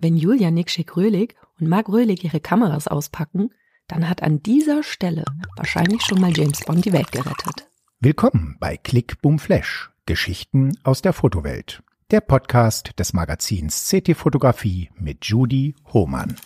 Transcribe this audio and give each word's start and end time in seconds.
Wenn 0.00 0.16
Julia 0.16 0.52
Nikschik-Röhlig 0.52 1.34
und 1.58 1.68
Marc 1.68 1.88
Röhlig 1.88 2.22
ihre 2.22 2.38
Kameras 2.38 2.86
auspacken, 2.86 3.50
dann 3.88 4.08
hat 4.08 4.22
an 4.22 4.40
dieser 4.40 4.84
Stelle 4.84 5.24
wahrscheinlich 5.56 6.02
schon 6.02 6.20
mal 6.20 6.30
James 6.32 6.60
Bond 6.64 6.84
die 6.84 6.92
Welt 6.92 7.10
gerettet. 7.10 7.68
Willkommen 7.98 8.56
bei 8.60 8.76
Click 8.76 9.20
Boom 9.22 9.40
Flash, 9.40 9.90
Geschichten 10.06 10.78
aus 10.84 11.02
der 11.02 11.12
Fotowelt. 11.12 11.82
Der 12.12 12.20
Podcast 12.20 12.96
des 12.96 13.12
Magazins 13.12 13.90
CT 13.90 14.16
Fotografie 14.16 14.88
mit 14.94 15.24
Judy 15.24 15.74
Hohmann. 15.92 16.36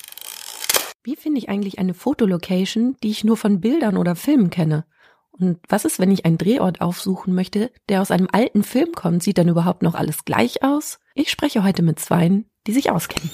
Wie 1.05 1.17
finde 1.17 1.39
ich 1.39 1.51
eigentlich 1.51 1.79
eine 1.79 1.93
Fotolocation, 1.93 2.97
die 3.03 3.11
ich 3.11 3.23
nur 3.23 3.37
von 3.37 3.61
Bildern 3.61 3.99
oder 3.99 4.17
Filmen 4.17 4.49
kenne? 4.49 4.87
Und 5.31 5.59
was 5.69 5.85
ist, 5.85 5.99
wenn 5.99 6.11
ich 6.11 6.25
einen 6.25 6.39
Drehort 6.39 6.81
aufsuchen 6.81 7.35
möchte, 7.35 7.71
der 7.91 8.01
aus 8.01 8.13
einem 8.13 8.29
alten 8.33 8.63
Film 8.63 8.93
kommt? 8.93 9.23
Sieht 9.23 9.37
dann 9.37 9.49
überhaupt 9.49 9.83
noch 9.83 9.95
alles 9.95 10.25
gleich 10.25 10.63
aus? 10.63 11.01
Ich 11.15 11.31
spreche 11.31 11.63
heute 11.63 11.83
mit 11.83 11.99
Zweien, 11.99 12.47
die 12.67 12.73
sich 12.73 12.91
auskennen. 12.91 13.31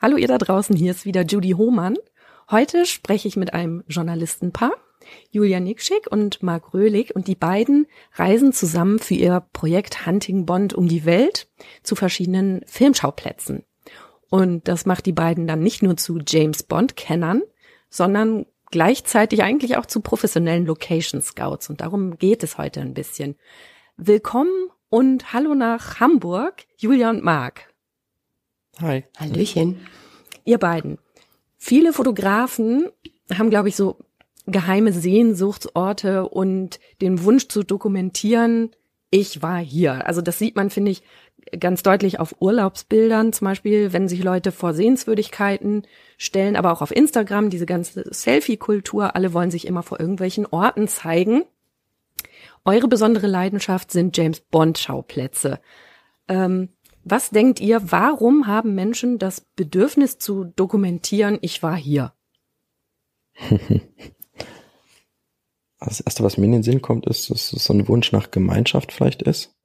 Hallo 0.00 0.16
ihr 0.16 0.28
da 0.28 0.38
draußen, 0.38 0.76
hier 0.76 0.92
ist 0.92 1.04
wieder 1.04 1.22
Judy 1.22 1.50
Hohmann. 1.50 1.96
Heute 2.50 2.86
spreche 2.86 3.28
ich 3.28 3.36
mit 3.36 3.52
einem 3.52 3.84
Journalistenpaar, 3.88 4.72
Julia 5.30 5.60
Nikschik 5.60 6.10
und 6.10 6.42
Marc 6.42 6.72
Röhlig, 6.74 7.14
und 7.14 7.26
die 7.26 7.34
beiden 7.34 7.86
reisen 8.14 8.52
zusammen 8.52 8.98
für 8.98 9.14
ihr 9.14 9.44
Projekt 9.52 10.06
Hunting 10.06 10.46
Bond 10.46 10.74
um 10.74 10.88
die 10.88 11.04
Welt 11.04 11.48
zu 11.82 11.96
verschiedenen 11.96 12.62
Filmschauplätzen. 12.66 13.64
Und 14.30 14.68
das 14.68 14.86
macht 14.86 15.06
die 15.06 15.12
beiden 15.12 15.46
dann 15.46 15.60
nicht 15.60 15.82
nur 15.82 15.96
zu 15.96 16.18
James 16.26 16.62
Bond-Kennern, 16.62 17.42
sondern 17.88 18.46
gleichzeitig 18.70 19.42
eigentlich 19.42 19.76
auch 19.76 19.86
zu 19.86 20.00
professionellen 20.00 20.66
Location 20.66 21.22
Scouts. 21.22 21.70
Und 21.70 21.80
darum 21.80 22.18
geht 22.18 22.42
es 22.42 22.58
heute 22.58 22.80
ein 22.80 22.94
bisschen. 22.94 23.36
Willkommen 23.96 24.70
und 24.90 25.32
hallo 25.32 25.54
nach 25.54 26.00
Hamburg, 26.00 26.64
Julia 26.76 27.10
und 27.10 27.24
Marc. 27.24 27.67
Hi. 28.80 29.04
Hallöchen. 29.18 29.80
Ihr 30.44 30.58
beiden. 30.58 30.98
Viele 31.56 31.92
Fotografen 31.92 32.88
haben, 33.36 33.50
glaube 33.50 33.68
ich, 33.68 33.76
so 33.76 33.96
geheime 34.46 34.92
Sehnsuchtsorte 34.92 36.28
und 36.28 36.78
den 37.00 37.22
Wunsch 37.24 37.48
zu 37.48 37.64
dokumentieren, 37.64 38.70
ich 39.10 39.42
war 39.42 39.58
hier. 39.58 40.06
Also 40.06 40.20
das 40.20 40.38
sieht 40.38 40.56
man, 40.56 40.70
finde 40.70 40.90
ich, 40.92 41.02
ganz 41.58 41.82
deutlich 41.82 42.20
auf 42.20 42.36
Urlaubsbildern, 42.40 43.32
zum 43.32 43.46
Beispiel, 43.46 43.92
wenn 43.92 44.08
sich 44.08 44.22
Leute 44.22 44.52
vor 44.52 44.74
Sehenswürdigkeiten 44.74 45.86
stellen, 46.18 46.56
aber 46.56 46.72
auch 46.72 46.82
auf 46.82 46.94
Instagram, 46.94 47.50
diese 47.50 47.66
ganze 47.66 48.04
Selfie-Kultur, 48.12 49.16
alle 49.16 49.32
wollen 49.32 49.50
sich 49.50 49.66
immer 49.66 49.82
vor 49.82 49.98
irgendwelchen 49.98 50.46
Orten 50.46 50.88
zeigen. 50.88 51.44
Eure 52.64 52.88
besondere 52.88 53.26
Leidenschaft 53.26 53.90
sind 53.90 54.16
James 54.16 54.40
Bond-Schauplätze. 54.40 55.58
Ähm, 56.28 56.68
was 57.10 57.30
denkt 57.30 57.60
ihr, 57.60 57.80
warum 57.90 58.46
haben 58.46 58.74
Menschen 58.74 59.18
das 59.18 59.40
Bedürfnis 59.56 60.18
zu 60.18 60.44
dokumentieren, 60.44 61.38
ich 61.40 61.62
war 61.62 61.76
hier? 61.76 62.12
Das 65.80 66.00
erste, 66.00 66.24
was 66.24 66.36
mir 66.36 66.46
in 66.46 66.52
den 66.52 66.62
Sinn 66.64 66.82
kommt, 66.82 67.06
ist, 67.06 67.30
dass 67.30 67.52
es 67.52 67.64
so 67.64 67.72
ein 67.72 67.86
Wunsch 67.86 68.10
nach 68.10 68.32
Gemeinschaft 68.32 68.90
vielleicht 68.90 69.22
ist 69.22 69.56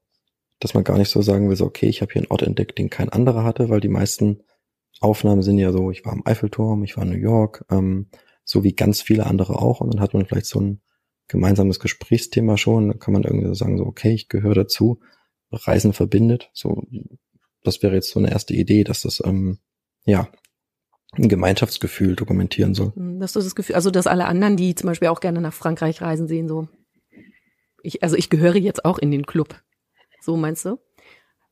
dass 0.63 0.73
man 0.73 0.85
gar 0.85 0.97
nicht 0.97 1.09
so 1.09 1.21
sagen 1.21 1.49
will, 1.49 1.57
so, 1.57 1.65
okay, 1.65 1.87
ich 1.87 2.01
habe 2.01 2.13
hier 2.13 2.21
einen 2.21 2.31
Ort 2.31 2.41
entdeckt, 2.41 2.77
den 2.77 2.89
kein 2.89 3.09
anderer 3.09 3.43
hatte, 3.43 3.67
weil 3.69 3.81
die 3.81 3.89
meisten 3.89 4.43
Aufnahmen 5.01 5.41
sind 5.41 5.57
ja 5.57 5.73
so, 5.73 5.91
ich 5.91 6.05
war 6.05 6.13
am 6.13 6.21
Eiffelturm, 6.25 6.85
ich 6.85 6.95
war 6.95 7.03
in 7.03 7.09
New 7.09 7.17
York, 7.17 7.65
ähm, 7.69 8.07
so 8.45 8.63
wie 8.63 8.73
ganz 8.73 9.01
viele 9.01 9.25
andere 9.25 9.61
auch. 9.61 9.81
Und 9.81 9.93
dann 9.93 10.01
hat 10.01 10.13
man 10.13 10.25
vielleicht 10.25 10.45
so 10.45 10.61
ein 10.61 10.81
gemeinsames 11.27 11.81
Gesprächsthema 11.81 12.57
schon. 12.57 12.87
Dann 12.87 12.99
kann 12.99 13.13
man 13.13 13.23
irgendwie 13.23 13.47
so 13.47 13.53
sagen, 13.53 13.77
so, 13.77 13.85
okay, 13.85 14.13
ich 14.13 14.29
gehöre 14.29 14.55
dazu. 14.55 15.01
Reisen 15.51 15.91
verbindet. 15.91 16.49
So, 16.53 16.83
das 17.63 17.81
wäre 17.81 17.95
jetzt 17.95 18.11
so 18.11 18.19
eine 18.19 18.31
erste 18.31 18.53
Idee, 18.53 18.83
dass 18.83 19.01
das, 19.01 19.21
ähm, 19.25 19.59
ja, 20.05 20.29
ein 21.15 21.29
Gemeinschaftsgefühl 21.29 22.15
dokumentieren 22.15 22.73
soll. 22.73 22.93
Hm, 22.95 23.19
dass 23.19 23.33
du 23.33 23.39
das 23.39 23.55
Gefühl, 23.55 23.75
also 23.75 23.91
dass 23.91 24.07
alle 24.07 24.25
anderen, 24.25 24.57
die 24.57 24.75
zum 24.75 24.87
Beispiel 24.87 25.09
auch 25.09 25.19
gerne 25.19 25.41
nach 25.41 25.53
Frankreich 25.53 26.01
reisen, 26.01 26.27
sehen 26.27 26.47
so, 26.47 26.67
ich, 27.83 28.01
also 28.01 28.15
ich 28.15 28.29
gehöre 28.29 28.55
jetzt 28.55 28.85
auch 28.85 28.97
in 28.97 29.11
den 29.11 29.25
Club. 29.25 29.61
So 30.21 30.37
meinst 30.37 30.65
du? 30.65 30.79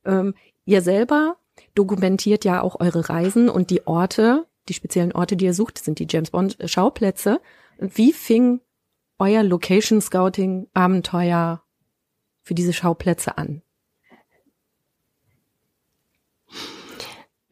Ähm, 0.06 0.34
ihr 0.66 0.82
selber 0.82 1.38
dokumentiert 1.76 2.46
ja 2.46 2.62
auch 2.62 2.80
eure 2.80 3.10
Reisen 3.10 3.50
und 3.50 3.70
die 3.70 3.86
Orte, 3.86 4.48
die 4.70 4.74
speziellen 4.74 5.12
Orte, 5.12 5.36
die 5.36 5.46
ihr 5.46 5.54
sucht, 5.54 5.78
sind 5.78 6.00
die 6.00 6.08
James 6.10 6.32
Bond 6.32 6.58
Schauplätze. 6.66 7.42
Wie 7.78 8.14
fing 8.14 8.62
euer 9.20 9.44
Location 9.44 10.02
Scouting 10.02 10.68
Abenteuer 10.74 11.64
für 12.44 12.56
diese 12.56 12.74
Schauplätze 12.74 13.38
an? 13.38 13.62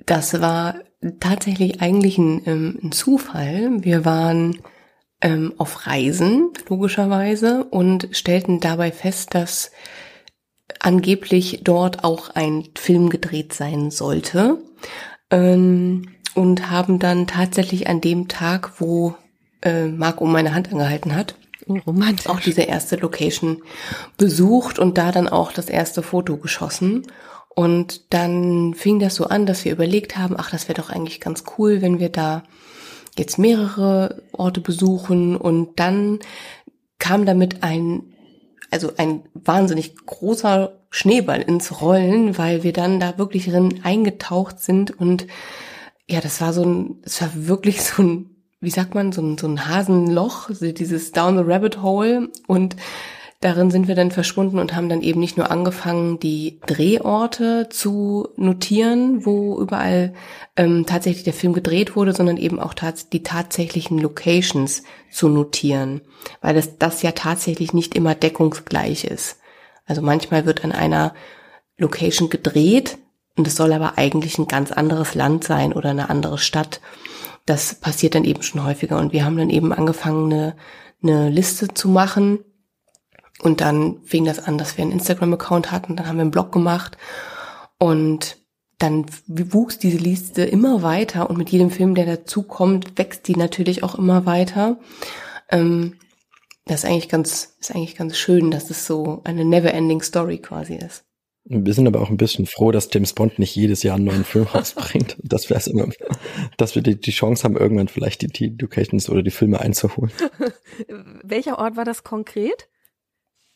Das 0.10 0.42
war 0.42 0.74
tatsächlich 1.20 1.82
eigentlich 1.82 2.18
ein, 2.18 2.42
ähm, 2.48 2.80
ein 2.82 2.92
Zufall. 2.92 3.84
Wir 3.84 4.06
waren 4.06 4.58
ähm, 5.22 5.54
auf 5.60 5.86
Reisen, 5.86 6.50
logischerweise, 6.68 7.66
und 7.66 8.08
stellten 8.14 8.60
dabei 8.60 8.92
fest, 8.92 9.36
dass 9.36 9.70
angeblich 10.80 11.62
dort 11.64 12.04
auch 12.04 12.32
ein 12.32 12.70
Film 12.76 13.12
gedreht 13.12 13.54
sein 13.54 13.92
sollte. 13.92 14.58
Ähm, 15.30 16.08
und 16.34 16.72
haben 16.72 16.98
dann 16.98 17.28
tatsächlich 17.28 17.88
an 17.88 18.02
dem 18.02 18.28
Tag, 18.28 18.82
wo 18.82 19.14
äh, 19.62 19.86
Marc 19.86 20.22
um 20.22 20.32
meine 20.32 20.56
Hand 20.56 20.72
angehalten 20.72 21.16
hat, 21.16 21.36
oh, 21.68 21.78
romantisch. 21.86 22.26
auch 22.26 22.40
diese 22.40 22.64
erste 22.64 22.96
Location 22.96 23.62
besucht 24.18 24.80
und 24.80 24.98
da 24.98 25.12
dann 25.12 25.28
auch 25.28 25.52
das 25.52 25.70
erste 25.70 26.02
Foto 26.02 26.38
geschossen. 26.38 27.06
Und 27.60 28.14
dann 28.14 28.74
fing 28.74 29.00
das 29.00 29.16
so 29.16 29.26
an, 29.26 29.46
dass 29.46 29.66
wir 29.66 29.74
überlegt 29.74 30.16
haben, 30.18 30.36
ach, 30.38 30.50
das 30.50 30.70
wäre 30.70 30.80
doch 30.80 30.90
eigentlich 30.90 31.20
ganz 31.20 31.44
cool, 31.58 31.82
wenn 31.82 32.00
wir 32.00 32.08
da 32.08 32.44
jetzt 33.18 33.38
mehrere 33.38 34.24
Orte 34.32 34.62
besuchen. 34.62 35.36
Und 35.36 35.78
dann 35.78 36.20
kam 37.00 37.26
damit 37.26 37.62
ein 37.62 38.14
also 38.72 38.94
ein 38.96 39.24
wahnsinnig 39.34 39.98
großer 40.06 40.72
Schneeball 40.90 41.42
ins 41.42 41.82
Rollen, 41.82 42.38
weil 42.38 42.64
wir 42.64 42.72
dann 42.72 43.02
da 43.02 43.18
wirklich 43.18 43.50
drin 43.50 43.82
eingetaucht 43.84 44.62
sind 44.62 44.98
und 44.98 45.28
ja, 46.08 46.22
das 46.22 46.40
war 46.40 46.54
so 46.54 46.64
ein, 46.64 47.02
es 47.04 47.22
war 47.22 47.32
wirklich 47.34 47.84
so 47.84 48.04
ein, 48.04 48.30
wie 48.62 48.70
sagt 48.70 48.96
man, 48.96 49.12
so 49.12 49.22
ein, 49.22 49.38
so 49.38 49.48
ein 49.48 49.68
Hasenloch, 49.68 50.50
dieses 50.62 51.12
Down 51.12 51.38
the 51.38 51.44
Rabbit 51.44 51.82
Hole 51.82 52.30
und 52.48 52.78
Darin 53.42 53.72
sind 53.72 53.88
wir 53.88 53.96
dann 53.96 54.12
verschwunden 54.12 54.60
und 54.60 54.76
haben 54.76 54.90
dann 54.90 55.02
eben 55.02 55.22
nicht 55.22 55.38
nur 55.38 55.50
angefangen, 55.50 56.20
die 56.20 56.60
Drehorte 56.66 57.70
zu 57.70 58.28
notieren, 58.36 59.26
wo 59.26 59.62
überall 59.62 60.14
ähm, 60.58 60.86
tatsächlich 60.86 61.24
der 61.24 61.34
Film 61.34 61.54
gedreht 61.54 61.96
wurde, 61.96 62.14
sondern 62.14 62.36
eben 62.36 62.60
auch 62.60 62.74
tats 62.74 63.08
die 63.08 63.24
tatsächlichen 63.24 63.98
Locations 63.98 64.84
zu 65.10 65.30
notieren, 65.30 66.02
weil 66.42 66.54
das, 66.54 66.78
das 66.80 67.02
ja 67.02 67.14
tatsächlich 67.14 67.72
nicht 67.72 67.96
immer 67.96 68.14
deckungsgleich 68.14 69.06
ist. 69.06 69.40
Also 69.86 70.02
manchmal 70.02 70.46
wird 70.46 70.66
an 70.66 70.74
einer 70.74 71.14
Location 71.78 72.30
gedreht 72.30 72.98
und 73.38 73.48
es 73.48 73.56
soll 73.56 73.72
aber 73.72 73.98
eigentlich 73.98 74.38
ein 74.38 74.48
ganz 74.48 74.74
anderes 74.74 75.16
Land 75.16 75.46
sein 75.46 75.72
oder 75.72 75.92
eine 75.92 76.10
andere 76.10 76.40
Stadt. 76.40 76.82
Das 77.46 77.76
passiert 77.76 78.16
dann 78.16 78.26
eben 78.26 78.42
schon 78.42 78.66
häufiger 78.66 79.00
und 79.00 79.14
wir 79.14 79.24
haben 79.24 79.38
dann 79.38 79.50
eben 79.50 79.72
angefangen, 79.72 80.34
eine, 80.34 80.56
eine 81.02 81.30
Liste 81.30 81.70
zu 81.70 81.88
machen 81.88 82.40
und 83.42 83.62
dann 83.62 84.02
fing 84.04 84.26
das 84.26 84.40
an, 84.40 84.58
dass 84.58 84.78
wir 84.78 84.84
einen 84.84 84.92
Instagram-Account 84.92 85.72
hatten, 85.72 85.96
dann 85.96 86.08
haben 86.08 86.18
wir 86.18 86.24
einen 86.24 86.32
Blog 86.32 86.52
gemacht 86.52 86.98
und 87.78 88.38
dann 88.80 89.06
wuchs 89.28 89.78
diese 89.78 89.98
Liste 89.98 90.44
immer 90.44 90.82
weiter 90.82 91.30
und 91.30 91.38
mit 91.38 91.50
jedem 91.50 91.70
Film, 91.70 91.96
der 91.96 92.06
dazu 92.06 92.44
kommt, 92.44 92.98
wächst 92.98 93.28
die 93.28 93.36
natürlich 93.36 93.84
auch 93.84 93.96
immer 93.96 94.26
weiter. 94.26 94.80
Ähm, 95.50 95.98
das 96.66 96.84
ist 96.84 96.90
eigentlich 96.90 97.10
ganz, 97.10 97.58
ist 97.60 97.76
eigentlich 97.76 97.96
ganz 97.96 98.18
schön, 98.18 98.52
dass 98.52 98.70
es 98.70 98.86
so 98.86 99.22
eine 99.26 99.44
never-ending 99.44 100.02
Story 100.02 100.38
quasi 100.38 100.76
ist. 100.76 101.04
Wir 101.46 101.74
sind 101.74 101.88
aber 101.88 102.00
auch 102.02 102.10
ein 102.10 102.18
bisschen 102.18 102.46
froh, 102.46 102.72
dass 102.72 102.90
James 102.94 103.14
Bond 103.14 103.40
nicht 103.40 103.56
jedes 103.56 103.82
Jahr 103.82 103.96
einen 103.96 104.06
neuen 104.06 104.24
Film 104.24 104.46
rausbringt. 104.54 105.18
dass 105.24 105.50
wir 105.50 105.60
immer, 105.68 105.90
dass 106.58 106.76
wir 106.76 106.84
die, 106.84 107.00
die 107.00 107.12
Chance 107.12 107.44
haben, 107.44 107.58
irgendwann 107.58 107.88
vielleicht 107.88 108.22
die, 108.22 108.28
die 108.28 108.56
Locations 108.60 109.10
oder 109.10 109.24
die 109.24 109.32
Filme 109.32 109.60
einzuholen. 109.60 110.12
Welcher 111.24 111.58
Ort 111.58 111.76
war 111.76 111.86
das 111.86 112.04
konkret? 112.04 112.70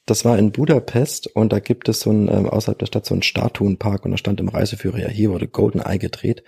Das 0.05 0.25
war 0.25 0.37
in 0.37 0.51
Budapest 0.51 1.27
und 1.35 1.53
da 1.53 1.59
gibt 1.59 1.87
es 1.87 2.01
so 2.01 2.11
ein, 2.11 2.27
ähm, 2.27 2.47
außerhalb 2.47 2.77
der 2.77 2.87
Stadt 2.87 3.05
so 3.05 3.15
einen 3.15 3.23
Statuenpark 3.23 4.03
und 4.03 4.11
da 4.11 4.17
stand 4.17 4.39
im 4.41 4.49
Reiseführer, 4.49 4.99
ja, 4.99 5.07
hier 5.07 5.31
wurde 5.31 5.47
Golden 5.47 5.79
Eye 5.79 5.97
gedreht. 5.97 6.43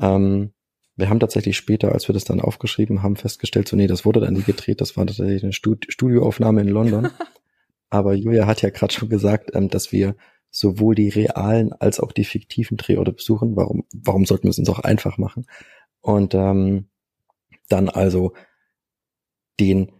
Ähm, 0.00 0.52
wir 0.96 1.10
haben 1.10 1.20
tatsächlich 1.20 1.56
später, 1.56 1.92
als 1.92 2.08
wir 2.08 2.12
das 2.12 2.24
dann 2.24 2.40
aufgeschrieben 2.40 3.02
haben, 3.02 3.16
festgestellt, 3.16 3.68
so 3.68 3.76
nee, 3.76 3.88
das 3.88 4.04
wurde 4.04 4.20
dann 4.20 4.34
nie 4.34 4.42
gedreht, 4.42 4.80
das 4.80 4.96
war 4.96 5.06
tatsächlich 5.06 5.42
eine 5.42 5.52
Stud 5.52 5.86
Studioaufnahme 5.88 6.60
in 6.60 6.68
London. 6.68 7.10
Aber 7.90 8.14
Julia 8.14 8.46
hat 8.46 8.62
ja 8.62 8.70
gerade 8.70 8.94
schon 8.94 9.08
gesagt, 9.08 9.50
ähm, 9.54 9.68
dass 9.68 9.92
wir 9.92 10.16
sowohl 10.50 10.94
die 10.94 11.08
realen 11.08 11.72
als 11.72 11.98
auch 11.98 12.12
die 12.12 12.24
fiktiven 12.24 12.76
Drehorte 12.76 13.12
besuchen. 13.12 13.56
Warum, 13.56 13.84
warum 13.92 14.24
sollten 14.24 14.44
wir 14.44 14.50
es 14.50 14.58
uns 14.58 14.68
auch 14.68 14.78
einfach 14.78 15.18
machen? 15.18 15.46
Und 16.00 16.34
ähm, 16.34 16.88
dann 17.68 17.88
also 17.88 18.32
den 19.58 19.92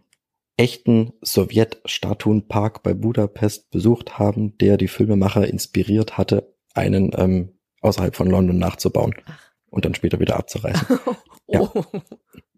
echten 0.57 1.13
Sowjet-Statuenpark 1.23 2.83
bei 2.83 2.93
Budapest 2.93 3.71
besucht 3.71 4.17
haben, 4.17 4.57
der 4.57 4.77
die 4.77 4.87
Filmemacher 4.87 5.47
inspiriert 5.47 6.17
hatte, 6.17 6.53
einen 6.73 7.11
ähm, 7.17 7.57
außerhalb 7.81 8.15
von 8.15 8.29
London 8.29 8.57
nachzubauen. 8.57 9.13
Ach. 9.25 9.45
und 9.69 9.83
dann 9.83 9.93
später 9.93 10.19
wieder 10.19 10.37
abzureißen. 10.37 10.87
ja. 11.47 11.61
Oh. 11.61 11.83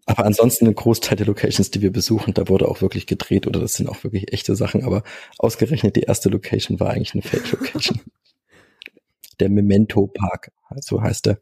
Aber 0.06 0.24
ansonsten 0.24 0.66
ein 0.66 0.74
Großteil 0.74 1.16
der 1.16 1.26
Locations, 1.26 1.70
die 1.70 1.82
wir 1.82 1.92
besuchen, 1.92 2.32
da 2.32 2.48
wurde 2.48 2.68
auch 2.68 2.80
wirklich 2.80 3.06
gedreht 3.06 3.46
oder 3.46 3.60
das 3.60 3.74
sind 3.74 3.88
auch 3.88 4.04
wirklich 4.04 4.32
echte 4.32 4.56
Sachen. 4.56 4.84
Aber 4.84 5.02
ausgerechnet 5.36 5.96
die 5.96 6.02
erste 6.02 6.30
Location 6.30 6.80
war 6.80 6.90
eigentlich 6.90 7.12
eine 7.12 7.22
Fake-Location. 7.22 8.00
der 9.40 9.50
Memento 9.50 10.06
Park, 10.06 10.50
so 10.80 11.02
heißt 11.02 11.26
der. 11.26 11.40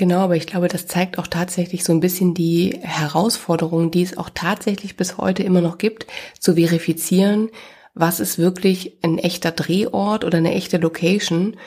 Genau, 0.00 0.20
aber 0.20 0.36
ich 0.36 0.46
glaube, 0.46 0.68
das 0.68 0.86
zeigt 0.86 1.18
auch 1.18 1.26
tatsächlich 1.26 1.84
so 1.84 1.92
ein 1.92 2.00
bisschen 2.00 2.32
die 2.32 2.78
Herausforderung, 2.80 3.90
die 3.90 4.00
es 4.00 4.16
auch 4.16 4.30
tatsächlich 4.32 4.96
bis 4.96 5.18
heute 5.18 5.42
immer 5.42 5.60
noch 5.60 5.76
gibt, 5.76 6.06
zu 6.38 6.54
verifizieren, 6.54 7.50
was 7.92 8.18
ist 8.18 8.38
wirklich 8.38 8.96
ein 9.04 9.18
echter 9.18 9.50
Drehort 9.50 10.24
oder 10.24 10.38
eine 10.38 10.54
echte 10.54 10.78
Location, 10.78 11.58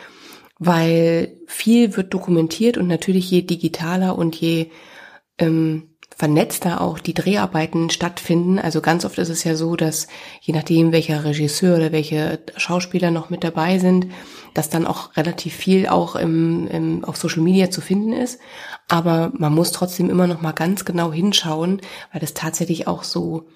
weil 0.58 1.38
viel 1.46 1.96
wird 1.96 2.12
dokumentiert 2.12 2.80
und 2.80 2.88
natürlich 2.88 3.30
je 3.30 3.44
digitaler 3.44 4.18
und 4.18 4.36
je 4.36 4.72
ähm, 5.38 5.93
vernetzter 6.16 6.82
auch 6.82 7.00
die 7.00 7.14
Dreharbeiten 7.14 7.90
stattfinden. 7.90 8.60
Also 8.60 8.82
ganz 8.82 9.06
oft 9.06 9.18
ist 9.18 9.30
es 9.30 9.44
ja 9.44 9.56
so, 9.56 9.76
dass 9.76 10.08
je 10.42 10.54
nachdem, 10.54 10.92
welcher 10.92 11.24
Regisseur 11.24 11.78
oder 11.78 11.92
welche 11.92 12.40
Schauspieler 12.56 13.12
noch 13.12 13.30
mit 13.30 13.44
dabei 13.44 13.80
sind, 13.80 14.08
dass 14.54 14.70
dann 14.70 14.86
auch 14.86 15.18
relativ 15.18 15.56
viel 15.56 15.88
auch 15.88 16.16
im, 16.16 16.68
im, 16.68 17.04
auf 17.04 17.18
Social 17.18 17.42
Media 17.42 17.72
zu 17.72 17.82
finden 17.82 18.14
ist. 18.14 18.40
Aber 18.88 19.32
man 19.36 19.54
muss 19.54 19.72
trotzdem 19.72 20.10
immer 20.10 20.28
noch 20.28 20.42
mal 20.42 20.52
ganz 20.52 20.86
genau 20.86 21.12
hinschauen, 21.12 21.82
weil 22.12 22.24
es 22.24 22.34
tatsächlich 22.34 22.88
auch 22.88 23.04
so 23.04 23.48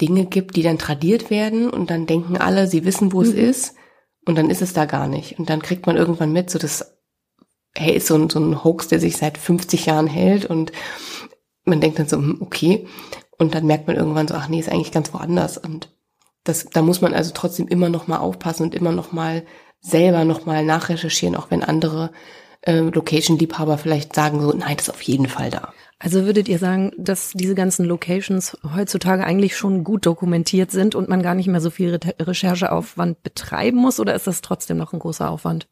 Dinge 0.00 0.26
gibt, 0.26 0.56
die 0.56 0.62
dann 0.62 0.78
tradiert 0.78 1.30
werden 1.30 1.70
und 1.70 1.90
dann 1.90 2.06
denken 2.06 2.36
alle, 2.36 2.66
sie 2.66 2.84
wissen, 2.84 3.12
wo 3.12 3.20
mhm. 3.20 3.28
es 3.28 3.32
ist 3.32 3.74
und 4.26 4.36
dann 4.36 4.50
ist 4.50 4.62
es 4.62 4.72
da 4.72 4.86
gar 4.86 5.06
nicht. 5.06 5.38
Und 5.38 5.50
dann 5.50 5.62
kriegt 5.62 5.86
man 5.86 5.96
irgendwann 5.96 6.32
mit, 6.32 6.50
so 6.50 6.58
das 6.58 6.94
hey, 7.76 7.96
ist 7.96 8.06
so 8.06 8.14
ein, 8.14 8.30
so 8.30 8.38
ein 8.38 8.62
Hoax, 8.62 8.88
der 8.88 9.00
sich 9.00 9.16
seit 9.16 9.36
50 9.36 9.86
Jahren 9.86 10.06
hält 10.06 10.46
und 10.46 10.72
man 11.64 11.80
denkt 11.80 11.98
dann 11.98 12.08
so, 12.08 12.16
hm, 12.16 12.38
okay. 12.40 12.86
Und 13.38 13.54
dann 13.54 13.66
merkt 13.66 13.86
man 13.86 13.96
irgendwann 13.96 14.28
so, 14.28 14.34
ach 14.34 14.48
nee, 14.48 14.60
ist 14.60 14.70
eigentlich 14.70 14.92
ganz 14.92 15.12
woanders. 15.12 15.58
Und 15.58 15.90
das, 16.44 16.66
da 16.66 16.82
muss 16.82 17.00
man 17.00 17.14
also 17.14 17.32
trotzdem 17.34 17.68
immer 17.68 17.88
noch 17.88 18.06
mal 18.06 18.18
aufpassen 18.18 18.64
und 18.64 18.74
immer 18.74 18.92
noch 18.92 19.12
mal 19.12 19.44
selber 19.80 20.24
noch 20.24 20.46
mal 20.46 20.64
nachrecherchieren, 20.64 21.36
auch 21.36 21.50
wenn 21.50 21.62
andere 21.62 22.10
äh, 22.62 22.78
Location-Liebhaber 22.78 23.78
vielleicht 23.78 24.14
sagen 24.14 24.40
so, 24.40 24.50
nein, 24.50 24.76
das 24.76 24.88
ist 24.88 24.94
auf 24.94 25.02
jeden 25.02 25.28
Fall 25.28 25.50
da. 25.50 25.72
Also 25.98 26.24
würdet 26.24 26.48
ihr 26.48 26.58
sagen, 26.58 26.92
dass 26.98 27.32
diese 27.32 27.54
ganzen 27.54 27.86
Locations 27.86 28.58
heutzutage 28.74 29.24
eigentlich 29.24 29.56
schon 29.56 29.84
gut 29.84 30.06
dokumentiert 30.06 30.70
sind 30.70 30.94
und 30.94 31.08
man 31.08 31.22
gar 31.22 31.34
nicht 31.34 31.46
mehr 31.46 31.60
so 31.60 31.70
viel 31.70 31.94
Re 31.94 32.14
Rechercheaufwand 32.18 33.22
betreiben 33.22 33.78
muss 33.78 34.00
oder 34.00 34.14
ist 34.14 34.26
das 34.26 34.40
trotzdem 34.40 34.76
noch 34.76 34.92
ein 34.92 34.98
großer 34.98 35.30
Aufwand? 35.30 35.68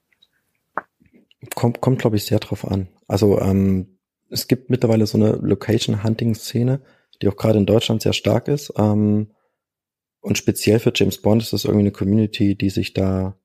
Kommt, 1.55 1.81
kommt 1.81 1.99
glaube 1.99 2.17
ich, 2.17 2.25
sehr 2.25 2.39
drauf 2.39 2.67
an. 2.67 2.89
Also 3.09 3.41
ähm, 3.41 3.92
es 4.32 4.49
gibt 4.49 4.70
mittlerweile 4.70 5.06
so 5.06 5.19
eine 5.19 5.32
Location-Hunting-Szene, 5.32 6.81
die 7.20 7.29
auch 7.29 7.37
gerade 7.37 7.58
in 7.58 7.67
Deutschland 7.67 8.02
sehr 8.02 8.12
stark 8.12 8.49
ist. 8.49 8.73
Ähm, 8.76 9.32
und 10.20 10.38
speziell 10.38 10.79
für 10.79 10.93
James 10.94 11.20
Bond 11.20 11.43
ist 11.43 11.52
das 11.52 11.64
irgendwie 11.64 11.82
eine 11.82 11.93
Community, 11.93 12.56
die 12.56 12.70
sich 12.70 12.94
da 12.94 13.37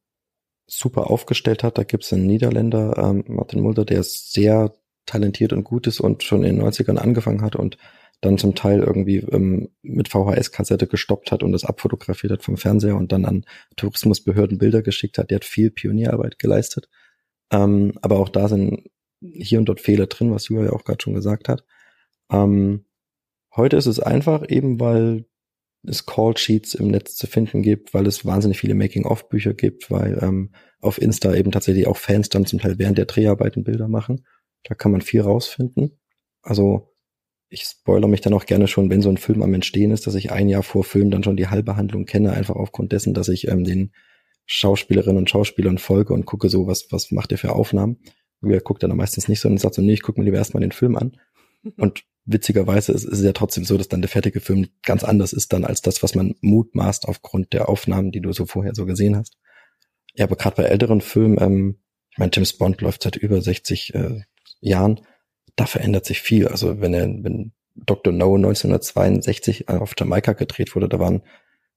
super 0.67 1.09
aufgestellt 1.09 1.63
hat. 1.63 1.77
Da 1.77 1.83
gibt 1.83 2.03
es 2.03 2.13
einen 2.13 2.27
Niederländer, 2.27 2.97
ähm, 2.97 3.23
Martin 3.27 3.61
Mulder, 3.61 3.85
der 3.85 4.03
sehr 4.03 4.73
talentiert 5.05 5.53
und 5.53 5.63
gut 5.63 5.87
ist 5.87 5.99
und 5.99 6.23
schon 6.23 6.43
in 6.43 6.57
den 6.57 6.65
90ern 6.65 6.97
angefangen 6.97 7.41
hat 7.41 7.55
und 7.55 7.77
dann 8.21 8.37
zum 8.37 8.55
Teil 8.55 8.79
irgendwie 8.79 9.17
ähm, 9.17 9.69
mit 9.81 10.09
VHS-Kassette 10.09 10.87
gestoppt 10.87 11.31
hat 11.31 11.43
und 11.43 11.51
das 11.51 11.63
abfotografiert 11.63 12.33
hat 12.33 12.43
vom 12.43 12.57
Fernseher 12.57 12.95
und 12.95 13.11
dann 13.11 13.25
an 13.25 13.45
Tourismusbehörden 13.75 14.57
Bilder 14.57 14.81
geschickt 14.81 15.17
hat. 15.17 15.29
Der 15.29 15.37
hat 15.37 15.45
viel 15.45 15.69
Pionierarbeit 15.69 16.39
geleistet. 16.39 16.89
Ähm, 17.51 17.93
aber 18.01 18.19
auch 18.19 18.29
da 18.29 18.47
sind 18.47 18.89
hier 19.21 19.59
und 19.59 19.65
dort 19.65 19.81
Fehler 19.81 20.07
drin, 20.07 20.31
was 20.31 20.47
Julia 20.47 20.65
ja 20.65 20.73
auch 20.73 20.83
gerade 20.83 21.01
schon 21.01 21.13
gesagt 21.13 21.49
hat. 21.49 21.63
Ähm, 22.31 22.85
heute 23.55 23.77
ist 23.77 23.85
es 23.85 23.99
einfach, 23.99 24.47
eben 24.49 24.79
weil 24.79 25.25
es 25.83 26.05
Call-Sheets 26.05 26.73
im 26.75 26.89
Netz 26.89 27.15
zu 27.15 27.27
finden 27.27 27.61
gibt, 27.61 27.93
weil 27.93 28.07
es 28.07 28.25
wahnsinnig 28.25 28.59
viele 28.59 28.75
Making-of-Bücher 28.75 29.53
gibt, 29.53 29.89
weil 29.89 30.19
ähm, 30.21 30.51
auf 30.81 31.01
Insta 31.01 31.33
eben 31.33 31.51
tatsächlich 31.51 31.87
auch 31.87 31.97
Fans 31.97 32.29
dann 32.29 32.45
zum 32.45 32.59
Teil 32.59 32.77
während 32.77 32.97
der 32.97 33.05
Dreharbeiten 33.05 33.63
Bilder 33.63 33.87
machen. 33.87 34.25
Da 34.63 34.75
kann 34.75 34.91
man 34.91 35.01
viel 35.01 35.21
rausfinden. 35.21 35.99
Also 36.41 36.93
ich 37.49 37.63
spoilere 37.63 38.09
mich 38.09 38.21
dann 38.21 38.33
auch 38.33 38.45
gerne 38.45 38.67
schon, 38.67 38.89
wenn 38.89 39.01
so 39.01 39.09
ein 39.09 39.17
Film 39.17 39.41
am 39.41 39.53
Entstehen 39.53 39.91
ist, 39.91 40.07
dass 40.07 40.15
ich 40.15 40.31
ein 40.31 40.49
Jahr 40.49 40.63
vor 40.63 40.83
Film 40.83 41.11
dann 41.11 41.23
schon 41.23 41.37
die 41.37 41.47
halbe 41.47 41.77
Handlung 41.77 42.05
kenne, 42.05 42.33
einfach 42.33 42.55
aufgrund 42.55 42.91
dessen, 42.91 43.13
dass 43.13 43.29
ich 43.29 43.47
ähm, 43.47 43.63
den 43.63 43.93
Schauspielerinnen 44.45 45.17
und 45.17 45.29
Schauspielern 45.29 45.77
folge 45.77 46.13
und 46.13 46.25
gucke 46.25 46.49
so, 46.49 46.67
was, 46.67 46.87
was 46.91 47.11
macht 47.11 47.31
ihr 47.31 47.37
für 47.37 47.53
Aufnahmen. 47.53 47.97
Wer 48.41 48.61
guckt 48.61 48.83
dann 48.83 48.95
meistens 48.95 49.27
nicht 49.27 49.39
so 49.39 49.49
und 49.49 49.59
sagt 49.59 49.75
so, 49.75 49.81
nee, 49.81 49.93
ich 49.93 50.01
gucke 50.01 50.19
mir 50.19 50.25
lieber 50.25 50.37
erstmal 50.37 50.61
den 50.61 50.71
Film 50.71 50.95
an. 50.95 51.17
Und 51.77 52.03
witzigerweise 52.25 52.91
ist, 52.91 53.03
ist 53.03 53.19
es 53.19 53.25
ja 53.25 53.33
trotzdem 53.33 53.63
so, 53.63 53.77
dass 53.77 53.87
dann 53.87 54.01
der 54.01 54.09
fertige 54.09 54.41
Film 54.41 54.67
ganz 54.83 55.03
anders 55.03 55.33
ist 55.33 55.53
dann 55.53 55.65
als 55.65 55.81
das, 55.81 56.03
was 56.03 56.13
man 56.13 56.35
mutmaßt 56.41 57.07
aufgrund 57.07 57.53
der 57.53 57.67
Aufnahmen, 57.67 58.11
die 58.11 58.21
du 58.21 58.31
so 58.33 58.45
vorher 58.45 58.75
so 58.75 58.85
gesehen 58.85 59.15
hast. 59.15 59.37
Ja, 60.13 60.25
aber 60.25 60.35
gerade 60.35 60.55
bei 60.55 60.63
älteren 60.63 61.01
Filmen, 61.01 61.37
ähm, 61.39 61.77
ich 62.11 62.17
meine, 62.17 62.31
James 62.33 62.53
Bond 62.53 62.81
läuft 62.81 63.03
seit 63.03 63.15
über 63.15 63.41
60 63.41 63.95
äh, 63.95 64.21
Jahren, 64.59 65.01
da 65.55 65.65
verändert 65.65 66.05
sich 66.05 66.21
viel. 66.21 66.47
Also 66.47 66.81
wenn 66.81 66.93
er, 66.93 67.07
wenn 67.07 67.53
Dr. 67.75 68.11
No 68.11 68.35
1962 68.35 69.69
auf 69.69 69.93
Jamaika 69.97 70.33
gedreht 70.33 70.75
wurde, 70.75 70.89
da 70.89 70.99
waren 70.99 71.21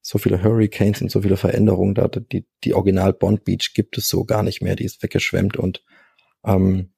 so 0.02 0.18
viele 0.18 0.42
Hurricanes 0.42 1.02
und 1.02 1.10
so 1.10 1.22
viele 1.22 1.36
Veränderungen 1.36 1.94
da. 1.94 2.08
Die, 2.08 2.46
die 2.64 2.74
Original 2.74 3.12
Bond 3.12 3.44
Beach 3.44 3.72
gibt 3.74 3.98
es 3.98 4.08
so 4.08 4.24
gar 4.24 4.42
nicht 4.42 4.62
mehr. 4.62 4.76
Die 4.76 4.84
ist 4.84 5.02
weggeschwemmt 5.02 5.56
und 5.56 5.84
ähm, 6.44 6.90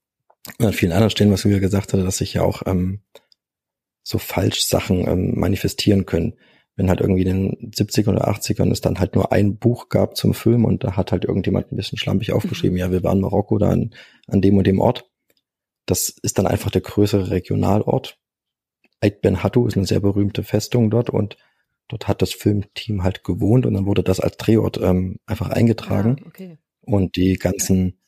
an 0.58 0.72
vielen 0.72 0.92
anderen 0.92 1.10
Stellen, 1.10 1.30
was 1.30 1.44
Julia 1.44 1.58
gesagt 1.58 1.92
hatte, 1.92 2.04
dass 2.04 2.18
sich 2.18 2.34
ja 2.34 2.42
auch 2.42 2.62
ähm, 2.66 3.00
so 4.02 4.18
falsch 4.18 4.64
Sachen 4.64 5.06
ähm, 5.06 5.38
manifestieren 5.38 6.06
können. 6.06 6.34
Wenn 6.74 6.88
halt 6.88 7.00
irgendwie 7.00 7.22
in 7.22 7.50
den 7.50 7.70
70er 7.72 8.08
oder 8.08 8.28
80ern 8.28 8.72
es 8.72 8.80
dann 8.80 8.98
halt 8.98 9.14
nur 9.14 9.30
ein 9.30 9.58
Buch 9.58 9.88
gab 9.88 10.16
zum 10.16 10.32
Film 10.32 10.64
und 10.64 10.84
da 10.84 10.96
hat 10.96 11.12
halt 11.12 11.24
irgendjemand 11.24 11.70
ein 11.70 11.76
bisschen 11.76 11.98
schlampig 11.98 12.32
aufgeschrieben, 12.32 12.74
mhm. 12.74 12.80
ja, 12.80 12.90
wir 12.90 13.02
waren 13.02 13.18
in 13.18 13.22
Marokko 13.22 13.58
da 13.58 13.70
an, 13.70 13.94
an 14.26 14.40
dem 14.40 14.56
und 14.56 14.66
dem 14.66 14.80
Ort. 14.80 15.08
Das 15.86 16.08
ist 16.08 16.38
dann 16.38 16.46
einfach 16.46 16.70
der 16.70 16.80
größere 16.80 17.30
Regionalort. 17.30 18.18
Ait 19.00 19.20
Ben 19.20 19.42
Hattu 19.42 19.66
ist 19.66 19.76
eine 19.76 19.86
sehr 19.86 20.00
berühmte 20.00 20.44
Festung 20.44 20.90
dort 20.90 21.10
und 21.10 21.36
dort 21.88 22.08
hat 22.08 22.22
das 22.22 22.32
Filmteam 22.32 23.02
halt 23.02 23.22
gewohnt 23.22 23.66
und 23.66 23.74
dann 23.74 23.84
wurde 23.84 24.02
das 24.02 24.20
als 24.20 24.36
Drehort 24.38 24.80
ähm, 24.80 25.18
einfach 25.26 25.50
eingetragen. 25.50 26.16
Ah, 26.20 26.26
okay. 26.28 26.58
Und 26.80 27.16
die 27.16 27.34
ganzen 27.34 27.98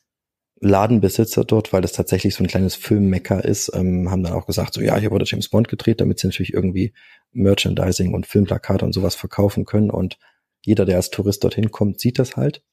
Ladenbesitzer 0.61 1.43
dort, 1.43 1.73
weil 1.73 1.81
das 1.81 1.91
tatsächlich 1.91 2.33
so 2.33 2.43
ein 2.43 2.47
kleines 2.47 2.75
Filmmecker 2.75 3.43
ist, 3.43 3.71
ähm, 3.73 4.09
haben 4.09 4.23
dann 4.23 4.33
auch 4.33 4.45
gesagt, 4.45 4.73
so 4.73 4.81
ja, 4.81 4.97
hier 4.97 5.11
wurde 5.11 5.25
James 5.27 5.49
Bond 5.49 5.67
gedreht, 5.67 5.99
damit 5.99 6.19
sie 6.19 6.27
natürlich 6.27 6.53
irgendwie 6.53 6.93
Merchandising 7.33 8.13
und 8.13 8.25
Filmplakate 8.25 8.85
und 8.85 8.93
sowas 8.93 9.15
verkaufen 9.15 9.65
können. 9.65 9.89
Und 9.89 10.17
jeder, 10.63 10.85
der 10.85 10.95
als 10.95 11.09
Tourist 11.09 11.43
dorthin 11.43 11.71
kommt, 11.71 11.99
sieht 11.99 12.19
das 12.19 12.37
halt. 12.37 12.63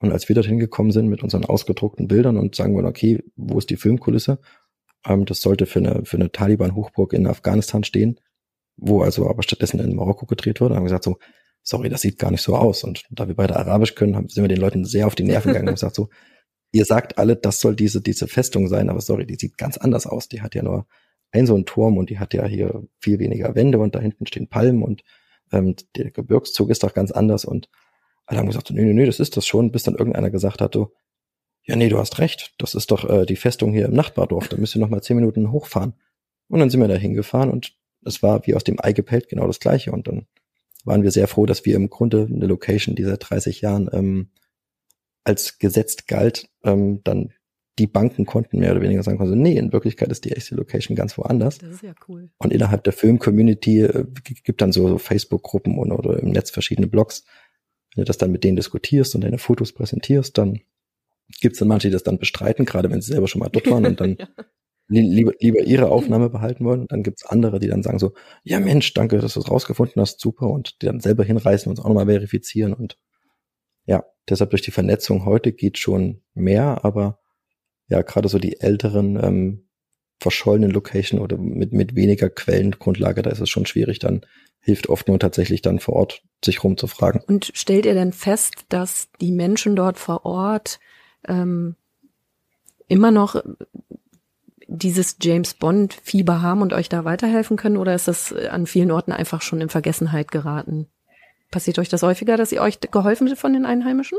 Und 0.00 0.12
als 0.12 0.28
wir 0.28 0.34
dorthin 0.34 0.58
gekommen 0.58 0.92
sind 0.92 1.08
mit 1.08 1.22
unseren 1.22 1.44
ausgedruckten 1.44 2.08
Bildern 2.08 2.36
und 2.36 2.54
sagen 2.54 2.74
wir, 2.76 2.84
okay, 2.84 3.22
wo 3.36 3.58
ist 3.58 3.70
die 3.70 3.76
Filmkulisse? 3.76 4.38
Ähm, 5.06 5.24
das 5.24 5.40
sollte 5.40 5.66
für 5.66 5.78
eine, 5.78 6.04
für 6.04 6.16
eine 6.16 6.30
Taliban-Hochburg 6.30 7.14
in 7.14 7.26
Afghanistan 7.26 7.84
stehen, 7.84 8.20
wo 8.76 9.02
also 9.02 9.28
aber 9.28 9.42
stattdessen 9.42 9.80
in 9.80 9.94
Marokko 9.94 10.26
gedreht 10.26 10.60
wurde. 10.60 10.74
haben 10.74 10.82
wir 10.82 10.88
gesagt 10.88 11.04
so, 11.04 11.18
sorry, 11.62 11.88
das 11.88 12.02
sieht 12.02 12.18
gar 12.18 12.30
nicht 12.30 12.42
so 12.42 12.56
aus. 12.56 12.84
Und 12.84 13.04
da 13.10 13.28
wir 13.28 13.34
beide 13.34 13.56
Arabisch 13.56 13.94
können, 13.94 14.16
haben, 14.16 14.28
sind 14.28 14.44
wir 14.44 14.48
den 14.48 14.60
Leuten 14.60 14.84
sehr 14.84 15.06
auf 15.06 15.14
die 15.14 15.24
Nerven 15.24 15.48
gegangen 15.48 15.68
und 15.68 15.74
gesagt 15.76 15.94
so, 15.94 16.08
ihr 16.72 16.84
sagt 16.84 17.18
alle, 17.18 17.36
das 17.36 17.60
soll 17.60 17.76
diese, 17.76 18.00
diese 18.00 18.28
Festung 18.28 18.68
sein, 18.68 18.90
aber 18.90 19.00
sorry, 19.00 19.26
die 19.26 19.36
sieht 19.36 19.58
ganz 19.58 19.76
anders 19.76 20.06
aus. 20.06 20.28
Die 20.28 20.42
hat 20.42 20.54
ja 20.54 20.62
nur 20.62 20.86
ein 21.32 21.46
so 21.46 21.56
ein 21.56 21.64
Turm 21.64 21.96
und 21.96 22.10
die 22.10 22.18
hat 22.18 22.34
ja 22.34 22.44
hier 22.46 22.82
viel 22.98 23.18
weniger 23.18 23.54
Wände 23.54 23.78
und 23.78 23.94
da 23.94 24.00
hinten 24.00 24.26
stehen 24.26 24.48
Palmen 24.48 24.82
und 24.82 25.02
ähm, 25.52 25.76
der 25.96 26.10
Gebirgszug 26.10 26.70
ist 26.70 26.82
doch 26.82 26.94
ganz 26.94 27.10
anders 27.10 27.44
und 27.44 27.68
alle 28.26 28.38
haben 28.38 28.46
gesagt, 28.46 28.70
nee, 28.70 28.82
nee, 28.82 28.92
nee, 28.92 29.06
das 29.06 29.20
ist 29.20 29.36
das 29.36 29.46
schon, 29.46 29.72
bis 29.72 29.82
dann 29.82 29.96
irgendeiner 29.96 30.30
gesagt 30.30 30.60
hat, 30.60 30.74
so, 30.74 30.92
ja, 31.64 31.76
nee, 31.76 31.88
du 31.88 31.98
hast 31.98 32.18
recht, 32.18 32.54
das 32.58 32.74
ist 32.74 32.90
doch 32.90 33.08
äh, 33.08 33.26
die 33.26 33.36
Festung 33.36 33.72
hier 33.72 33.86
im 33.86 33.94
Nachbardorf, 33.94 34.48
da 34.48 34.56
müsst 34.56 34.76
ihr 34.76 34.80
noch 34.80 34.88
mal 34.88 35.02
zehn 35.02 35.16
Minuten 35.16 35.50
hochfahren. 35.52 35.94
Und 36.48 36.58
dann 36.58 36.70
sind 36.70 36.80
wir 36.80 36.88
da 36.88 36.94
hingefahren 36.94 37.50
und 37.50 37.76
es 38.04 38.22
war 38.22 38.46
wie 38.46 38.54
aus 38.54 38.64
dem 38.64 38.80
Ei 38.80 38.92
gepellt 38.92 39.28
genau 39.28 39.46
das 39.46 39.60
Gleiche 39.60 39.92
und 39.92 40.08
dann 40.08 40.26
waren 40.84 41.02
wir 41.02 41.10
sehr 41.10 41.28
froh, 41.28 41.46
dass 41.46 41.64
wir 41.64 41.76
im 41.76 41.90
Grunde 41.90 42.28
eine 42.32 42.46
Location, 42.46 42.94
die 42.94 43.04
seit 43.04 43.28
30 43.28 43.60
Jahren 43.60 43.90
ähm, 43.92 44.30
als 45.24 45.58
gesetzt 45.58 46.08
galt, 46.08 46.49
ähm, 46.64 47.00
dann 47.04 47.32
die 47.80 47.86
Banken 47.86 48.26
konnten 48.26 48.58
mehr 48.58 48.72
oder 48.72 48.82
weniger 48.82 49.02
sagen, 49.02 49.20
also 49.20 49.34
nee, 49.34 49.56
in 49.56 49.72
Wirklichkeit 49.72 50.10
ist 50.10 50.24
die 50.24 50.32
echte 50.32 50.54
Location 50.54 50.94
ganz 50.94 51.16
woanders. 51.16 51.58
Das 51.58 51.70
ist 51.70 51.82
ja 51.82 51.94
cool. 52.08 52.28
Und 52.38 52.52
innerhalb 52.52 52.84
der 52.84 52.92
Film-Community 52.92 53.80
äh, 53.80 54.04
gibt 54.44 54.60
dann 54.60 54.70
so, 54.70 54.86
so 54.86 54.98
Facebook-Gruppen 54.98 55.78
oder, 55.78 55.98
oder 55.98 56.18
im 56.20 56.30
Netz 56.30 56.50
verschiedene 56.50 56.86
Blogs. 56.86 57.24
Wenn 57.94 58.02
du 58.02 58.06
das 58.06 58.18
dann 58.18 58.32
mit 58.32 58.44
denen 58.44 58.56
diskutierst 58.56 59.14
und 59.14 59.22
deine 59.22 59.38
Fotos 59.38 59.72
präsentierst, 59.72 60.36
dann 60.36 60.60
gibt 61.40 61.54
es 61.54 61.58
dann 61.58 61.68
manche, 61.68 61.88
die 61.88 61.92
das 61.92 62.02
dann 62.02 62.18
bestreiten, 62.18 62.66
gerade 62.66 62.90
wenn 62.90 63.00
sie 63.00 63.12
selber 63.12 63.28
schon 63.28 63.40
mal 63.40 63.48
dort 63.48 63.70
waren 63.70 63.86
und 63.86 64.00
dann 64.00 64.16
ja. 64.18 64.28
li 64.88 65.00
lieber, 65.00 65.32
lieber 65.40 65.60
ihre 65.60 65.88
Aufnahme 65.88 66.28
behalten 66.28 66.64
wollen. 66.66 66.82
Und 66.82 66.92
dann 66.92 67.02
gibt 67.02 67.20
es 67.20 67.26
andere, 67.26 67.60
die 67.60 67.68
dann 67.68 67.82
sagen 67.82 67.98
so, 67.98 68.12
ja 68.44 68.60
Mensch, 68.60 68.92
danke, 68.92 69.18
dass 69.18 69.34
du 69.34 69.40
es 69.40 69.50
rausgefunden 69.50 70.02
hast, 70.02 70.20
super. 70.20 70.50
Und 70.50 70.82
die 70.82 70.86
dann 70.86 71.00
selber 71.00 71.24
hinreißen 71.24 71.70
und 71.70 71.78
es 71.78 71.84
auch 71.84 71.88
nochmal 71.88 72.06
verifizieren 72.06 72.74
und 72.74 72.98
deshalb 74.30 74.50
durch 74.50 74.62
die 74.62 74.70
Vernetzung 74.70 75.24
heute 75.24 75.52
geht 75.52 75.78
schon 75.78 76.22
mehr, 76.34 76.84
aber 76.84 77.18
ja, 77.88 78.02
gerade 78.02 78.28
so 78.28 78.38
die 78.38 78.60
älteren 78.60 79.22
ähm, 79.22 79.68
verschollenen 80.20 80.70
Location 80.70 81.20
oder 81.20 81.36
mit, 81.38 81.72
mit 81.72 81.96
weniger 81.96 82.28
Quellengrundlage, 82.28 83.22
da 83.22 83.30
ist 83.30 83.40
es 83.40 83.50
schon 83.50 83.66
schwierig, 83.66 83.98
dann 83.98 84.24
hilft 84.60 84.88
oft 84.88 85.08
nur 85.08 85.18
tatsächlich 85.18 85.62
dann 85.62 85.80
vor 85.80 85.96
Ort 85.96 86.22
sich 86.44 86.62
rumzufragen. 86.62 87.22
Und 87.26 87.50
stellt 87.54 87.86
ihr 87.86 87.94
denn 87.94 88.12
fest, 88.12 88.66
dass 88.68 89.08
die 89.20 89.32
Menschen 89.32 89.74
dort 89.74 89.98
vor 89.98 90.24
Ort 90.26 90.78
ähm, 91.26 91.74
immer 92.86 93.10
noch 93.10 93.42
dieses 94.66 95.16
James 95.20 95.54
Bond 95.54 95.94
Fieber 95.94 96.42
haben 96.42 96.62
und 96.62 96.72
euch 96.72 96.88
da 96.88 97.04
weiterhelfen 97.04 97.56
können 97.56 97.76
oder 97.76 97.94
ist 97.94 98.06
das 98.06 98.32
an 98.32 98.66
vielen 98.66 98.90
Orten 98.90 99.12
einfach 99.12 99.42
schon 99.42 99.60
in 99.60 99.68
Vergessenheit 99.68 100.30
geraten? 100.30 100.86
Passiert 101.50 101.78
euch 101.78 101.88
das 101.88 102.02
häufiger, 102.02 102.36
dass 102.36 102.52
ihr 102.52 102.62
euch 102.62 102.80
geholfen 102.80 103.28
wird 103.28 103.38
von 103.38 103.52
den 103.52 103.66
Einheimischen? 103.66 104.18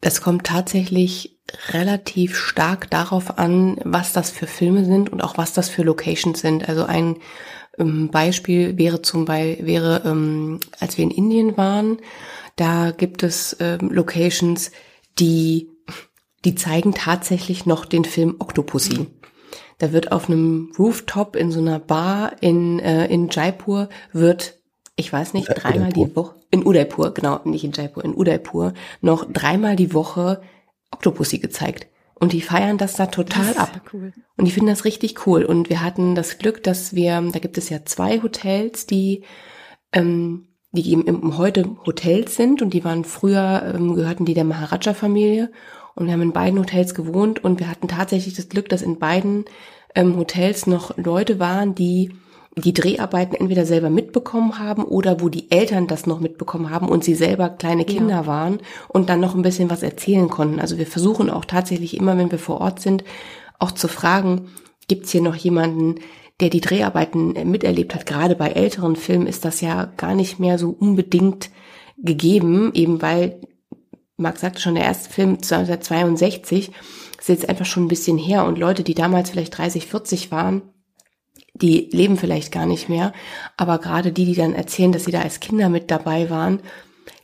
Es 0.00 0.22
kommt 0.22 0.46
tatsächlich 0.46 1.38
relativ 1.70 2.36
stark 2.36 2.90
darauf 2.90 3.38
an, 3.38 3.78
was 3.84 4.12
das 4.12 4.30
für 4.30 4.46
Filme 4.46 4.84
sind 4.84 5.10
und 5.10 5.22
auch 5.22 5.36
was 5.36 5.52
das 5.52 5.68
für 5.68 5.82
Locations 5.82 6.40
sind. 6.40 6.68
Also 6.68 6.84
ein 6.84 7.16
ähm, 7.78 8.08
Beispiel 8.10 8.78
wäre 8.78 9.02
zum 9.02 9.24
Beispiel, 9.24 9.66
wäre, 9.66 10.02
ähm, 10.04 10.60
als 10.78 10.96
wir 10.96 11.04
in 11.04 11.10
Indien 11.10 11.56
waren, 11.56 11.98
da 12.56 12.92
gibt 12.92 13.22
es 13.22 13.56
ähm, 13.60 13.90
Locations, 13.90 14.70
die, 15.18 15.70
die 16.44 16.54
zeigen 16.54 16.94
tatsächlich 16.94 17.66
noch 17.66 17.84
den 17.84 18.04
Film 18.04 18.36
Octopussy. 18.38 19.06
Da 19.78 19.92
wird 19.92 20.12
auf 20.12 20.28
einem 20.28 20.72
Rooftop 20.78 21.36
in 21.36 21.50
so 21.50 21.60
einer 21.60 21.78
Bar 21.78 22.36
in, 22.40 22.80
äh, 22.80 23.06
in 23.06 23.28
Jaipur 23.30 23.88
wird 24.12 24.59
ich 25.00 25.12
weiß 25.12 25.34
nicht, 25.34 25.48
dreimal 25.48 25.92
die 25.92 26.14
Woche, 26.14 26.36
in 26.50 26.64
Udaipur, 26.64 27.12
genau, 27.12 27.40
nicht 27.44 27.64
in 27.64 27.72
Jaipur, 27.72 28.04
in 28.04 28.14
Udaipur, 28.14 28.74
noch 29.00 29.26
dreimal 29.30 29.76
die 29.76 29.92
Woche 29.92 30.42
Octopussy 30.92 31.38
gezeigt. 31.38 31.88
Und 32.14 32.34
die 32.34 32.42
feiern 32.42 32.76
das 32.76 32.94
da 32.96 33.06
total 33.06 33.46
das 33.46 33.56
ab. 33.56 33.80
Cool. 33.92 34.12
Und 34.36 34.44
die 34.44 34.50
finden 34.50 34.68
das 34.68 34.84
richtig 34.84 35.26
cool. 35.26 35.42
Und 35.42 35.70
wir 35.70 35.82
hatten 35.82 36.14
das 36.14 36.36
Glück, 36.36 36.62
dass 36.62 36.94
wir, 36.94 37.20
da 37.32 37.38
gibt 37.38 37.56
es 37.56 37.70
ja 37.70 37.84
zwei 37.86 38.22
Hotels, 38.22 38.84
die, 38.86 39.24
ähm, 39.92 40.48
die 40.72 40.92
eben 40.92 41.38
heute 41.38 41.76
Hotels 41.86 42.36
sind 42.36 42.60
und 42.60 42.74
die 42.74 42.84
waren 42.84 43.04
früher, 43.04 43.72
ähm, 43.74 43.94
gehörten 43.94 44.26
die 44.26 44.34
der 44.34 44.44
Maharaja-Familie. 44.44 45.50
Und 45.94 46.06
wir 46.06 46.12
haben 46.12 46.22
in 46.22 46.32
beiden 46.32 46.58
Hotels 46.58 46.94
gewohnt 46.94 47.42
und 47.42 47.58
wir 47.58 47.70
hatten 47.70 47.88
tatsächlich 47.88 48.34
das 48.34 48.50
Glück, 48.50 48.68
dass 48.68 48.82
in 48.82 48.98
beiden 48.98 49.46
ähm, 49.94 50.16
Hotels 50.16 50.66
noch 50.66 50.96
Leute 50.98 51.38
waren, 51.38 51.74
die 51.74 52.12
die 52.56 52.74
Dreharbeiten 52.74 53.36
entweder 53.36 53.64
selber 53.64 53.90
mitbekommen 53.90 54.58
haben 54.58 54.84
oder 54.84 55.20
wo 55.20 55.28
die 55.28 55.50
Eltern 55.50 55.86
das 55.86 56.06
noch 56.06 56.20
mitbekommen 56.20 56.70
haben 56.70 56.88
und 56.88 57.04
sie 57.04 57.14
selber 57.14 57.48
kleine 57.48 57.84
Kinder 57.84 58.22
ja. 58.22 58.26
waren 58.26 58.58
und 58.88 59.08
dann 59.08 59.20
noch 59.20 59.34
ein 59.34 59.42
bisschen 59.42 59.70
was 59.70 59.82
erzählen 59.82 60.28
konnten. 60.28 60.58
Also 60.58 60.76
wir 60.76 60.86
versuchen 60.86 61.30
auch 61.30 61.44
tatsächlich 61.44 61.96
immer, 61.96 62.18
wenn 62.18 62.30
wir 62.30 62.38
vor 62.38 62.60
Ort 62.60 62.80
sind, 62.80 63.04
auch 63.58 63.70
zu 63.70 63.86
fragen, 63.88 64.48
gibt 64.88 65.04
es 65.04 65.12
hier 65.12 65.22
noch 65.22 65.36
jemanden, 65.36 65.96
der 66.40 66.50
die 66.50 66.60
Dreharbeiten 66.60 67.34
miterlebt 67.48 67.94
hat? 67.94 68.06
Gerade 68.06 68.34
bei 68.34 68.48
älteren 68.48 68.96
Filmen 68.96 69.26
ist 69.26 69.44
das 69.44 69.60
ja 69.60 69.84
gar 69.96 70.14
nicht 70.14 70.40
mehr 70.40 70.58
so 70.58 70.70
unbedingt 70.70 71.50
gegeben, 71.98 72.72
eben 72.74 73.00
weil, 73.00 73.40
Marc 74.16 74.38
sagte 74.38 74.60
schon, 74.60 74.74
der 74.74 74.84
erste 74.84 75.10
Film 75.10 75.34
1962 75.34 76.72
ist 77.18 77.28
jetzt 77.28 77.48
einfach 77.48 77.66
schon 77.66 77.84
ein 77.84 77.88
bisschen 77.88 78.18
her 78.18 78.44
und 78.46 78.58
Leute, 78.58 78.82
die 78.82 78.94
damals 78.94 79.30
vielleicht 79.30 79.56
30, 79.56 79.86
40 79.86 80.30
waren, 80.32 80.62
die 81.62 81.88
leben 81.92 82.16
vielleicht 82.16 82.52
gar 82.52 82.66
nicht 82.66 82.88
mehr, 82.88 83.12
aber 83.56 83.78
gerade 83.78 84.12
die, 84.12 84.24
die 84.24 84.34
dann 84.34 84.54
erzählen, 84.54 84.92
dass 84.92 85.04
sie 85.04 85.12
da 85.12 85.22
als 85.22 85.40
Kinder 85.40 85.68
mit 85.68 85.90
dabei 85.90 86.30
waren, 86.30 86.60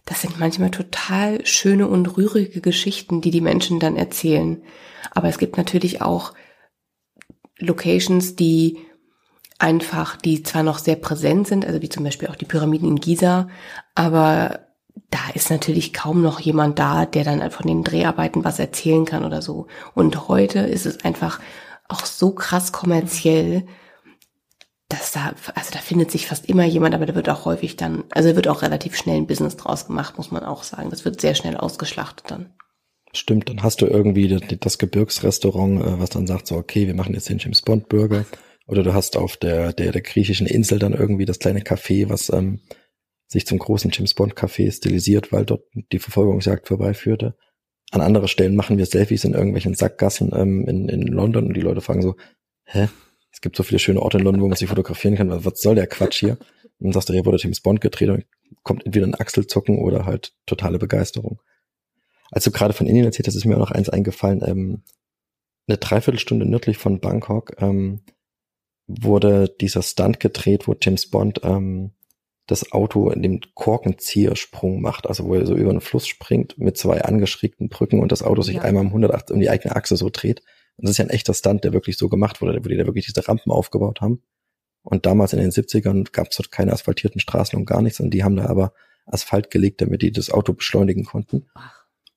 das 0.05 0.23
sind 0.23 0.39
manchmal 0.39 0.71
total 0.71 1.45
schöne 1.45 1.89
und 1.89 2.17
rührige 2.17 2.61
Geschichten, 2.61 3.21
die 3.21 3.33
die 3.33 3.41
Menschen 3.41 3.81
dann 3.81 3.97
erzählen. 3.97 4.63
Aber 5.11 5.29
es 5.29 5.39
gibt 5.39 5.57
natürlich 5.57 6.01
auch 6.01 6.33
Locations, 7.59 8.37
die 8.37 8.79
einfach, 9.59 10.17
die 10.17 10.43
zwar 10.43 10.63
noch 10.63 10.79
sehr 10.79 10.97
präsent 10.97 11.49
sind, 11.49 11.67
also 11.67 11.83
wie 11.83 11.89
zum 11.89 12.05
Beispiel 12.05 12.29
auch 12.29 12.37
die 12.37 12.45
Pyramiden 12.45 12.89
in 12.89 12.97
Giza, 13.01 13.49
aber 13.95 14.61
da 15.11 15.19
ist 15.35 15.51
natürlich 15.51 15.93
kaum 15.93 16.23
noch 16.23 16.41
jemand 16.41 16.79
da, 16.79 17.07
der 17.07 17.25
dann 17.25 17.51
von 17.51 17.67
den 17.67 17.83
Dreharbeiten 17.83 18.45
was 18.45 18.59
erzählen 18.59 19.05
kann 19.05 19.25
oder 19.25 19.43
so. 19.43 19.67
Und 19.95 20.29
heute 20.29 20.61
ist 20.61 20.87
es 20.87 21.05
einfach 21.05 21.41
auch 21.89 22.05
so 22.07 22.33
krass 22.33 22.73
kommerziell, 22.73 23.67
dass 24.89 25.13
da, 25.13 25.35
also 25.55 25.71
da 25.73 25.79
findet 25.79 26.11
sich 26.11 26.27
fast 26.27 26.49
immer 26.49 26.65
jemand, 26.65 26.95
aber 26.95 27.07
da 27.07 27.15
wird 27.15 27.29
auch 27.29 27.45
häufig 27.45 27.77
dann, 27.77 28.05
also 28.11 28.37
wird 28.37 28.49
auch 28.49 28.63
relativ 28.63 28.97
schnell 28.97 29.17
ein 29.17 29.27
Business 29.27 29.57
draus 29.57 29.87
gemacht, 29.87 30.17
muss 30.17 30.31
man 30.31 30.45
auch 30.45 30.63
sagen. 30.63 30.91
Das 30.91 31.05
wird 31.05 31.21
sehr 31.21 31.35
schnell 31.35 31.57
ausgeschlachtet 31.57 32.31
dann. 32.31 32.55
Stimmt, 33.13 33.49
dann 33.49 33.63
hast 33.63 33.81
du 33.81 33.87
irgendwie 33.87 34.29
das, 34.29 34.43
das 34.61 34.79
Gebirgsrestaurant, 34.79 35.81
äh, 35.81 35.99
was 35.99 36.11
dann 36.11 36.27
sagt 36.27 36.47
so, 36.47 36.57
okay, 36.57 36.87
wir 36.87 36.95
machen 36.95 37.15
jetzt 37.15 37.29
den 37.29 37.39
James 37.39 37.63
Bond 37.63 37.89
Burger. 37.89 38.27
Oder 38.69 38.83
du 38.83 38.95
hast 38.95 39.17
auf 39.17 39.37
der, 39.37 39.73
der, 39.73 39.93
der 39.93 40.03
griechischen 40.03 40.47
Insel 40.47 40.79
dann 40.79 40.93
irgendwie 40.93 41.25
das 41.25 41.39
kleine 41.39 41.61
Café, 41.61 42.09
was 42.09 42.31
ähm, 42.31 42.61
sich 43.29 43.47
zum 43.47 43.59
großen 43.59 43.91
James 43.93 44.15
Bond 44.15 44.35
Café 44.35 44.71
stilisiert, 44.71 45.33
weil 45.33 45.45
dort 45.45 45.65
die 45.93 45.99
Verfolgungsjagd 45.99 46.69
vorbeiführte. 46.69 47.37
An 47.93 48.01
anderen 48.01 48.29
Stellen 48.29 48.57
machen 48.57 48.79
wir 48.79 48.87
Selfies 48.87 49.25
in 49.25 49.35
irgendwelchen 49.35 49.75
Sackgassen 49.75 50.33
ähm, 50.35 50.67
in, 50.67 50.89
in 50.89 51.07
London 51.07 51.47
und 51.47 51.55
die 51.55 51.61
Leute 51.61 51.81
fragen 51.81 52.03
so, 52.03 52.17
hä, 52.65 52.89
es 53.37 53.43
gibt 53.43 53.55
so 53.55 53.63
viele 53.63 53.79
schöne 53.79 54.01
Orte 54.01 54.17
in 54.17 54.25
London, 54.25 54.41
wo 54.41 54.49
man 54.49 54.57
sich 54.57 54.67
fotografieren 54.67 55.15
kann. 55.15 55.45
Was 55.45 55.61
soll 55.61 55.75
der 55.75 55.87
Quatsch 55.87 56.21
hier? 56.21 56.39
Und 56.79 56.87
dann 56.87 56.93
sagst 56.93 57.11
du, 57.11 57.13
ja, 57.13 57.23
wurde 57.27 57.37
James 57.37 57.61
Bond 57.61 57.83
gedreht 57.83 58.09
und 58.09 58.25
kommt 58.63 58.87
entweder 58.87 59.07
ein 59.07 59.15
Achselzucken 59.15 59.79
oder 59.79 60.07
halt 60.07 60.33
totale 60.47 60.79
Begeisterung. 60.79 61.43
Als 62.31 62.45
du 62.45 62.51
gerade 62.51 62.73
von 62.73 62.87
Indien 62.87 63.05
erzählt 63.05 63.27
hast, 63.27 63.35
ist 63.35 63.45
mir 63.45 63.57
auch 63.57 63.61
noch 63.61 63.73
eins 63.73 63.91
eingefallen. 63.91 64.43
Ähm, 64.43 64.85
eine 65.69 65.77
Dreiviertelstunde 65.77 66.47
nördlich 66.47 66.79
von 66.79 66.99
Bangkok 66.99 67.61
ähm, 67.61 68.01
wurde 68.87 69.55
dieser 69.61 69.83
Stunt 69.83 70.19
gedreht, 70.19 70.67
wo 70.67 70.75
James 70.81 71.11
Bond 71.11 71.41
ähm, 71.45 71.91
das 72.47 72.73
Auto 72.73 73.11
in 73.11 73.21
dem 73.21 73.41
Korkenziehersprung 73.53 74.81
macht, 74.81 75.07
also 75.07 75.27
wo 75.27 75.35
er 75.35 75.45
so 75.45 75.55
über 75.55 75.69
einen 75.69 75.83
Fluss 75.83 76.07
springt 76.07 76.57
mit 76.57 76.79
zwei 76.79 77.03
angeschrägten 77.03 77.69
Brücken 77.69 78.01
und 78.01 78.13
das 78.13 78.23
Auto 78.23 78.41
sich 78.41 78.57
ja. 78.57 78.63
einmal 78.63 78.85
um 78.85 78.89
180 78.89 79.35
um 79.35 79.41
die 79.41 79.51
eigene 79.51 79.77
Achse 79.77 79.99
so 79.99 80.09
dreht. 80.11 80.43
Und 80.77 80.85
das 80.85 80.93
ist 80.93 80.99
ja 80.99 81.05
ein 81.05 81.11
echter 81.11 81.35
Stunt, 81.35 81.65
der 81.65 81.73
wirklich 81.73 81.97
so 81.97 82.09
gemacht 82.09 82.41
wurde, 82.43 82.63
wo 82.65 82.69
die 82.69 82.77
da 82.77 82.87
wirklich 82.87 83.07
diese 83.07 83.27
Rampen 83.27 83.51
aufgebaut 83.51 84.01
haben. 84.01 84.23
Und 84.83 85.07
damals 85.07 85.33
in 85.33 85.41
den 85.41 85.51
70ern 85.51 86.13
gab 86.13 86.29
es 86.31 86.37
dort 86.37 86.53
keine 86.53 86.73
asphaltierten 86.73 87.21
Straßen 87.21 87.59
und 87.59 87.65
gar 87.65 87.83
nichts. 87.83 87.99
Und 87.99 88.11
die 88.11 88.23
haben 88.23 88.37
da 88.37 88.47
aber 88.47 88.73
Asphalt 89.07 89.51
gelegt, 89.51 89.81
damit 89.81 90.03
die 90.03 90.13
das 90.13 90.31
Auto 90.31 90.53
beschleunigen 90.53 91.05
konnten. 91.05 91.47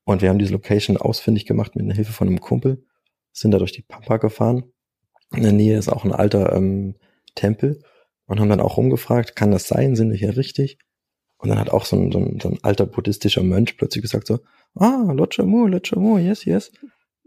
Und 0.04 0.22
wir 0.22 0.30
haben 0.30 0.40
diese 0.40 0.54
Location 0.54 0.98
ausfindig 0.98 1.46
gemacht 1.46 1.76
mit 1.76 1.88
der 1.88 1.96
Hilfe 1.96 2.12
von 2.12 2.28
einem 2.28 2.42
Kumpel, 2.42 2.84
sind 3.32 3.52
da 3.52 3.60
durch 3.60 3.72
die 3.72 3.82
Pampa 3.82 4.18
gefahren. 4.18 4.66
In 5.32 5.44
der 5.44 5.52
Nähe 5.52 5.78
ist 5.78 5.88
auch 5.88 6.04
ein 6.04 6.12
alter 6.12 6.54
ähm, 6.56 6.96
Tempel 7.36 7.82
und 8.26 8.40
haben 8.40 8.50
dann 8.50 8.60
auch 8.60 8.78
rumgefragt, 8.78 9.36
kann 9.36 9.52
das 9.52 9.68
sein, 9.68 9.96
sind 9.96 10.10
wir 10.10 10.18
hier 10.18 10.36
richtig? 10.36 10.80
Und 11.38 11.50
dann 11.50 11.60
hat 11.60 11.70
auch 11.70 11.86
so 11.86 11.96
ein, 11.96 12.12
so 12.12 12.20
ein, 12.20 12.40
so 12.42 12.50
ein 12.50 12.60
alter 12.64 12.86
buddhistischer 12.86 13.44
Mönch 13.44 13.78
plötzlich 13.78 14.02
gesagt 14.02 14.28
so, 14.28 14.40
ah, 14.76 15.12
Lochamu, 15.12 15.68
Lochamu, 15.68 16.18
yes, 16.18 16.44
yes 16.46 16.72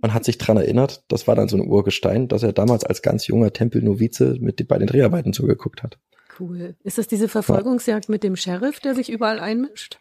und 0.02 0.12
hat 0.12 0.25
sich 0.25 0.37
dran 0.37 0.56
erinnert, 0.56 1.04
das 1.09 1.26
war 1.26 1.35
dann 1.37 1.49
so 1.49 1.56
ein 1.56 1.66
Urgestein, 1.66 2.28
dass 2.28 2.42
er 2.42 2.52
damals 2.52 2.85
als 2.85 3.00
ganz 3.02 3.26
junger 3.28 3.52
Tempelnovize 3.52 4.37
mit 4.40 4.66
bei 4.68 4.76
den 4.76 4.88
Dreharbeiten 4.88 5.32
zugeguckt 5.32 5.82
hat. 5.82 5.99
Cool. 6.38 6.75
Ist 6.82 6.99
das 6.99 7.06
diese 7.06 7.28
Verfolgungsjagd 7.28 8.09
ja. 8.09 8.12
mit 8.12 8.25
dem 8.25 8.37
Sheriff, 8.37 8.80
der 8.80 8.94
sich 8.94 9.11
überall 9.11 9.38
einmischt? 9.38 10.00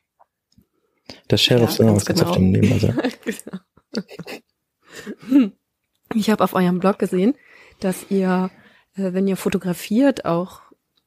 Der 1.29 1.37
Sheriff, 1.37 1.77
ja, 1.77 1.93
was 1.93 2.05
genau. 2.05 2.23
auf 2.23 2.31
dem 2.35 2.51
Nebenwasser. 2.51 2.95
genau. 5.29 5.51
Ich 6.15 6.29
habe 6.29 6.43
auf 6.43 6.53
eurem 6.53 6.79
Blog 6.79 6.99
gesehen, 6.99 7.35
dass 7.79 8.09
ihr, 8.09 8.49
äh, 8.95 9.13
wenn 9.13 9.27
ihr 9.27 9.37
fotografiert, 9.37 10.25
auch 10.25 10.61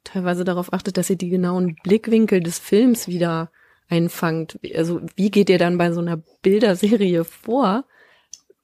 teilweise 0.04 0.44
darauf 0.44 0.72
achtet, 0.72 0.96
dass 0.96 1.10
ihr 1.10 1.16
die 1.16 1.30
genauen 1.30 1.76
Blickwinkel 1.82 2.40
des 2.40 2.58
Films 2.58 3.08
wieder 3.08 3.50
einfangt. 3.88 4.58
Also 4.74 5.00
wie 5.16 5.30
geht 5.30 5.50
ihr 5.50 5.58
dann 5.58 5.78
bei 5.78 5.92
so 5.92 6.00
einer 6.00 6.22
Bilderserie 6.42 7.24
vor? 7.24 7.84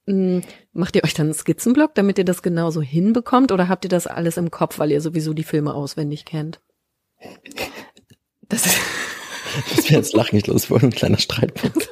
Hm, 0.06 0.42
macht 0.72 0.96
ihr 0.96 1.04
euch 1.04 1.14
dann 1.14 1.26
einen 1.26 1.34
Skizzenblock, 1.34 1.94
damit 1.94 2.18
ihr 2.18 2.24
das 2.24 2.42
genauso 2.42 2.80
hinbekommt 2.80 3.52
oder 3.52 3.68
habt 3.68 3.84
ihr 3.84 3.90
das 3.90 4.06
alles 4.06 4.36
im 4.36 4.50
Kopf, 4.50 4.78
weil 4.78 4.90
ihr 4.90 5.00
sowieso 5.00 5.34
die 5.34 5.44
Filme 5.44 5.74
auswendig 5.74 6.24
kennt? 6.24 6.60
Das, 8.48 8.66
ist 8.66 8.78
das 9.76 9.90
wäre 9.90 10.00
jetzt 10.00 10.14
lach 10.14 10.32
nicht 10.32 10.46
los, 10.46 10.70
wohl 10.70 10.80
ein 10.82 10.90
kleiner 10.90 11.18
Streitpunkt. 11.18 11.90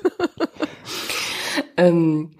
ähm, 1.77 2.33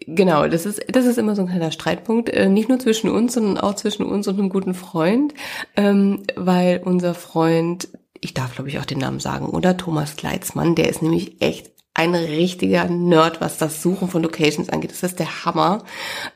genau, 0.00 0.46
das 0.46 0.64
ist, 0.64 0.82
das 0.88 1.06
ist 1.06 1.18
immer 1.18 1.34
so 1.34 1.42
ein 1.42 1.48
kleiner 1.48 1.72
Streitpunkt, 1.72 2.30
äh, 2.30 2.48
nicht 2.48 2.68
nur 2.68 2.78
zwischen 2.78 3.10
uns, 3.10 3.34
sondern 3.34 3.58
auch 3.58 3.74
zwischen 3.74 4.04
uns 4.04 4.28
und 4.28 4.38
einem 4.38 4.48
guten 4.48 4.74
Freund, 4.74 5.34
ähm, 5.76 6.22
weil 6.36 6.80
unser 6.84 7.14
Freund, 7.14 7.88
ich 8.20 8.32
darf 8.32 8.54
glaube 8.54 8.70
ich 8.70 8.78
auch 8.78 8.86
den 8.86 8.98
Namen 8.98 9.20
sagen, 9.20 9.50
oder 9.50 9.76
Thomas 9.76 10.16
Kleitzmann, 10.16 10.76
der 10.76 10.88
ist 10.88 11.02
nämlich 11.02 11.42
echt 11.42 11.73
ein 11.94 12.14
richtiger 12.16 12.86
Nerd, 12.86 13.40
was 13.40 13.56
das 13.56 13.80
Suchen 13.80 14.08
von 14.08 14.22
Locations 14.22 14.68
angeht. 14.68 14.90
Das 14.90 15.04
ist 15.04 15.20
der 15.20 15.44
Hammer, 15.44 15.84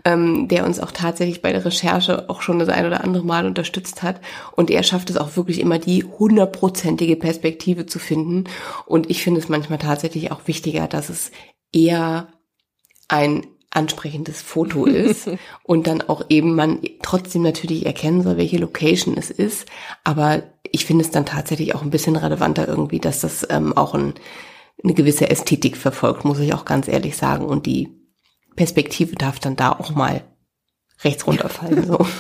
ähm, 0.05 0.47
der 0.47 0.65
uns 0.65 0.79
auch 0.79 0.93
tatsächlich 0.93 1.43
bei 1.43 1.53
der 1.53 1.65
Recherche 1.65 2.31
auch 2.31 2.43
schon 2.43 2.61
das 2.61 2.69
ein 2.69 2.87
oder 2.87 3.03
andere 3.03 3.25
Mal 3.25 3.45
unterstützt 3.45 4.05
hat. 4.05 4.21
Und 4.55 4.71
er 4.71 4.85
schafft 4.85 5.11
es 5.11 5.17
auch 5.17 5.37
wirklich 5.37 5.61
immer, 5.61 5.81
die 5.81 6.05
hundertprozentige 6.05 7.17
Perspektive 7.17 7.87
zu 7.87 7.99
finden. 7.99 8.45
Und 8.87 9.11
ich 9.11 9.23
finde 9.25 9.41
es 9.41 9.49
manchmal 9.49 9.81
tatsächlich 9.81 10.31
auch 10.31 10.43
wichtiger, 10.47 10.87
dass 10.87 11.09
es 11.09 11.33
eher 11.73 12.29
ein 13.09 13.45
ansprechendes 13.71 14.41
Foto 14.41 14.87
ist 14.87 15.29
und 15.65 15.89
dann 15.89 16.03
auch 16.03 16.27
eben 16.29 16.55
man 16.55 16.81
trotzdem 17.03 17.43
natürlich 17.43 17.85
erkennen 17.85 18.23
soll, 18.23 18.37
welche 18.37 18.59
Location 18.59 19.17
es 19.17 19.31
ist. 19.31 19.67
Aber 20.05 20.45
ich 20.71 20.87
finde 20.87 21.05
es 21.05 21.11
dann 21.11 21.27
tatsächlich 21.27 21.75
auch 21.75 21.83
ein 21.83 21.91
bisschen 21.91 22.17
relevanter 22.17 22.69
irgendwie, 22.69 23.01
dass 23.01 23.21
das 23.21 23.47
ähm, 23.51 23.77
auch 23.77 23.95
ein, 23.95 24.15
eine 24.83 24.95
gewisse 24.95 25.29
Ästhetik 25.29 25.77
verfolgt, 25.77 26.25
muss 26.25 26.39
ich 26.39 26.55
auch 26.55 26.65
ganz 26.65 26.89
ehrlich 26.89 27.17
sagen. 27.17 27.45
Und 27.45 27.67
die 27.67 27.89
Perspektive 28.57 29.17
darf 29.17 29.39
dann 29.39 29.57
da 29.57 29.73
auch 29.73 29.95
mal 29.95 30.23
rechts 31.03 31.27
runterfallen. 31.27 31.87
So. 31.87 32.07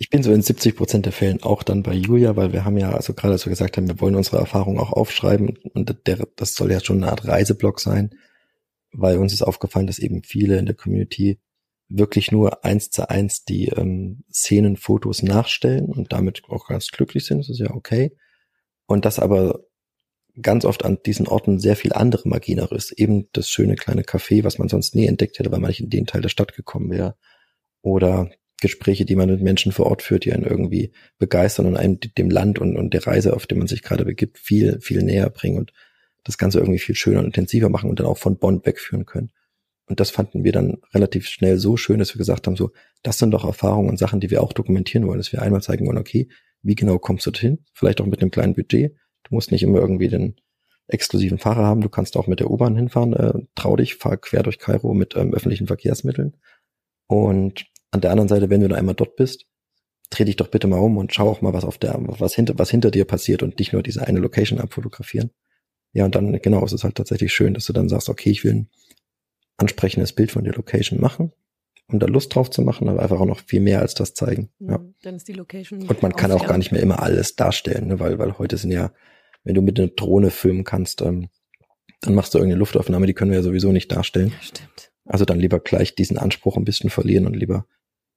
Ich 0.00 0.10
bin 0.10 0.24
so 0.24 0.32
in 0.32 0.42
70 0.42 0.74
Prozent 0.74 1.06
der 1.06 1.12
Fällen 1.12 1.40
auch 1.44 1.62
dann 1.62 1.84
bei 1.84 1.92
Julia, 1.94 2.34
weil 2.34 2.52
wir 2.52 2.64
haben 2.64 2.76
ja, 2.78 2.90
also 2.90 3.14
gerade 3.14 3.34
als 3.34 3.46
wir 3.46 3.50
gesagt 3.50 3.76
haben, 3.76 3.86
wir 3.86 4.00
wollen 4.00 4.16
unsere 4.16 4.38
Erfahrungen 4.38 4.80
auch 4.80 4.90
aufschreiben 4.92 5.56
und 5.72 5.96
der, 6.04 6.26
das 6.34 6.54
soll 6.54 6.72
ja 6.72 6.80
schon 6.80 7.00
eine 7.00 7.12
Art 7.12 7.28
Reiseblock 7.28 7.78
sein 7.78 8.10
weil 8.92 9.18
uns 9.18 9.32
ist 9.32 9.42
aufgefallen, 9.42 9.86
dass 9.86 9.98
eben 9.98 10.22
viele 10.22 10.58
in 10.58 10.66
der 10.66 10.74
Community 10.74 11.40
wirklich 11.88 12.32
nur 12.32 12.64
eins 12.64 12.90
zu 12.90 13.08
eins 13.08 13.44
die 13.44 13.68
ähm, 13.68 14.24
Szenenfotos 14.32 15.22
nachstellen 15.22 15.86
und 15.86 16.12
damit 16.12 16.42
auch 16.48 16.66
ganz 16.68 16.88
glücklich 16.88 17.24
sind. 17.24 17.38
Das 17.38 17.48
ist 17.48 17.60
ja 17.60 17.70
okay. 17.70 18.16
Und 18.86 19.04
das 19.04 19.18
aber 19.18 19.60
ganz 20.42 20.64
oft 20.64 20.84
an 20.84 20.98
diesen 21.04 21.26
Orten 21.26 21.58
sehr 21.58 21.76
viel 21.76 21.92
andere 21.92 22.28
Magie 22.28 22.54
noch 22.54 22.72
ist. 22.72 22.92
Eben 22.92 23.28
das 23.32 23.48
schöne 23.48 23.76
kleine 23.76 24.02
Café, 24.02 24.44
was 24.44 24.58
man 24.58 24.68
sonst 24.68 24.94
nie 24.94 25.06
entdeckt 25.06 25.38
hätte, 25.38 25.50
weil 25.50 25.60
man 25.60 25.68
nicht 25.68 25.80
in 25.80 25.90
den 25.90 26.06
Teil 26.06 26.22
der 26.22 26.28
Stadt 26.28 26.54
gekommen 26.54 26.90
wäre. 26.90 27.16
Oder 27.82 28.30
Gespräche, 28.60 29.04
die 29.04 29.16
man 29.16 29.30
mit 29.30 29.40
Menschen 29.40 29.72
vor 29.72 29.86
Ort 29.86 30.02
führt, 30.02 30.24
die 30.24 30.32
einen 30.32 30.44
irgendwie 30.44 30.92
begeistern 31.18 31.66
und 31.66 31.76
einem 31.76 31.98
dem 32.00 32.30
Land 32.30 32.58
und, 32.58 32.76
und 32.76 32.92
der 32.92 33.06
Reise, 33.06 33.34
auf 33.34 33.46
dem 33.46 33.58
man 33.58 33.68
sich 33.68 33.82
gerade 33.82 34.04
begibt, 34.04 34.38
viel, 34.38 34.80
viel 34.80 35.02
näher 35.02 35.30
bringen. 35.30 35.58
Und 35.58 35.72
das 36.24 36.38
Ganze 36.38 36.58
irgendwie 36.58 36.80
viel 36.80 36.94
schöner 36.94 37.20
und 37.20 37.26
intensiver 37.26 37.68
machen 37.68 37.88
und 37.88 38.00
dann 38.00 38.06
auch 38.06 38.18
von 38.18 38.38
Bond 38.38 38.66
wegführen 38.66 39.06
können. 39.06 39.30
Und 39.86 40.00
das 40.00 40.10
fanden 40.10 40.44
wir 40.44 40.52
dann 40.52 40.78
relativ 40.92 41.26
schnell 41.26 41.56
so 41.56 41.76
schön, 41.76 41.98
dass 41.98 42.14
wir 42.14 42.18
gesagt 42.18 42.46
haben, 42.46 42.56
so, 42.56 42.72
das 43.02 43.18
sind 43.18 43.30
doch 43.30 43.44
Erfahrungen 43.44 43.88
und 43.88 43.98
Sachen, 43.98 44.20
die 44.20 44.30
wir 44.30 44.42
auch 44.42 44.52
dokumentieren 44.52 45.06
wollen, 45.06 45.18
dass 45.18 45.32
wir 45.32 45.40
einmal 45.40 45.62
zeigen 45.62 45.86
wollen, 45.86 45.98
okay, 45.98 46.28
wie 46.62 46.74
genau 46.74 46.98
kommst 46.98 47.24
du 47.26 47.30
dorthin? 47.30 47.64
Vielleicht 47.72 48.00
auch 48.00 48.06
mit 48.06 48.20
einem 48.20 48.30
kleinen 48.30 48.54
Budget. 48.54 48.94
Du 49.28 49.34
musst 49.34 49.52
nicht 49.52 49.62
immer 49.62 49.78
irgendwie 49.78 50.08
den 50.08 50.36
exklusiven 50.86 51.38
Fahrer 51.38 51.64
haben, 51.64 51.82
du 51.82 51.88
kannst 51.88 52.16
auch 52.16 52.26
mit 52.26 52.40
der 52.40 52.50
U-Bahn 52.50 52.74
hinfahren, 52.74 53.12
äh, 53.12 53.34
trau 53.54 53.76
dich, 53.76 53.96
fahr 53.96 54.16
quer 54.16 54.42
durch 54.42 54.58
Kairo 54.58 54.94
mit 54.94 55.16
ähm, 55.16 55.34
öffentlichen 55.34 55.66
Verkehrsmitteln. 55.66 56.36
Und 57.06 57.66
an 57.90 58.00
der 58.00 58.10
anderen 58.10 58.28
Seite, 58.28 58.50
wenn 58.50 58.60
du 58.60 58.68
dann 58.68 58.78
einmal 58.78 58.94
dort 58.94 59.16
bist, 59.16 59.46
dreh 60.10 60.24
dich 60.24 60.36
doch 60.36 60.48
bitte 60.48 60.66
mal 60.66 60.78
um 60.78 60.96
und 60.96 61.14
schau 61.14 61.28
auch 61.28 61.42
mal, 61.42 61.52
was 61.52 61.64
auf 61.64 61.78
der, 61.78 61.94
was 61.98 62.34
hinter, 62.34 62.58
was 62.58 62.70
hinter 62.70 62.90
dir 62.90 63.04
passiert 63.04 63.42
und 63.42 63.58
nicht 63.58 63.72
nur 63.72 63.82
diese 63.82 64.06
eine 64.06 64.18
Location 64.18 64.60
abfotografieren. 64.60 65.30
Ja, 65.92 66.04
und 66.04 66.14
dann, 66.14 66.40
genau, 66.40 66.64
es 66.64 66.72
ist 66.72 66.84
halt 66.84 66.96
tatsächlich 66.96 67.32
schön, 67.32 67.54
dass 67.54 67.66
du 67.66 67.72
dann 67.72 67.88
sagst, 67.88 68.08
okay, 68.08 68.30
ich 68.30 68.44
will 68.44 68.54
ein 68.54 68.68
ansprechendes 69.56 70.12
Bild 70.12 70.30
von 70.30 70.44
der 70.44 70.54
Location 70.54 71.00
machen, 71.00 71.32
um 71.88 71.98
da 71.98 72.06
Lust 72.06 72.34
drauf 72.34 72.50
zu 72.50 72.62
machen, 72.62 72.88
aber 72.88 73.02
einfach 73.02 73.20
auch 73.20 73.26
noch 73.26 73.40
viel 73.40 73.60
mehr 73.60 73.80
als 73.80 73.94
das 73.94 74.14
zeigen. 74.14 74.50
Ja. 74.60 74.78
Mhm, 74.78 74.94
dann 75.02 75.16
ist 75.16 75.28
die 75.28 75.32
Location. 75.32 75.82
Und 75.82 76.02
man 76.02 76.12
kann 76.14 76.32
auch 76.32 76.46
gar 76.46 76.58
nicht 76.58 76.72
mehr 76.72 76.82
immer 76.82 77.02
alles 77.02 77.36
darstellen, 77.36 77.88
ne, 77.88 78.00
weil, 78.00 78.18
weil 78.18 78.38
heute 78.38 78.56
sind 78.56 78.70
ja, 78.70 78.92
wenn 79.48 79.54
du 79.54 79.62
mit 79.62 79.80
einer 79.80 79.88
Drohne 79.88 80.30
filmen 80.30 80.62
kannst, 80.62 81.00
ähm, 81.00 81.30
dann 82.02 82.14
machst 82.14 82.34
du 82.34 82.38
irgendeine 82.38 82.58
Luftaufnahme, 82.58 83.06
die 83.06 83.14
können 83.14 83.30
wir 83.30 83.38
ja 83.38 83.42
sowieso 83.42 83.72
nicht 83.72 83.90
darstellen. 83.90 84.28
Ja, 84.28 84.42
stimmt. 84.42 84.92
Also 85.06 85.24
dann 85.24 85.40
lieber 85.40 85.58
gleich 85.58 85.94
diesen 85.94 86.18
Anspruch 86.18 86.58
ein 86.58 86.66
bisschen 86.66 86.90
verlieren 86.90 87.24
und 87.24 87.34
lieber 87.34 87.64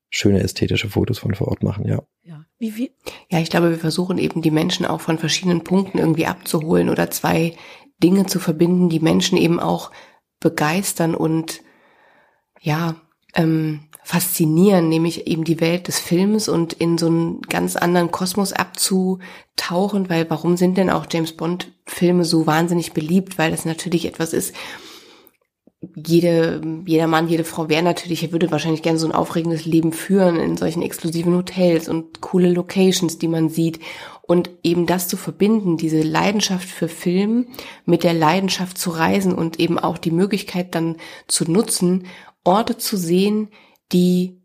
schöne 0.10 0.42
ästhetische 0.42 0.90
Fotos 0.90 1.20
von 1.20 1.34
vor 1.34 1.48
Ort 1.48 1.64
machen, 1.64 1.88
ja. 1.88 2.04
Ja. 2.24 2.46
Wie, 2.60 2.76
wie? 2.76 2.92
Ja, 3.30 3.40
ich 3.40 3.50
glaube, 3.50 3.70
wir 3.70 3.78
versuchen 3.78 4.18
eben 4.18 4.42
die 4.42 4.52
Menschen 4.52 4.86
auch 4.86 5.00
von 5.00 5.18
verschiedenen 5.18 5.64
Punkten 5.64 6.00
irgendwie 6.00 6.26
abzuholen 6.26 6.90
oder 6.90 7.10
zwei 7.12 7.56
Dinge 8.04 8.26
zu 8.26 8.40
verbinden, 8.40 8.90
die 8.90 9.00
Menschen 9.00 9.38
eben 9.38 9.62
auch 9.62 9.92
begeistern 10.42 11.16
und 11.16 11.62
ja, 12.60 12.98
ähm, 13.36 13.88
faszinieren, 14.04 14.90
nämlich 14.90 15.28
eben 15.28 15.44
die 15.44 15.62
Welt 15.62 15.88
des 15.88 16.00
Films 16.00 16.50
und 16.50 16.74
in 16.74 16.98
so 16.98 17.08
einen 17.08 17.42
ganz 17.42 17.76
anderen 17.76 18.12
Kosmos 18.12 18.52
abzutauchen, 18.52 20.10
weil 20.10 20.30
warum 20.30 20.58
sind 20.58 20.78
denn 20.78 20.90
auch 20.90 21.06
James 21.10 21.34
Bond 21.34 21.72
Filme 21.86 22.26
so 22.26 22.48
wahnsinnig 22.48 22.94
beliebt? 22.94 23.38
Weil 23.38 23.52
das 23.52 23.66
natürlich 23.66 24.06
etwas 24.06 24.34
ist, 24.34 24.56
jede, 25.96 26.62
jeder 26.86 27.08
Mann, 27.08 27.28
jede 27.28 27.44
Frau 27.44 27.68
wäre 27.68 27.82
natürlich, 27.82 28.32
würde 28.32 28.52
wahrscheinlich 28.52 28.84
gerne 28.84 29.00
so 29.00 29.08
ein 29.08 29.16
aufregendes 29.16 29.66
Leben 29.66 29.94
führen 29.94 30.40
in 30.40 30.56
solchen 30.56 30.84
exklusiven 30.84 31.36
Hotels 31.36 31.90
und 31.90 32.22
coole 32.22 32.52
Locations, 32.52 33.18
die 33.18 33.28
man 33.28 33.50
sieht. 33.50 33.80
Und 34.22 34.52
eben 34.64 34.86
das 34.86 35.08
zu 35.08 35.18
verbinden, 35.18 35.78
diese 35.78 36.02
Leidenschaft 36.02 36.70
für 36.70 36.88
Film 36.88 37.48
mit 37.86 38.04
der 38.04 38.14
Leidenschaft 38.14 38.78
zu 38.78 38.92
reisen 38.92 39.34
und 39.34 39.60
eben 39.60 39.80
auch 39.80 39.98
die 39.98 40.12
Möglichkeit 40.12 40.76
dann 40.76 40.98
zu 41.28 41.52
nutzen, 41.52 42.06
Orte 42.44 42.78
zu 42.78 42.96
sehen, 42.96 43.50
die 43.92 44.42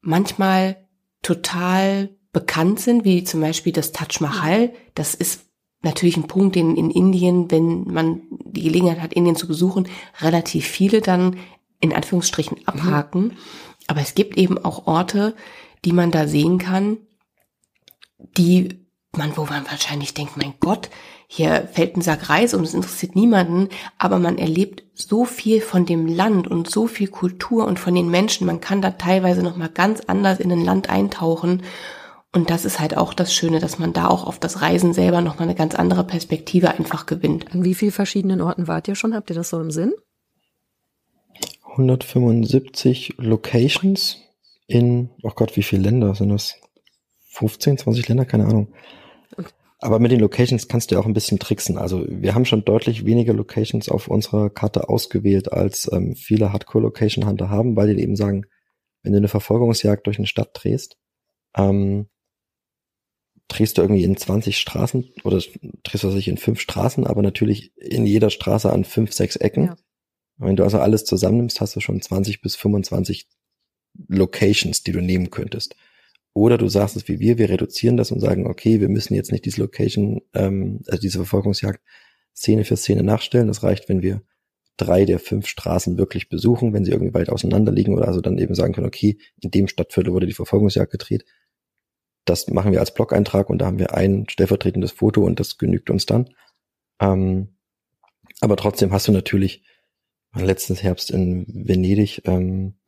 manchmal 0.00 0.88
total 1.22 2.16
bekannt 2.32 2.80
sind, 2.80 3.04
wie 3.04 3.24
zum 3.24 3.40
Beispiel 3.40 3.72
das 3.72 3.92
Taj 3.92 4.20
Mahal. 4.20 4.72
Das 4.94 5.14
ist 5.14 5.46
natürlich 5.82 6.16
ein 6.16 6.26
Punkt, 6.26 6.56
den 6.56 6.76
in 6.76 6.90
Indien, 6.90 7.50
wenn 7.50 7.84
man 7.84 8.22
die 8.30 8.62
Gelegenheit 8.62 9.00
hat, 9.00 9.12
Indien 9.12 9.36
zu 9.36 9.46
besuchen, 9.46 9.88
relativ 10.20 10.66
viele 10.66 11.00
dann 11.00 11.36
in 11.80 11.92
Anführungsstrichen 11.92 12.58
mhm. 12.58 12.66
abhaken. 12.66 13.22
Mhm. 13.22 13.32
Aber 13.86 14.00
es 14.00 14.14
gibt 14.14 14.36
eben 14.36 14.58
auch 14.58 14.86
Orte, 14.86 15.34
die 15.84 15.92
man 15.92 16.10
da 16.10 16.28
sehen 16.28 16.58
kann, 16.58 16.98
die 18.36 18.79
man, 19.16 19.36
wo 19.36 19.44
man 19.44 19.66
wahrscheinlich 19.66 20.14
denkt, 20.14 20.36
mein 20.36 20.54
Gott, 20.60 20.88
hier 21.26 21.68
fällt 21.72 21.96
ein 21.96 22.02
Sack 22.02 22.28
Reis 22.28 22.54
und 22.54 22.62
es 22.64 22.74
interessiert 22.74 23.16
niemanden, 23.16 23.68
aber 23.98 24.18
man 24.18 24.38
erlebt 24.38 24.84
so 24.94 25.24
viel 25.24 25.60
von 25.60 25.86
dem 25.86 26.06
Land 26.06 26.48
und 26.48 26.70
so 26.70 26.86
viel 26.86 27.08
Kultur 27.08 27.66
und 27.66 27.78
von 27.78 27.94
den 27.94 28.10
Menschen. 28.10 28.46
Man 28.46 28.60
kann 28.60 28.82
da 28.82 28.90
teilweise 28.90 29.42
noch 29.42 29.56
mal 29.56 29.68
ganz 29.68 30.00
anders 30.06 30.40
in 30.40 30.52
ein 30.52 30.64
Land 30.64 30.90
eintauchen 30.90 31.62
und 32.32 32.50
das 32.50 32.64
ist 32.64 32.78
halt 32.78 32.96
auch 32.96 33.12
das 33.12 33.34
Schöne, 33.34 33.58
dass 33.58 33.78
man 33.78 33.92
da 33.92 34.06
auch 34.06 34.24
auf 34.24 34.38
das 34.38 34.62
Reisen 34.62 34.92
selber 34.92 35.20
nochmal 35.20 35.48
eine 35.48 35.56
ganz 35.56 35.74
andere 35.74 36.04
Perspektive 36.04 36.70
einfach 36.70 37.06
gewinnt. 37.06 37.52
An 37.52 37.64
wie 37.64 37.74
vielen 37.74 37.90
verschiedenen 37.90 38.40
Orten 38.40 38.68
wart 38.68 38.86
ihr 38.86 38.94
schon? 38.94 39.14
Habt 39.14 39.30
ihr 39.30 39.36
das 39.36 39.50
so 39.50 39.60
im 39.60 39.72
Sinn? 39.72 39.92
175 41.72 43.14
Locations 43.18 44.18
in, 44.66 45.10
oh 45.22 45.32
Gott, 45.34 45.56
wie 45.56 45.62
viele 45.62 45.82
Länder 45.82 46.14
sind 46.14 46.28
das? 46.28 46.54
15, 47.30 47.78
20 47.78 48.08
Länder, 48.08 48.24
keine 48.24 48.46
Ahnung. 48.46 48.72
Aber 49.78 49.98
mit 49.98 50.12
den 50.12 50.20
Locations 50.20 50.68
kannst 50.68 50.90
du 50.90 50.94
ja 50.94 51.00
auch 51.00 51.06
ein 51.06 51.14
bisschen 51.14 51.38
tricksen. 51.38 51.78
Also 51.78 52.04
wir 52.06 52.34
haben 52.34 52.44
schon 52.44 52.64
deutlich 52.64 53.06
weniger 53.06 53.32
Locations 53.32 53.88
auf 53.88 54.08
unserer 54.08 54.50
Karte 54.50 54.90
ausgewählt, 54.90 55.52
als 55.52 55.90
ähm, 55.90 56.14
viele 56.14 56.52
Hardcore-Location-Hunter 56.52 57.48
haben, 57.48 57.76
weil 57.76 57.94
die 57.94 58.02
eben 58.02 58.16
sagen, 58.16 58.44
wenn 59.02 59.12
du 59.12 59.18
eine 59.18 59.28
Verfolgungsjagd 59.28 60.06
durch 60.06 60.18
eine 60.18 60.26
Stadt 60.26 60.50
drehst, 60.52 60.98
ähm, 61.56 62.08
drehst 63.48 63.78
du 63.78 63.82
irgendwie 63.82 64.04
in 64.04 64.16
20 64.16 64.58
Straßen 64.58 65.12
oder 65.24 65.42
drehst 65.82 66.04
du 66.04 66.10
sich 66.10 66.28
in 66.28 66.36
fünf 66.36 66.60
Straßen, 66.60 67.06
aber 67.06 67.22
natürlich 67.22 67.76
in 67.76 68.06
jeder 68.06 68.30
Straße 68.30 68.70
an 68.70 68.84
fünf, 68.84 69.12
sechs 69.12 69.36
Ecken. 69.36 69.64
Ja. 69.64 69.76
Wenn 70.36 70.56
du 70.56 70.64
also 70.64 70.78
alles 70.78 71.04
zusammennimmst, 71.04 71.60
hast 71.60 71.74
du 71.76 71.80
schon 71.80 72.00
20 72.00 72.42
bis 72.42 72.54
25 72.56 73.28
Locations, 74.08 74.82
die 74.82 74.92
du 74.92 75.00
nehmen 75.00 75.30
könntest. 75.30 75.74
Oder 76.32 76.58
du 76.58 76.68
sagst 76.68 76.96
es 76.96 77.08
wie 77.08 77.18
wir, 77.18 77.38
wir 77.38 77.50
reduzieren 77.50 77.96
das 77.96 78.12
und 78.12 78.20
sagen, 78.20 78.46
okay, 78.46 78.80
wir 78.80 78.88
müssen 78.88 79.14
jetzt 79.14 79.32
nicht 79.32 79.44
diese 79.44 79.60
Location, 79.60 80.20
ähm, 80.34 80.80
also 80.86 81.00
diese 81.00 81.18
Verfolgungsjagd 81.18 81.80
Szene 82.34 82.64
für 82.64 82.76
Szene 82.76 83.02
nachstellen. 83.02 83.48
Das 83.48 83.62
reicht, 83.62 83.88
wenn 83.88 84.02
wir 84.02 84.22
drei 84.76 85.04
der 85.04 85.18
fünf 85.18 85.46
Straßen 85.46 85.98
wirklich 85.98 86.28
besuchen, 86.28 86.72
wenn 86.72 86.84
sie 86.84 86.92
irgendwie 86.92 87.14
weit 87.14 87.28
auseinander 87.28 87.72
liegen 87.72 87.94
oder 87.94 88.08
also 88.08 88.20
dann 88.20 88.38
eben 88.38 88.54
sagen 88.54 88.72
können, 88.72 88.86
okay, 88.86 89.18
in 89.40 89.50
dem 89.50 89.68
Stadtviertel 89.68 90.12
wurde 90.12 90.26
die 90.26 90.32
Verfolgungsjagd 90.32 90.90
gedreht, 90.90 91.24
das 92.24 92.48
machen 92.48 92.72
wir 92.72 92.80
als 92.80 92.94
Blog-Eintrag 92.94 93.50
und 93.50 93.58
da 93.58 93.66
haben 93.66 93.78
wir 93.78 93.94
ein 93.94 94.26
stellvertretendes 94.28 94.92
Foto 94.92 95.24
und 95.24 95.40
das 95.40 95.58
genügt 95.58 95.90
uns 95.90 96.06
dann. 96.06 96.30
Ähm, 97.00 97.56
aber 98.40 98.56
trotzdem 98.56 98.92
hast 98.92 99.08
du 99.08 99.12
natürlich 99.12 99.64
letztens 100.34 100.82
Herbst 100.82 101.10
in 101.10 101.44
Venedig, 101.48 102.22
ähm, 102.26 102.78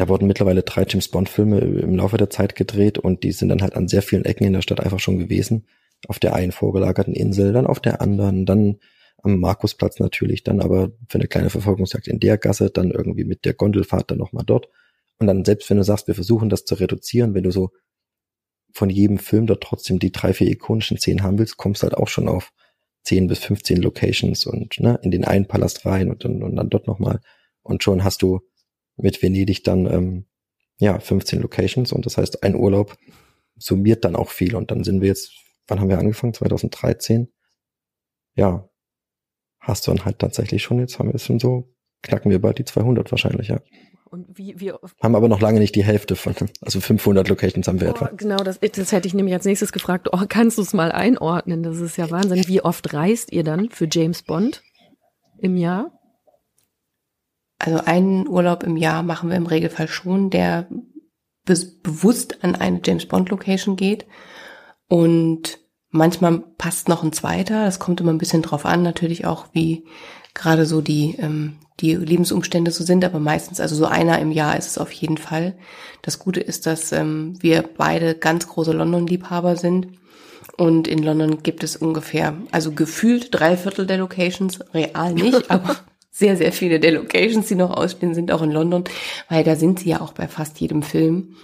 da 0.00 0.08
wurden 0.08 0.26
mittlerweile 0.26 0.62
drei 0.62 0.86
James 0.88 1.08
Bond-Filme 1.08 1.58
im 1.58 1.94
Laufe 1.96 2.16
der 2.16 2.30
Zeit 2.30 2.56
gedreht 2.56 2.98
und 2.98 3.22
die 3.22 3.32
sind 3.32 3.50
dann 3.50 3.60
halt 3.60 3.74
an 3.74 3.86
sehr 3.86 4.00
vielen 4.00 4.24
Ecken 4.24 4.46
in 4.46 4.54
der 4.54 4.62
Stadt 4.62 4.80
einfach 4.80 4.98
schon 4.98 5.18
gewesen. 5.18 5.66
Auf 6.08 6.18
der 6.18 6.34
einen 6.34 6.52
vorgelagerten 6.52 7.12
Insel, 7.12 7.52
dann 7.52 7.66
auf 7.66 7.80
der 7.80 8.00
anderen, 8.00 8.46
dann 8.46 8.78
am 9.22 9.38
Markusplatz 9.38 9.98
natürlich, 9.98 10.42
dann 10.42 10.62
aber 10.62 10.92
für 11.06 11.18
eine 11.18 11.28
kleine 11.28 11.50
Verfolgungsjagd 11.50 12.08
in 12.08 12.18
der 12.18 12.38
Gasse, 12.38 12.70
dann 12.70 12.90
irgendwie 12.90 13.24
mit 13.24 13.44
der 13.44 13.52
Gondelfahrt 13.52 14.10
dann 14.10 14.16
nochmal 14.16 14.44
dort. 14.46 14.70
Und 15.18 15.26
dann 15.26 15.44
selbst 15.44 15.68
wenn 15.68 15.76
du 15.76 15.84
sagst, 15.84 16.06
wir 16.06 16.14
versuchen 16.14 16.48
das 16.48 16.64
zu 16.64 16.76
reduzieren, 16.76 17.34
wenn 17.34 17.44
du 17.44 17.50
so 17.50 17.68
von 18.72 18.88
jedem 18.88 19.18
Film 19.18 19.46
dort 19.46 19.62
trotzdem 19.62 19.98
die 19.98 20.12
drei, 20.12 20.32
vier 20.32 20.50
ikonischen 20.50 20.96
Szenen 20.96 21.22
haben 21.22 21.38
willst, 21.38 21.58
kommst 21.58 21.82
halt 21.82 21.92
auch 21.94 22.08
schon 22.08 22.26
auf 22.26 22.54
10 23.04 23.26
bis 23.26 23.40
15 23.40 23.82
Locations 23.82 24.46
und 24.46 24.80
ne, 24.80 24.98
in 25.02 25.10
den 25.10 25.26
einen 25.26 25.46
Palast 25.46 25.84
rein 25.84 26.10
und 26.10 26.24
dann, 26.24 26.42
und 26.42 26.56
dann 26.56 26.70
dort 26.70 26.86
nochmal. 26.86 27.20
Und 27.62 27.82
schon 27.82 28.02
hast 28.02 28.22
du 28.22 28.40
mit 29.02 29.22
Venedig 29.22 29.64
dann 29.64 29.86
ähm, 29.86 30.26
ja 30.78 30.98
15 30.98 31.40
Locations 31.40 31.92
und 31.92 32.06
das 32.06 32.16
heißt, 32.16 32.42
ein 32.42 32.54
Urlaub 32.54 32.96
summiert 33.56 34.04
dann 34.04 34.16
auch 34.16 34.30
viel. 34.30 34.54
Und 34.56 34.70
dann 34.70 34.84
sind 34.84 35.00
wir 35.00 35.08
jetzt, 35.08 35.32
wann 35.68 35.80
haben 35.80 35.88
wir 35.88 35.98
angefangen? 35.98 36.34
2013? 36.34 37.32
Ja, 38.34 38.68
hast 39.58 39.86
du 39.86 39.92
dann 39.92 40.04
halt 40.04 40.18
tatsächlich 40.18 40.62
schon, 40.62 40.78
jetzt 40.80 40.98
haben 40.98 41.08
wir 41.08 41.14
es 41.14 41.24
schon 41.24 41.38
so 41.38 41.74
knacken 42.02 42.30
wir 42.30 42.40
bald 42.40 42.58
die 42.58 42.64
200 42.64 43.10
wahrscheinlich, 43.10 43.48
ja. 43.48 43.60
Und 44.10 44.26
wie, 44.36 44.58
wie 44.58 44.72
haben 45.00 45.14
aber 45.14 45.28
noch 45.28 45.40
lange 45.40 45.60
nicht 45.60 45.76
die 45.76 45.84
Hälfte 45.84 46.16
von, 46.16 46.34
also 46.62 46.80
500 46.80 47.28
Locations 47.28 47.68
haben 47.68 47.80
wir 47.80 47.88
oh, 47.88 47.92
etwa. 47.92 48.06
Genau, 48.16 48.38
das, 48.38 48.58
das 48.58 48.90
hätte 48.90 49.06
ich 49.06 49.14
nämlich 49.14 49.34
als 49.34 49.44
nächstes 49.44 49.70
gefragt. 49.70 50.08
Oh, 50.12 50.22
kannst 50.28 50.58
du 50.58 50.62
es 50.62 50.72
mal 50.72 50.90
einordnen? 50.90 51.62
Das 51.62 51.78
ist 51.78 51.96
ja 51.96 52.10
Wahnsinn. 52.10 52.42
Wie 52.48 52.60
oft 52.60 52.92
reist 52.92 53.30
ihr 53.30 53.44
dann 53.44 53.70
für 53.70 53.86
James 53.88 54.22
Bond 54.24 54.62
im 55.38 55.56
Jahr? 55.56 55.92
Also 57.60 57.84
einen 57.84 58.26
Urlaub 58.26 58.62
im 58.62 58.78
Jahr 58.78 59.02
machen 59.02 59.28
wir 59.28 59.36
im 59.36 59.46
Regelfall 59.46 59.86
schon, 59.86 60.30
der 60.30 60.66
be 61.44 61.54
bewusst 61.82 62.42
an 62.42 62.56
eine 62.56 62.80
James 62.82 63.06
Bond 63.06 63.28
Location 63.28 63.76
geht. 63.76 64.06
Und 64.88 65.58
manchmal 65.90 66.38
passt 66.38 66.88
noch 66.88 67.02
ein 67.02 67.12
zweiter. 67.12 67.66
Das 67.66 67.78
kommt 67.78 68.00
immer 68.00 68.12
ein 68.12 68.18
bisschen 68.18 68.42
drauf 68.42 68.64
an, 68.64 68.82
natürlich 68.82 69.26
auch, 69.26 69.46
wie 69.52 69.84
gerade 70.32 70.64
so 70.64 70.80
die, 70.80 71.16
ähm, 71.18 71.58
die 71.80 71.94
Lebensumstände 71.94 72.70
so 72.70 72.82
sind, 72.82 73.04
aber 73.04 73.20
meistens, 73.20 73.60
also 73.60 73.74
so 73.74 73.84
einer 73.84 74.18
im 74.20 74.32
Jahr 74.32 74.56
ist 74.56 74.66
es 74.66 74.78
auf 74.78 74.90
jeden 74.92 75.18
Fall. 75.18 75.58
Das 76.00 76.18
Gute 76.18 76.40
ist, 76.40 76.66
dass 76.66 76.92
ähm, 76.92 77.34
wir 77.40 77.62
beide 77.76 78.14
ganz 78.14 78.48
große 78.48 78.72
London-Liebhaber 78.72 79.56
sind. 79.56 79.88
Und 80.56 80.88
in 80.88 81.02
London 81.02 81.42
gibt 81.42 81.62
es 81.62 81.76
ungefähr, 81.76 82.34
also 82.52 82.72
gefühlt 82.72 83.28
drei 83.32 83.56
Viertel 83.56 83.86
der 83.86 83.98
Locations, 83.98 84.60
real 84.72 85.12
nicht, 85.12 85.50
aber 85.50 85.76
sehr, 86.10 86.36
sehr 86.36 86.52
viele 86.52 86.80
der 86.80 86.92
Locations, 86.92 87.46
die 87.46 87.54
noch 87.54 87.70
ausstehen, 87.70 88.14
sind 88.14 88.32
auch 88.32 88.42
in 88.42 88.50
London, 88.50 88.84
weil 89.28 89.44
da 89.44 89.56
sind 89.56 89.80
sie 89.80 89.90
ja 89.90 90.00
auch 90.00 90.12
bei 90.12 90.28
fast 90.28 90.60
jedem 90.60 90.82
Film. 90.82 91.36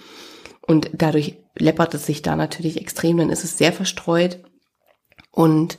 Und 0.67 0.91
dadurch 0.93 1.37
läppert 1.57 1.95
es 1.95 2.07
sich 2.07 2.23
da 2.23 2.35
natürlich 2.35 2.81
extrem, 2.81 3.19
dann 3.19 3.31
ist 3.31 3.45
es 3.45 3.57
sehr 3.57 3.73
verstreut. 3.73 4.41
Und 5.31 5.79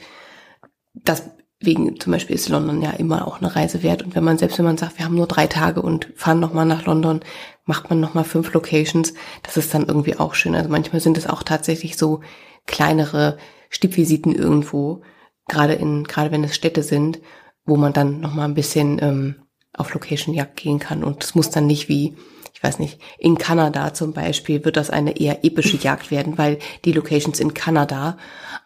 deswegen 0.94 2.00
zum 2.00 2.14
Beispiel 2.14 2.36
ist 2.36 2.48
London 2.48 2.82
ja 2.82 2.92
immer 2.92 3.28
auch 3.28 3.42
eine 3.42 3.54
Reise 3.56 3.84
wert. 3.84 4.04
Und 4.04 4.16
wenn 4.16 4.24
man, 4.24 4.38
selbst 4.38 4.58
wenn 4.58 4.66
man 4.66 4.78
sagt, 4.78 4.98
wir 4.98 5.06
haben 5.06 5.16
nur 5.16 5.28
drei 5.28 5.48
Tage 5.48 5.82
und 5.82 6.12
fahren 6.16 6.40
nochmal 6.40 6.66
nach 6.66 6.86
London, 6.86 7.20
macht 7.66 7.90
man 7.90 8.00
nochmal 8.00 8.24
fünf 8.24 8.54
Locations, 8.54 9.14
das 9.44 9.58
ist 9.58 9.74
dann 9.74 9.88
irgendwie 9.88 10.18
auch 10.18 10.34
schön. 10.34 10.56
Also 10.56 10.70
manchmal 10.70 11.02
sind 11.02 11.18
es 11.18 11.28
auch 11.28 11.44
tatsächlich 11.44 11.98
so 11.98 12.22
kleinere 12.66 13.38
Stippvisiten 13.70 14.34
irgendwo, 14.34 15.02
gerade 15.50 15.74
in, 15.74 16.06
gerade 16.06 16.32
wenn 16.32 16.44
es 16.46 16.56
Städte 16.56 16.84
sind, 16.84 17.20
wo 17.68 17.76
man 17.76 17.94
dann 17.94 18.20
noch 18.20 18.34
mal 18.34 18.46
ein 18.46 18.56
bisschen 18.56 18.98
ähm, 19.02 19.36
auf 19.74 19.94
Location-Jagd 19.94 20.56
gehen 20.56 20.80
kann. 20.80 21.04
Und 21.04 21.24
es 21.24 21.36
muss 21.36 21.52
dann 21.52 21.68
nicht 21.68 21.88
wie, 21.90 22.16
ich 22.54 22.64
weiß 22.64 22.80
nicht, 22.80 23.00
in 23.20 23.38
Kanada 23.38 23.94
zum 23.94 24.14
Beispiel 24.14 24.66
wird 24.66 24.78
das 24.78 24.90
eine 24.90 25.20
eher 25.20 25.46
epische 25.46 25.78
Jagd 25.82 26.10
werden, 26.10 26.38
weil 26.38 26.58
die 26.86 26.94
Locations 26.94 27.40
in 27.40 27.54
Kanada 27.54 28.18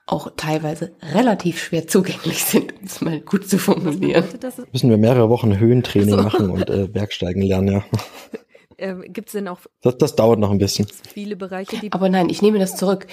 auch 0.06 0.32
teilweise 0.38 0.94
relativ 1.14 1.62
schwer 1.62 1.88
zugänglich 1.88 2.44
sind, 2.44 2.74
um 2.80 2.86
es 2.86 3.02
mal 3.02 3.20
gut 3.20 3.50
zu 3.50 3.58
formulieren. 3.58 4.26
Müssen 4.72 4.90
wir 4.90 4.98
mehrere 4.98 5.30
Wochen 5.30 5.58
Höhentraining 5.58 6.16
so. 6.16 6.24
machen 6.24 6.50
und 6.50 6.70
äh, 6.70 6.88
Bergsteigen 6.88 7.42
lernen, 7.42 7.68
ja. 7.68 7.84
Ähm, 8.78 9.04
Gibt 9.08 9.28
es 9.28 9.34
denn 9.34 9.48
auch 9.48 9.60
das, 9.84 9.96
das 10.00 10.16
dauert 10.16 10.40
noch 10.40 10.50
ein 10.50 10.58
bisschen. 10.58 10.88
Viele 11.14 11.36
Bereiche, 11.36 11.78
die. 11.78 11.92
Aber 11.92 12.10
nein, 12.10 12.30
ich 12.30 12.42
nehme 12.42 12.58
das 12.58 12.76
zurück. 12.76 13.06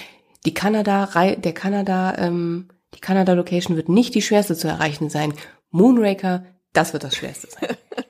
Die 0.43 0.53
Kanada, 0.55 1.07
der 1.35 1.53
Kanada, 1.53 2.17
ähm, 2.17 2.69
die 2.95 2.99
Kanada 2.99 3.33
Location 3.33 3.77
wird 3.77 3.87
nicht 3.87 4.15
die 4.15 4.23
schwerste 4.23 4.55
zu 4.55 4.67
erreichen 4.67 5.11
sein. 5.11 5.31
Moonraker, 5.71 6.45
das 6.73 6.93
wird 6.93 7.03
das 7.03 7.15
Schwerste 7.15 7.47
sein. 7.49 7.75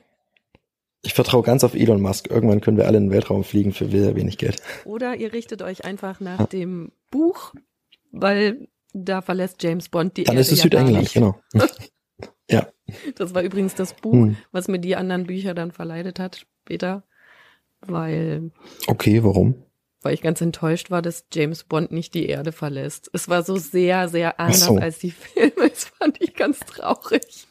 Ich 1.02 1.14
vertraue 1.14 1.42
ganz 1.42 1.64
auf 1.64 1.74
Elon 1.74 2.02
Musk. 2.02 2.28
Irgendwann 2.30 2.60
können 2.60 2.76
wir 2.76 2.86
alle 2.86 2.98
in 2.98 3.04
den 3.06 3.10
Weltraum 3.10 3.42
fliegen 3.42 3.72
für 3.72 3.88
sehr 3.88 4.16
wenig 4.16 4.36
Geld. 4.36 4.62
Oder 4.84 5.16
ihr 5.16 5.32
richtet 5.32 5.62
euch 5.62 5.84
einfach 5.84 6.20
nach 6.20 6.40
ja. 6.40 6.46
dem 6.46 6.92
Buch, 7.10 7.54
weil 8.12 8.68
da 8.92 9.22
verlässt 9.22 9.62
James 9.62 9.88
Bond 9.88 10.16
die 10.16 10.24
Dann 10.24 10.36
Erde 10.36 10.42
ist 10.42 10.52
es 10.52 10.58
ja 10.58 10.62
Südengland, 10.64 11.12
genau. 11.12 11.40
ja. 12.50 12.68
Das 13.14 13.34
war 13.34 13.42
übrigens 13.42 13.74
das 13.74 13.94
Buch, 13.94 14.12
hm. 14.12 14.36
was 14.52 14.68
mir 14.68 14.78
die 14.78 14.96
anderen 14.96 15.24
Bücher 15.26 15.54
dann 15.54 15.70
verleidet 15.70 16.18
hat 16.18 16.44
später, 16.62 17.04
weil. 17.80 18.50
Okay, 18.86 19.24
warum? 19.24 19.62
Weil 20.02 20.14
ich 20.14 20.22
ganz 20.22 20.40
enttäuscht 20.40 20.90
war, 20.90 21.02
dass 21.02 21.26
James 21.32 21.64
Bond 21.64 21.92
nicht 21.92 22.14
die 22.14 22.26
Erde 22.26 22.52
verlässt. 22.52 23.10
Es 23.12 23.28
war 23.28 23.42
so 23.42 23.56
sehr, 23.56 24.08
sehr 24.08 24.40
anders 24.40 24.66
so. 24.66 24.76
als 24.76 24.98
die 24.98 25.12
Filme. 25.12 25.50
Das 25.70 25.84
fand 25.84 26.20
ich 26.20 26.34
ganz 26.34 26.58
traurig. 26.60 27.46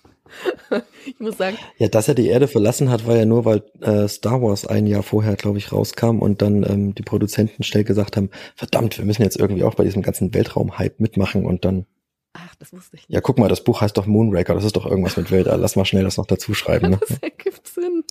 ich 1.06 1.20
muss 1.20 1.38
sagen. 1.38 1.58
Ja, 1.78 1.88
dass 1.88 2.08
er 2.08 2.16
die 2.16 2.28
Erde 2.28 2.48
verlassen 2.48 2.90
hat, 2.90 3.08
war 3.08 3.16
ja 3.16 3.26
nur, 3.26 3.46
weil 3.46 3.64
äh, 3.82 4.08
Star 4.08 4.42
Wars 4.42 4.66
ein 4.66 4.88
Jahr 4.88 5.04
vorher, 5.04 5.36
glaube 5.36 5.58
ich, 5.58 5.72
rauskam 5.72 6.20
und 6.20 6.42
dann 6.42 6.64
ähm, 6.64 6.96
die 6.96 7.04
Produzenten 7.04 7.64
schnell 7.64 7.84
gesagt 7.84 8.18
haben, 8.18 8.30
verdammt, 8.56 8.98
wir 8.98 9.06
müssen 9.06 9.24
jetzt 9.24 9.40
irgendwie 9.40 9.64
auch 9.64 9.76
bei 9.76 9.84
diesem 9.84 10.02
ganzen 10.02 10.34
Weltraum-Hype 10.34 11.00
mitmachen 11.00 11.46
und 11.46 11.66
dann. 11.66 11.86
Ach, 12.34 12.56
das 12.56 12.72
wusste 12.74 12.96
ich 12.96 13.04
nicht. 13.04 13.12
Ja, 13.12 13.22
guck 13.22 13.40
mal, 13.40 13.50
das 13.50 13.64
Buch 13.64 13.82
heißt 13.82 13.98
doch 13.98 14.06
Moonraker, 14.06 14.54
das 14.54 14.64
ist 14.64 14.76
doch 14.76 14.86
irgendwas 14.86 15.18
mit 15.18 15.32
Weltall. 15.32 15.60
Lass 15.60 15.76
mal 15.76 15.86
schnell 15.86 16.04
das 16.04 16.18
noch 16.18 16.28
dazu 16.28 16.54
schreiben. 16.54 16.92
Ne? 16.92 17.00
das 17.08 17.18
ergibt 17.22 17.68
Sinn. 17.68 18.04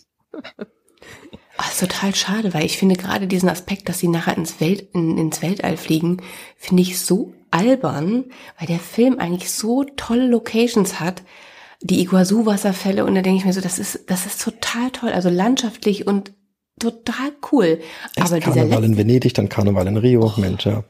Oh, 1.58 1.64
ist 1.68 1.80
total 1.80 2.14
schade, 2.14 2.54
weil 2.54 2.64
ich 2.64 2.78
finde 2.78 2.94
gerade 2.94 3.26
diesen 3.26 3.48
Aspekt, 3.48 3.88
dass 3.88 3.98
sie 3.98 4.06
nachher 4.06 4.36
ins, 4.36 4.60
Welt, 4.60 4.88
in, 4.94 5.18
ins 5.18 5.42
Weltall 5.42 5.76
fliegen, 5.76 6.18
finde 6.56 6.82
ich 6.82 7.00
so 7.00 7.32
albern, 7.50 8.26
weil 8.58 8.68
der 8.68 8.78
Film 8.78 9.18
eigentlich 9.18 9.50
so 9.50 9.84
tolle 9.84 10.28
Locations 10.28 11.00
hat 11.00 11.22
die 11.80 12.00
Iguazu-Wasserfälle 12.00 13.04
und 13.04 13.14
da 13.14 13.22
denke 13.22 13.38
ich 13.38 13.44
mir 13.44 13.52
so, 13.52 13.60
das 13.60 13.78
ist, 13.78 14.10
das 14.10 14.26
ist 14.26 14.42
total 14.42 14.90
toll, 14.90 15.10
also 15.10 15.28
landschaftlich 15.28 16.06
und 16.06 16.32
total 16.80 17.32
cool. 17.52 17.80
Erst 18.16 18.32
Aber 18.32 18.40
Karneval 18.40 18.84
in 18.84 18.96
Venedig, 18.96 19.34
dann 19.34 19.48
Karneval 19.48 19.86
in 19.86 19.96
Rio, 19.96 20.24
oh, 20.24 20.40
Mensch, 20.40 20.66
ja. 20.66 20.84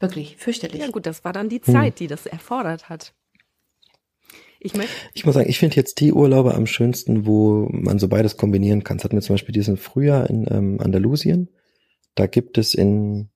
Wirklich, 0.00 0.36
fürchterlich. 0.36 0.80
Ja 0.80 0.90
gut, 0.90 1.06
das 1.06 1.24
war 1.24 1.32
dann 1.32 1.48
die 1.48 1.60
Zeit, 1.60 1.94
hm. 1.94 1.98
die 1.98 2.06
das 2.08 2.26
erfordert 2.26 2.88
hat. 2.88 3.14
Ich, 4.64 4.74
möchte 4.74 4.94
ich 5.12 5.24
muss 5.24 5.34
sagen, 5.34 5.48
ich 5.48 5.58
finde 5.58 5.74
jetzt 5.76 5.98
die 5.98 6.12
Urlaube 6.12 6.54
am 6.54 6.66
schönsten, 6.66 7.26
wo 7.26 7.68
man 7.70 7.98
so 7.98 8.06
beides 8.06 8.36
kombinieren 8.36 8.84
kann. 8.84 8.96
Es 8.96 9.04
hatten 9.04 9.16
wir 9.16 9.22
zum 9.22 9.34
Beispiel 9.34 9.52
diesen 9.52 9.76
Frühjahr 9.76 10.30
in 10.30 10.46
ähm, 10.48 10.80
Andalusien. 10.80 11.48
Da 12.14 12.26
gibt 12.26 12.58
es 12.58 12.74
in 12.74 13.31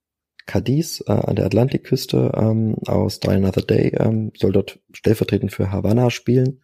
Cadiz 0.47 1.03
äh, 1.05 1.11
an 1.11 1.35
der 1.35 1.45
Atlantikküste 1.45 2.31
ähm, 2.35 2.75
aus 2.87 3.19
Die 3.19 3.27
Another 3.27 3.61
Day, 3.61 3.89
ähm, 3.99 4.31
soll 4.35 4.53
dort 4.53 4.79
stellvertretend 4.93 5.51
für 5.51 5.71
Havanna 5.71 6.09
spielen, 6.09 6.61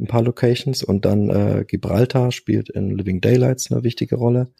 ein 0.00 0.06
paar 0.06 0.22
Locations. 0.22 0.82
Und 0.82 1.04
dann 1.04 1.28
äh, 1.28 1.64
Gibraltar 1.66 2.32
spielt 2.32 2.70
in 2.70 2.96
Living 2.96 3.20
Daylights 3.20 3.70
eine 3.70 3.84
wichtige 3.84 4.16
Rolle, 4.16 4.52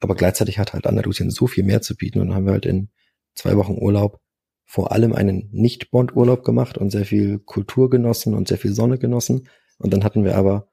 aber 0.00 0.16
gleichzeitig 0.16 0.58
hat 0.58 0.72
halt 0.72 0.86
Andalusien 0.86 1.30
so 1.30 1.46
viel 1.46 1.62
mehr 1.62 1.82
zu 1.82 1.94
bieten. 1.94 2.20
Und 2.20 2.28
dann 2.28 2.36
haben 2.36 2.46
wir 2.46 2.52
halt 2.52 2.66
in 2.66 2.88
zwei 3.34 3.56
Wochen 3.56 3.78
Urlaub 3.78 4.18
vor 4.64 4.92
allem 4.92 5.12
einen 5.12 5.50
Nicht-Bond-Urlaub 5.52 6.42
gemacht 6.42 6.78
und 6.78 6.90
sehr 6.90 7.04
viel 7.04 7.38
Kultur 7.38 7.90
genossen 7.90 8.34
und 8.34 8.48
sehr 8.48 8.58
viel 8.58 8.72
Sonne 8.72 8.98
genossen. 8.98 9.48
Und 9.78 9.92
dann 9.92 10.02
hatten 10.04 10.24
wir 10.24 10.36
aber 10.36 10.68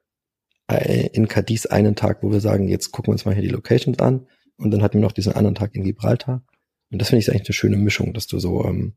äh, 0.67 1.07
in 1.07 1.27
Cadiz 1.27 1.65
einen 1.65 1.95
Tag, 1.95 2.23
wo 2.23 2.31
wir 2.31 2.39
sagen, 2.39 2.69
jetzt 2.69 2.91
gucken 2.91 3.09
wir 3.09 3.13
uns 3.13 3.25
mal 3.25 3.33
hier 3.33 3.43
die 3.43 3.49
Locations 3.49 3.99
an. 3.99 4.27
Und 4.57 4.71
dann 4.71 4.81
hatten 4.81 4.99
wir 4.99 5.01
noch 5.01 5.11
diesen 5.11 5.33
anderen 5.33 5.55
Tag 5.55 5.75
in 5.75 5.83
Gibraltar 5.83 6.43
und 6.91 6.99
das 6.99 7.09
finde 7.09 7.21
ich 7.21 7.29
eigentlich 7.29 7.47
eine 7.47 7.53
schöne 7.53 7.77
Mischung, 7.77 8.13
dass 8.13 8.27
du 8.27 8.39
so, 8.39 8.65
ähm, 8.65 8.93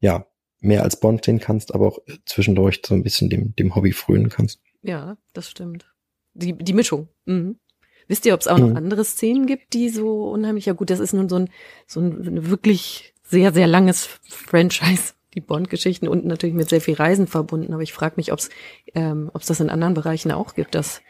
ja, 0.00 0.26
mehr 0.60 0.82
als 0.82 1.00
Bond 1.00 1.24
sehen 1.24 1.40
kannst, 1.40 1.74
aber 1.74 1.86
auch 1.86 1.98
zwischendurch 2.26 2.82
so 2.84 2.94
ein 2.94 3.02
bisschen 3.02 3.30
dem, 3.30 3.54
dem 3.56 3.74
Hobby 3.74 3.92
frönen 3.92 4.28
kannst. 4.28 4.60
Ja, 4.82 5.16
das 5.32 5.50
stimmt. 5.50 5.86
Die, 6.34 6.52
die 6.52 6.72
Mischung. 6.74 7.08
Mhm. 7.24 7.58
Wisst 8.06 8.26
ihr, 8.26 8.34
ob 8.34 8.40
es 8.40 8.48
auch 8.48 8.58
noch 8.58 8.68
mhm. 8.68 8.76
andere 8.76 9.04
Szenen 9.04 9.46
gibt, 9.46 9.72
die 9.72 9.88
so 9.88 10.30
unheimlich, 10.30 10.66
ja 10.66 10.72
gut, 10.72 10.90
das 10.90 11.00
ist 11.00 11.12
nun 11.12 11.28
so 11.28 11.36
ein, 11.36 11.50
so 11.86 12.00
ein 12.00 12.50
wirklich 12.50 13.14
sehr, 13.22 13.52
sehr 13.52 13.66
langes 13.66 14.06
Franchise, 14.28 15.14
die 15.34 15.40
Bond-Geschichten 15.40 16.08
und 16.08 16.24
natürlich 16.24 16.54
mit 16.54 16.68
sehr 16.68 16.80
viel 16.80 16.94
Reisen 16.94 17.26
verbunden, 17.26 17.72
aber 17.72 17.82
ich 17.82 17.92
frage 17.92 18.14
mich, 18.16 18.32
ob 18.32 18.40
es 18.40 18.50
ähm, 18.94 19.30
ob's 19.32 19.46
das 19.46 19.60
in 19.60 19.70
anderen 19.70 19.94
Bereichen 19.94 20.32
auch 20.32 20.54
gibt, 20.54 20.74
dass 20.74 21.02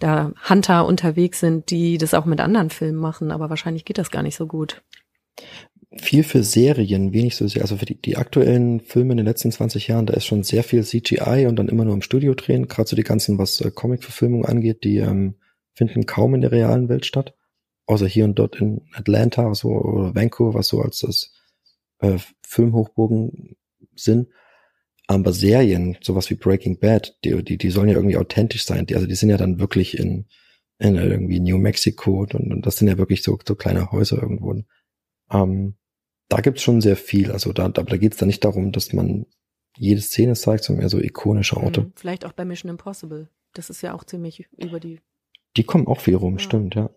da 0.00 0.32
Hunter 0.48 0.84
unterwegs 0.86 1.40
sind, 1.40 1.70
die 1.70 1.96
das 1.96 2.14
auch 2.14 2.24
mit 2.24 2.40
anderen 2.40 2.70
Filmen 2.70 2.98
machen, 2.98 3.30
aber 3.30 3.50
wahrscheinlich 3.50 3.84
geht 3.84 3.98
das 3.98 4.10
gar 4.10 4.22
nicht 4.22 4.36
so 4.36 4.46
gut 4.46 4.82
viel 5.96 6.22
für 6.22 6.42
Serien, 6.42 7.12
wenig 7.12 7.36
so 7.36 7.46
sehr. 7.48 7.62
Also 7.62 7.76
für 7.76 7.86
die, 7.86 8.00
die 8.00 8.16
aktuellen 8.16 8.80
Filme 8.80 9.12
in 9.12 9.16
den 9.18 9.26
letzten 9.26 9.50
20 9.50 9.88
Jahren, 9.88 10.06
da 10.06 10.14
ist 10.14 10.26
schon 10.26 10.42
sehr 10.42 10.62
viel 10.62 10.84
CGI 10.84 11.46
und 11.48 11.56
dann 11.56 11.68
immer 11.68 11.84
nur 11.84 11.94
im 11.94 12.02
Studio 12.02 12.34
drehen. 12.34 12.68
Gerade 12.68 12.88
so 12.88 12.96
die 12.96 13.04
ganzen, 13.04 13.38
was 13.38 13.60
äh, 13.60 13.70
Comic-Verfilmung 13.70 14.44
angeht, 14.44 14.84
die 14.84 14.98
ähm, 14.98 15.36
finden 15.74 16.06
kaum 16.06 16.34
in 16.34 16.42
der 16.42 16.52
realen 16.52 16.88
Welt 16.88 17.06
statt. 17.06 17.34
Außer 17.86 18.06
hier 18.06 18.26
und 18.26 18.38
dort 18.38 18.60
in 18.60 18.82
Atlanta 18.92 19.54
so, 19.54 19.68
oder 19.70 20.14
Vancouver, 20.14 20.58
was 20.58 20.68
so 20.68 20.82
als 20.82 21.00
das 21.00 21.32
äh, 22.00 22.18
Filmhochbogen 22.42 23.56
sind. 23.94 24.28
Aber 25.06 25.32
Serien, 25.32 25.96
sowas 26.02 26.28
wie 26.28 26.34
Breaking 26.34 26.78
Bad, 26.78 27.16
die, 27.24 27.42
die, 27.42 27.56
die 27.56 27.70
sollen 27.70 27.88
ja 27.88 27.94
irgendwie 27.94 28.18
authentisch 28.18 28.66
sein. 28.66 28.84
Die, 28.84 28.94
also 28.94 29.06
die 29.06 29.14
sind 29.14 29.30
ja 29.30 29.38
dann 29.38 29.58
wirklich 29.58 29.98
in, 29.98 30.26
in 30.78 30.96
irgendwie 30.96 31.40
New 31.40 31.56
Mexico 31.56 32.20
und, 32.20 32.34
und 32.34 32.66
das 32.66 32.76
sind 32.76 32.88
ja 32.88 32.98
wirklich 32.98 33.22
so, 33.22 33.38
so 33.46 33.54
kleine 33.54 33.90
Häuser 33.90 34.20
irgendwo. 34.20 34.54
Ähm, 35.30 35.74
da 36.28 36.40
gibt's 36.40 36.62
schon 36.62 36.80
sehr 36.80 36.96
viel. 36.96 37.32
Also 37.32 37.52
da, 37.52 37.68
da, 37.68 37.82
da 37.82 37.96
geht's 37.96 38.18
dann 38.18 38.28
nicht 38.28 38.44
darum, 38.44 38.72
dass 38.72 38.92
man 38.92 39.26
jede 39.76 40.00
Szene 40.00 40.34
zeigt, 40.34 40.64
sondern 40.64 40.82
eher 40.82 40.88
so 40.88 40.98
ikonische 40.98 41.56
Orte. 41.56 41.82
Mhm, 41.82 41.92
vielleicht 41.94 42.24
auch 42.24 42.32
bei 42.32 42.44
Mission 42.44 42.70
Impossible. 42.70 43.28
Das 43.54 43.70
ist 43.70 43.82
ja 43.82 43.94
auch 43.94 44.04
ziemlich 44.04 44.48
über 44.56 44.80
die. 44.80 45.00
Die 45.56 45.64
kommen 45.64 45.86
auch 45.86 46.00
viel 46.00 46.16
rum, 46.16 46.34
ja. 46.34 46.38
stimmt, 46.40 46.74
ja. 46.74 46.90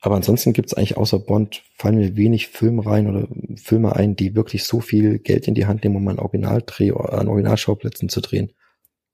Aber 0.00 0.16
ansonsten 0.16 0.52
gibt's 0.52 0.74
eigentlich 0.74 0.96
außer 0.96 1.18
Bond, 1.18 1.62
fallen 1.74 1.96
mir 1.96 2.16
wenig 2.16 2.48
Filmreihen 2.48 3.08
oder 3.08 3.28
Filme 3.56 3.96
ein, 3.96 4.14
die 4.14 4.36
wirklich 4.36 4.64
so 4.64 4.80
viel 4.80 5.18
Geld 5.18 5.48
in 5.48 5.54
die 5.54 5.66
Hand 5.66 5.82
nehmen, 5.82 5.96
um 5.96 6.06
ein 6.08 6.18
Originaldreh, 6.18 6.92
an 6.92 7.28
Originalschauplätzen 7.28 8.08
zu 8.08 8.20
drehen. 8.20 8.52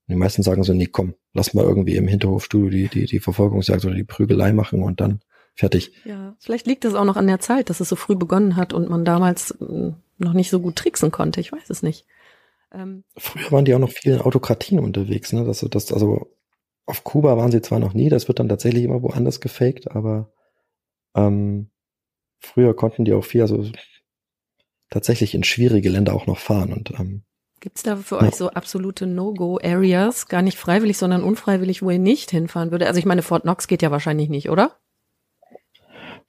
Die 0.08 0.16
meisten 0.16 0.42
sagen 0.42 0.64
so, 0.64 0.74
nee, 0.74 0.86
komm, 0.86 1.14
lass 1.32 1.54
mal 1.54 1.64
irgendwie 1.64 1.96
im 1.96 2.08
Hinterhofstudio 2.08 2.68
die, 2.68 2.88
die, 2.88 3.06
die 3.06 3.20
Verfolgungsjagd 3.20 3.84
oder 3.84 3.94
die 3.94 4.04
Prügelei 4.04 4.52
machen 4.52 4.82
und 4.82 5.00
dann 5.00 5.20
fertig. 5.54 5.92
Ja, 6.04 6.34
vielleicht 6.38 6.66
liegt 6.66 6.84
es 6.84 6.94
auch 6.94 7.04
noch 7.04 7.16
an 7.16 7.26
der 7.26 7.40
Zeit, 7.40 7.70
dass 7.70 7.80
es 7.80 7.88
so 7.88 7.96
früh 7.96 8.16
begonnen 8.16 8.56
hat 8.56 8.72
und 8.72 8.88
man 8.88 9.04
damals 9.04 9.52
äh, 9.52 9.92
noch 10.18 10.32
nicht 10.32 10.50
so 10.50 10.60
gut 10.60 10.76
tricksen 10.76 11.10
konnte. 11.10 11.40
Ich 11.40 11.52
weiß 11.52 11.70
es 11.70 11.82
nicht. 11.82 12.06
Ähm, 12.72 13.04
Früher 13.16 13.52
waren 13.52 13.64
die 13.64 13.74
auch 13.74 13.78
noch 13.78 13.90
viel 13.90 14.14
in 14.14 14.20
Autokratien 14.20 14.80
unterwegs, 14.80 15.32
ne? 15.32 15.44
Das, 15.44 15.60
das, 15.70 15.92
also 15.92 16.30
auf 16.86 17.04
Kuba 17.04 17.36
waren 17.36 17.52
sie 17.52 17.62
zwar 17.62 17.78
noch 17.78 17.94
nie, 17.94 18.08
das 18.08 18.28
wird 18.28 18.38
dann 18.38 18.48
tatsächlich 18.48 18.84
immer 18.84 19.02
woanders 19.02 19.40
gefaked, 19.40 19.90
aber 19.90 20.32
ähm, 21.14 21.70
früher 22.40 22.74
konnten 22.74 23.04
die 23.04 23.12
auch 23.12 23.24
viel, 23.24 23.42
also 23.42 23.70
tatsächlich 24.90 25.34
in 25.34 25.44
schwierige 25.44 25.90
Länder 25.90 26.14
auch 26.14 26.26
noch 26.26 26.38
fahren 26.38 26.72
und 26.72 26.98
ähm, 26.98 27.24
Gibt 27.60 27.76
es 27.76 27.84
da 27.84 27.94
für 27.94 28.16
ja. 28.16 28.22
euch 28.22 28.34
so 28.34 28.50
absolute 28.50 29.06
No-Go-Areas, 29.06 30.26
gar 30.26 30.42
nicht 30.42 30.58
freiwillig, 30.58 30.98
sondern 30.98 31.22
unfreiwillig, 31.22 31.80
wo 31.80 31.90
ihr 31.90 32.00
nicht 32.00 32.32
hinfahren 32.32 32.72
würde? 32.72 32.88
Also 32.88 32.98
ich 32.98 33.04
meine, 33.04 33.22
Fort 33.22 33.42
Knox 33.42 33.68
geht 33.68 33.82
ja 33.82 33.92
wahrscheinlich 33.92 34.28
nicht, 34.28 34.50
oder? 34.50 34.76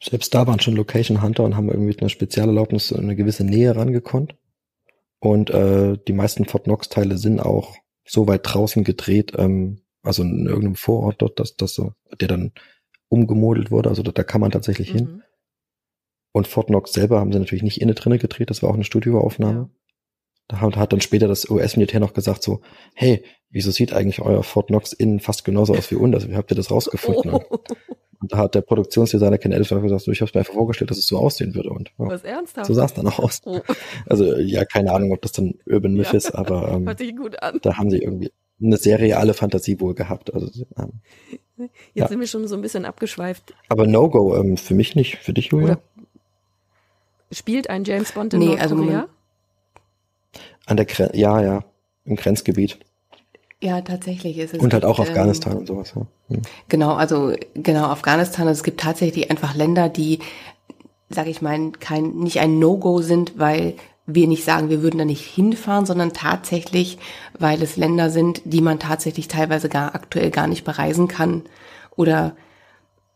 Selbst 0.10 0.34
da 0.34 0.48
waren 0.48 0.60
schon 0.60 0.76
Location 0.76 1.22
Hunter 1.22 1.44
und 1.44 1.56
haben 1.56 1.70
irgendwie 1.70 1.98
eine 1.98 2.10
Spezialerlaubnis 2.10 2.92
eine 2.92 3.16
gewisse 3.16 3.46
Nähe 3.46 3.76
rangekonnt. 3.76 4.36
Und 5.20 5.50
äh, 5.50 5.98
die 6.08 6.14
meisten 6.14 6.46
Fort 6.46 6.66
Knox-Teile 6.66 7.18
sind 7.18 7.40
auch 7.40 7.76
so 8.06 8.28
weit 8.28 8.42
draußen 8.44 8.84
gedreht, 8.84 9.32
ähm, 9.38 9.80
also 10.02 10.24
in 10.24 10.46
irgendeinem 10.46 10.76
Vorort 10.76 11.22
dort, 11.22 11.40
dass 11.40 11.56
das 11.56 11.74
so, 11.74 11.94
der 12.20 12.28
dann 12.28 12.52
umgemodelt 13.08 13.72
wurde. 13.72 13.90
Also 13.90 14.04
da, 14.04 14.12
da 14.12 14.24
kann 14.24 14.42
man 14.42 14.52
tatsächlich 14.52 14.94
mhm. 14.94 14.98
hin. 14.98 15.24
Und 16.34 16.48
Fort 16.48 16.68
Knox 16.68 16.92
selber 16.92 17.20
haben 17.20 17.32
sie 17.32 17.40
natürlich 17.40 17.64
nicht 17.64 17.80
inne 17.80 17.94
drinne 17.94 18.18
gedreht, 18.18 18.50
das 18.50 18.62
war 18.62 18.70
auch 18.70 18.76
eine 18.76 18.84
Studioaufnahme. 18.84 19.60
Ja. 19.60 19.70
Da 20.50 20.60
hat, 20.60 20.76
hat 20.76 20.92
dann 20.92 21.00
später 21.00 21.30
das 21.30 21.50
US-Militär 21.50 22.02
noch 22.02 22.14
gesagt 22.14 22.44
so, 22.44 22.60
hey, 22.94 23.24
wieso 23.50 23.72
sieht 23.72 23.94
eigentlich 23.94 24.20
euer 24.20 24.44
Fort 24.44 24.68
Knox 24.68 24.92
innen 24.92 25.22
fast 25.22 25.46
genauso 25.46 25.74
aus 25.74 25.90
wie 25.90 25.96
unser? 25.96 26.28
Wie 26.28 26.36
habt 26.36 26.52
ihr 26.52 26.58
das 26.58 26.72
rausgefunden? 26.72 27.36
Oh. 27.36 27.60
Und 28.24 28.32
da 28.32 28.38
hat 28.38 28.56
der 28.56 28.62
Produktionsdesigner 28.62 29.38
Ken 29.38 29.52
Elfman 29.52 29.84
gesagt, 29.84 30.04
so, 30.04 30.12
ich 30.12 30.22
habe 30.22 30.32
mir 30.34 30.40
einfach 30.40 30.54
vorgestellt, 30.54 30.90
dass 30.90 30.98
es 30.98 31.08
so 31.08 31.18
aussehen 31.18 31.54
würde. 31.56 31.72
Und 31.72 31.90
ja, 32.00 32.08
Was 32.08 32.24
ernsthaft? 32.24 32.68
so 32.68 32.74
sah 32.74 32.86
es 32.86 32.94
dann 32.94 33.06
auch 33.06 33.20
aus. 33.20 33.42
Oh. 33.44 33.60
Also 34.06 34.38
ja, 34.38 34.64
keine 34.64 34.94
Ahnung, 34.94 35.12
ob 35.12 35.22
das 35.22 35.34
dann 35.34 35.56
Urban 35.66 35.94
Myth 35.94 36.08
ja. 36.08 36.14
ist, 36.14 36.32
aber 36.34 36.70
ähm, 36.74 36.88
Hört 36.88 37.00
sich 37.00 37.14
gut 37.18 37.44
an. 37.44 37.60
da 37.62 37.76
haben 37.76 37.90
sie 37.90 37.98
irgendwie 37.98 38.32
eine 38.62 38.78
sehr 38.78 39.00
reale 39.00 39.34
Fantasie 39.34 39.82
wohl 39.82 39.94
gehabt. 39.94 40.34
Also, 40.34 40.48
ähm, 40.78 41.02
Jetzt 41.58 41.72
ja. 41.96 42.08
sind 42.08 42.22
wir 42.22 42.28
schon 42.28 42.48
so 42.48 42.56
ein 42.56 42.62
bisschen 42.62 42.86
abgeschweift. 42.86 43.54
Aber 43.68 43.88
No-Go, 43.88 44.38
ähm, 44.38 44.56
für 44.56 44.74
mich 44.74 44.96
nicht, 44.96 45.18
für 45.18 45.34
dich, 45.34 45.48
Julia? 45.48 45.74
Oder 45.74 45.82
spielt 47.30 47.70
ein 47.70 47.84
James 47.84 48.14
Bond 48.14 48.34
in 48.34 48.40
nee, 48.40 48.46
Nordkorea? 48.56 49.00
Also 49.00 49.10
an 50.66 50.78
der 50.78 50.86
Grenze, 50.86 51.18
ja, 51.18 51.42
ja, 51.42 51.66
im 52.06 52.16
Grenzgebiet. 52.16 52.80
Ja, 53.64 53.80
tatsächlich 53.80 54.38
ist 54.40 54.54
es. 54.54 54.60
Und 54.60 54.74
halt 54.74 54.84
auch 54.84 55.00
ähm, 55.00 55.06
Afghanistan 55.06 55.56
und 55.56 55.68
sowas. 55.68 55.94
Ja. 55.96 56.02
Hm. 56.28 56.42
Genau, 56.68 56.96
also 56.96 57.34
genau 57.54 57.86
Afghanistan. 57.86 58.46
Also 58.46 58.60
es 58.60 58.64
gibt 58.64 58.82
tatsächlich 58.82 59.32
einfach 59.32 59.56
Länder, 59.56 59.88
die, 59.88 60.20
sage 61.10 61.30
ich 61.30 61.42
mal, 61.42 61.72
kein 61.72 62.10
nicht 62.10 62.42
ein 62.42 62.60
No-Go 62.60 63.02
sind, 63.02 63.40
weil 63.40 63.76
wir 64.06 64.28
nicht 64.28 64.44
sagen, 64.44 64.70
wir 64.70 64.82
würden 64.82 64.98
da 64.98 65.06
nicht 65.06 65.26
hinfahren, 65.26 65.86
sondern 65.86 66.12
tatsächlich, 66.12 66.98
weil 67.40 67.64
es 67.64 67.78
Länder 67.78 68.10
sind, 68.10 68.42
die 68.44 68.60
man 68.60 68.80
tatsächlich 68.80 69.30
teilweise 69.30 69.70
gar 69.70 69.96
aktuell 69.96 70.30
gar 70.30 70.48
nicht 70.48 70.66
bereisen 70.66 71.08
kann. 71.08 71.44
Oder 71.96 72.36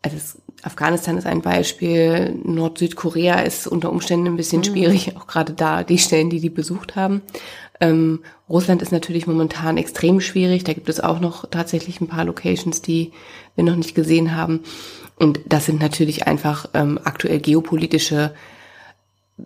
also 0.02 0.16
es, 0.16 0.42
Afghanistan 0.64 1.18
ist 1.18 1.28
ein 1.28 1.42
Beispiel, 1.42 2.36
Nord-Südkorea 2.44 3.42
ist 3.42 3.68
unter 3.68 3.92
Umständen 3.92 4.28
ein 4.28 4.38
bisschen 4.38 4.62
mhm. 4.62 4.66
schwierig, 4.66 5.16
auch 5.16 5.28
gerade 5.28 5.54
da 5.54 5.84
die 5.84 6.00
Stellen, 6.00 6.30
die 6.30 6.40
die 6.40 6.50
besucht 6.50 6.96
haben. 6.96 7.22
Ähm, 7.80 8.22
Russland 8.50 8.82
ist 8.82 8.92
natürlich 8.92 9.28
momentan 9.28 9.78
extrem 9.78 10.20
schwierig. 10.20 10.64
Da 10.64 10.74
gibt 10.74 10.90
es 10.90 11.00
auch 11.00 11.20
noch 11.20 11.48
tatsächlich 11.50 12.02
ein 12.02 12.08
paar 12.08 12.26
Locations, 12.26 12.82
die 12.82 13.12
wir 13.56 13.64
noch 13.64 13.76
nicht 13.76 13.94
gesehen 13.94 14.36
haben. 14.36 14.62
Und 15.16 15.40
das 15.46 15.66
sind 15.66 15.80
natürlich 15.80 16.28
einfach 16.28 16.68
ähm, 16.74 17.00
aktuell 17.04 17.40
geopolitische 17.40 18.34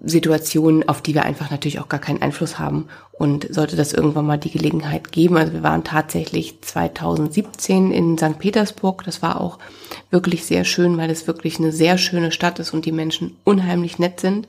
Situationen, 0.03 0.87
auf 0.87 1.01
die 1.01 1.13
wir 1.13 1.23
einfach 1.23 1.51
natürlich 1.51 1.79
auch 1.79 1.89
gar 1.89 1.99
keinen 1.99 2.21
Einfluss 2.21 2.57
haben. 2.57 2.87
Und 3.11 3.53
sollte 3.53 3.75
das 3.75 3.93
irgendwann 3.93 4.25
mal 4.25 4.37
die 4.37 4.49
Gelegenheit 4.49 5.11
geben, 5.11 5.37
also 5.37 5.53
wir 5.53 5.63
waren 5.63 5.83
tatsächlich 5.83 6.61
2017 6.61 7.91
in 7.91 8.17
St. 8.17 8.39
Petersburg, 8.39 9.03
das 9.03 9.21
war 9.21 9.39
auch 9.39 9.59
wirklich 10.09 10.45
sehr 10.45 10.63
schön, 10.63 10.97
weil 10.97 11.11
es 11.11 11.27
wirklich 11.27 11.59
eine 11.59 11.71
sehr 11.71 11.97
schöne 11.97 12.31
Stadt 12.31 12.57
ist 12.59 12.73
und 12.73 12.85
die 12.85 12.91
Menschen 12.91 13.37
unheimlich 13.43 13.99
nett 13.99 14.19
sind. 14.19 14.47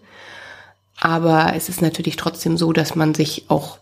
Aber 0.98 1.52
es 1.54 1.68
ist 1.68 1.82
natürlich 1.82 2.16
trotzdem 2.16 2.56
so, 2.56 2.72
dass 2.72 2.94
man 2.94 3.14
sich 3.14 3.46
auch 3.48 3.78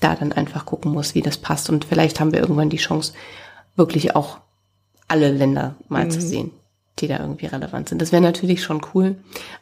da 0.00 0.14
dann 0.16 0.32
einfach 0.32 0.66
gucken 0.66 0.92
muss, 0.92 1.14
wie 1.14 1.22
das 1.22 1.38
passt. 1.38 1.70
Und 1.70 1.84
vielleicht 1.84 2.20
haben 2.20 2.32
wir 2.32 2.40
irgendwann 2.40 2.70
die 2.70 2.76
Chance, 2.76 3.12
wirklich 3.76 4.16
auch 4.16 4.38
alle 5.08 5.30
Länder 5.30 5.76
mal 5.88 6.06
mhm. 6.06 6.10
zu 6.10 6.20
sehen, 6.20 6.50
die 6.98 7.08
da 7.08 7.20
irgendwie 7.20 7.46
relevant 7.46 7.88
sind. 7.88 8.00
Das 8.00 8.12
wäre 8.12 8.22
natürlich 8.22 8.62
schon 8.62 8.80
cool. 8.94 9.16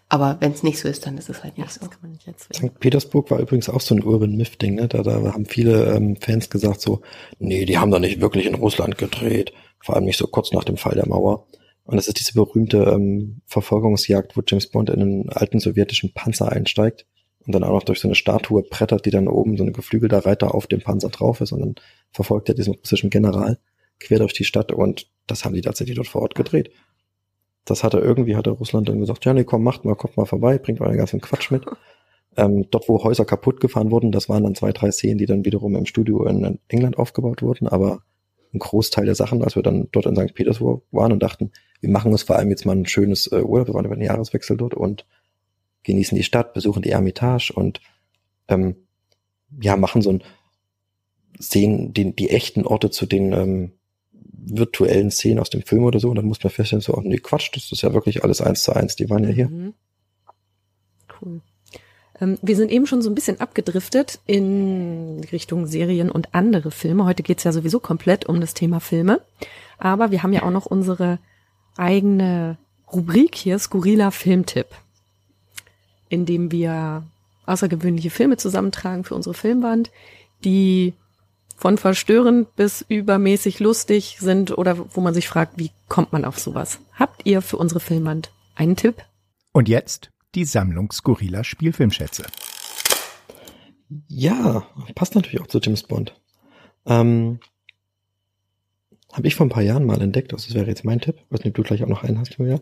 Aber 0.09 0.37
wenn 0.41 0.53
es 0.53 0.63
nicht 0.63 0.79
so 0.79 0.89
ist, 0.89 1.07
dann 1.07 1.19
ist 1.19 1.29
es 1.29 1.43
halt 1.43 1.59
nicht 1.59 1.81
ja, 1.81 1.89
so. 1.91 2.07
Nicht 2.07 2.41
St. 2.55 2.79
Petersburg 2.79 3.31
war 3.31 3.41
übrigens 3.41 3.69
auch 3.69 3.81
so 3.81 3.95
ein 3.95 4.05
Urban 4.05 4.37
Myth-Ding. 4.37 4.77
Ne? 4.77 4.87
Da, 4.87 5.03
da 5.03 5.33
haben 5.33 5.47
viele 5.47 5.95
ähm, 5.95 6.17
Fans 6.17 6.49
gesagt 6.49 6.81
so, 6.81 7.01
nee, 7.39 7.65
die 7.65 7.79
haben 7.79 7.91
da 7.91 7.99
nicht 7.99 8.21
wirklich 8.21 8.47
in 8.47 8.55
Russland 8.55 8.99
gedreht. 8.99 9.53
Vor 9.81 9.97
allem 9.97 10.05
nicht 10.05 10.19
so 10.19 10.27
kurz 10.27 10.53
nach 10.53 10.65
dem 10.65 10.77
Fall 10.77 10.95
der 10.95 11.09
Mauer. 11.09 11.47
Und 11.85 11.97
das 11.97 12.09
ist 12.09 12.19
diese 12.19 12.35
berühmte 12.35 12.79
ähm, 12.79 13.41
Verfolgungsjagd, 13.47 14.37
wo 14.37 14.43
James 14.47 14.69
Bond 14.69 14.89
in 14.89 15.03
einen 15.03 15.29
alten 15.29 15.59
sowjetischen 15.59 16.15
Panzer 16.15 16.51
einsteigt 16.51 17.05
und 17.47 17.55
dann 17.55 17.65
auch 17.65 17.73
noch 17.73 17.83
durch 17.83 18.01
so 18.01 18.09
eine 18.09 18.15
Statue 18.15 18.63
brettert, 18.63 19.05
die 19.05 19.11
dann 19.11 19.29
oben 19.29 19.57
so 19.57 19.65
eine 19.65 19.73
geflügelter 19.73 20.25
Reiter 20.25 20.55
auf 20.55 20.67
dem 20.67 20.81
Panzer 20.81 21.11
drauf 21.11 21.41
ist 21.41 21.53
und 21.53 21.61
dann 21.61 21.75
verfolgt 22.11 22.49
er 22.49 22.55
diesen 22.55 22.75
russischen 22.75 23.11
General 23.11 23.59
quer 24.01 24.19
durch 24.19 24.33
die 24.33 24.45
Stadt 24.45 24.73
und 24.73 25.09
das 25.27 25.45
haben 25.45 25.55
die 25.55 25.61
tatsächlich 25.61 25.97
dort 25.97 26.09
vor 26.09 26.23
Ort 26.23 26.35
gedreht. 26.35 26.71
Das 27.65 27.83
hat 27.83 27.95
er 27.95 28.03
irgendwie, 28.03 28.37
hat 28.37 28.47
er 28.47 28.53
Russland 28.53 28.89
dann 28.89 29.01
gesagt, 29.01 29.25
ja 29.25 29.33
nee, 29.33 29.45
komm, 29.45 29.63
macht 29.63 29.85
mal, 29.85 29.95
kommt 29.95 30.17
mal 30.17 30.27
vorbei, 30.27 30.59
bringt 30.59 30.81
euren 30.81 30.97
ganzen 30.97 31.21
Quatsch 31.21 31.51
mit. 31.51 31.65
Ähm, 32.37 32.67
dort, 32.71 32.89
wo 32.89 33.05
Häuser 33.05 33.25
kaputt 33.25 33.61
gefahren 33.61 33.93
wurden, 33.93 34.11
das 34.11 34.29
waren 34.29 34.43
dann 34.43 34.57
zwei, 34.57 34.73
drei 34.73 34.91
Szenen, 34.91 35.19
die 35.19 35.27
dann 35.27 35.45
wiederum 35.45 35.77
im 35.77 35.87
Studio 35.87 36.25
in 36.27 36.59
England 36.67 36.99
aufgebaut 36.99 37.43
wurden, 37.43 37.69
aber 37.69 38.03
ein 38.53 38.59
Großteil 38.59 39.05
der 39.05 39.15
Sachen, 39.15 39.43
als 39.43 39.57
wir 39.57 39.63
dann 39.63 39.89
dort 39.93 40.07
in 40.07 40.17
St. 40.17 40.35
Petersburg 40.35 40.83
waren 40.91 41.13
und 41.13 41.23
dachten, 41.23 41.53
wir 41.81 41.91
machen 41.91 42.13
uns 42.13 42.23
vor 42.23 42.37
allem 42.37 42.51
jetzt 42.51 42.67
mal 42.67 42.77
ein 42.77 42.87
schönes 42.87 43.31
äh, 43.31 43.43
Urlaub, 43.43 43.69
wir 43.69 43.75
waren 43.75 43.85
über 43.85 43.97
den 43.97 44.05
Jahreswechsel 44.05 44.57
dort 44.57 44.75
und 44.75 45.07
genießen 45.83 46.17
die 46.17 46.25
Stadt, 46.25 46.55
besuchen 46.55 46.83
die 46.83 46.91
Ermitage 46.91 47.53
und 47.55 47.81
ähm, 48.49 48.77
ja, 49.61 49.77
machen 49.77 50.03
so 50.03 50.11
ein, 50.11 50.23
sehen 51.39 51.93
die, 51.93 52.15
die 52.15 52.31
echten 52.31 52.65
Orte 52.65 52.91
zu 52.91 53.07
den 53.07 53.33
ähm, 53.33 53.73
virtuellen 54.47 55.11
Szenen 55.11 55.39
aus 55.39 55.51
dem 55.51 55.63
Film 55.63 55.85
oder 55.85 56.01
so 56.01 56.09
und 56.11 56.17
dann 56.17 56.27
muss 56.27 56.43
man 56.43 56.51
feststellen, 56.51 56.83
so, 56.83 56.95
oh, 56.95 57.01
nee, 57.03 57.19
Quatsch, 57.19 57.51
das 57.55 57.73
ist 57.73 57.83
ja 57.83 57.95
wirklich 57.95 58.25
alles 58.25 58.41
eins 58.41 58.63
zu 58.63 58.73
eins, 58.73 58.97
die 58.97 59.09
waren 59.11 59.25
ja 59.25 59.31
hier. 59.31 59.49
Mhm. 59.49 59.75
Cool. 61.21 61.41
Ähm, 62.21 62.39
wir 62.43 62.57
sind 62.57 62.71
eben 62.71 62.87
schon 62.87 63.03
so 63.03 63.11
ein 63.11 63.15
bisschen 63.15 63.41
abgedriftet 63.41 64.21
in 64.27 65.21
Richtung 65.33 65.67
Serien 65.67 66.11
und 66.11 66.35
andere 66.35 66.71
Filme. 66.71 67.05
Heute 67.05 67.23
geht's 67.23 67.45
ja 67.45 67.53
sowieso 67.53 67.81
komplett 67.81 68.27
um 68.27 68.41
das 68.41 68.55
Thema 68.55 68.81
Filme. 68.81 69.21
Aber 69.79 70.11
wir 70.11 70.23
haben 70.23 70.33
ja 70.33 70.43
auch 70.45 70.51
noch 70.51 70.67
unsere 70.67 71.19
eigene 71.77 72.57
Rubrik 72.93 73.35
hier, 73.35 73.59
Skurriler 73.59 74.13
Filmtipp, 74.13 74.69
in 76.09 76.27
dem 76.27 76.53
wir 76.53 77.05
außergewöhnliche 77.47 78.11
Filme 78.11 78.37
zusammentragen 78.37 79.05
für 79.05 79.15
unsere 79.15 79.35
Filmwand, 79.35 79.91
die 80.45 80.95
von 81.57 81.79
verstörend 81.79 82.55
bis 82.57 82.85
übermäßig 82.87 83.61
lustig 83.61 84.17
sind 84.21 84.57
oder 84.57 84.95
wo 84.95 85.01
man 85.01 85.15
sich 85.15 85.29
fragt, 85.29 85.59
wie 85.59 85.71
kommt 85.89 86.13
man 86.13 86.25
auf 86.25 86.39
sowas? 86.39 86.81
Habt 86.93 87.27
ihr 87.27 87.43
für 87.43 87.57
unsere 87.57 87.81
Filmwand 87.81 88.33
einen 88.55 88.77
Tipp? 88.77 89.05
Und 89.53 89.69
jetzt 89.69 90.11
die 90.35 90.45
Sammlung 90.45 90.91
skurriler 90.93 91.45
Spielfilmschätze. 91.45 92.25
Ja, 94.09 94.67
passt 94.95 95.15
natürlich 95.15 95.41
auch 95.41 95.47
zu 95.47 95.61
James 95.61 95.85
Bond. 95.85 96.15
Ähm, 96.87 97.39
Habe 99.13 99.29
ich 99.29 99.37
vor 99.37 99.47
ein 99.47 99.51
paar 99.51 99.63
Jahren 99.63 99.87
mal 99.87 100.03
entdeckt, 100.03 100.33
also 100.33 100.47
das 100.47 100.55
wäre 100.55 100.67
jetzt 100.67 100.85
mein 100.85 101.01
Tipp, 101.01 101.17
weiß 101.31 101.41
nicht, 101.41 101.51
ob 101.51 101.55
du 101.55 101.63
gleich 101.63 101.85
auch 101.85 101.89
noch 101.89 102.03
einen 102.03 102.19
hast, 102.19 102.37
Julia. 102.37 102.61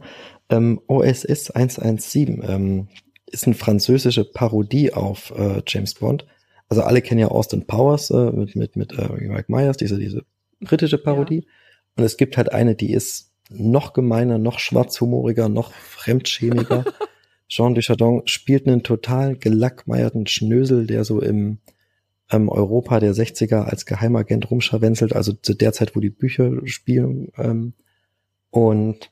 Ähm, 0.51 0.81
OSS 0.87 1.51
117 1.51 2.43
ähm, 2.47 2.89
ist 3.27 3.47
eine 3.47 3.55
französische 3.55 4.25
Parodie 4.25 4.93
auf 4.93 5.33
äh, 5.37 5.63
James 5.67 5.95
Bond. 5.95 6.27
Also 6.73 6.85
alle 6.85 7.03
kennen 7.03 7.21
ja 7.21 7.29
Austin 7.29 7.67
Powers 7.67 8.09
äh, 8.09 8.31
mit, 8.33 8.57
mit, 8.57 8.77
mit 8.77 8.99
äh, 8.99 9.07
Mike 9.13 9.53
Myers, 9.53 9.77
diese, 9.77 9.99
diese 9.99 10.25
britische 10.59 10.97
Parodie. 10.97 11.41
Ja. 11.45 11.51
Und 11.99 12.05
es 12.05 12.17
gibt 12.17 12.39
halt 12.39 12.51
eine, 12.51 12.75
die 12.75 12.95
ist 12.95 13.31
noch 13.51 13.93
gemeiner, 13.93 14.39
noch 14.39 14.59
schwarzhumoriger, 14.59 15.51
noch 15.51 15.75
fremdschämiger. 15.75 16.87
Jean 17.47 17.75
Dujardin 17.75 18.23
spielt 18.25 18.67
einen 18.67 18.83
total 18.83 19.37
gelackmeierten 19.37 20.27
Schnösel, 20.27 20.87
der 20.87 21.05
so 21.05 21.21
im 21.21 21.59
ähm, 22.31 22.49
Europa 22.49 23.01
der 23.01 23.13
60er 23.13 23.65
als 23.65 23.85
Geheimagent 23.85 24.51
rumscharwenzelt, 24.51 25.15
also 25.15 25.35
zu 25.35 25.53
der 25.53 25.75
Zeit, 25.75 25.95
wo 25.95 26.01
die 26.01 26.09
Bücher 26.09 26.53
spielen. 26.65 27.33
Ähm, 27.37 27.75
und 28.49 29.11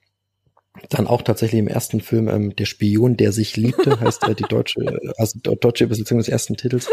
dann 0.89 1.07
auch 1.07 1.21
tatsächlich 1.21 1.59
im 1.59 1.69
ersten 1.69 2.01
Film 2.01 2.27
ähm, 2.29 2.57
Der 2.57 2.65
Spion, 2.65 3.19
der 3.19 3.33
sich 3.33 3.59
liebte, 3.59 4.01
heißt 4.01 4.27
äh, 4.29 4.35
die 4.35 4.45
deutsche, 4.45 4.81
also 5.19 5.39
deutsche 5.41 5.85
Übersetzung 5.85 6.17
des 6.17 6.31
ersten 6.31 6.57
Titels. 6.57 6.89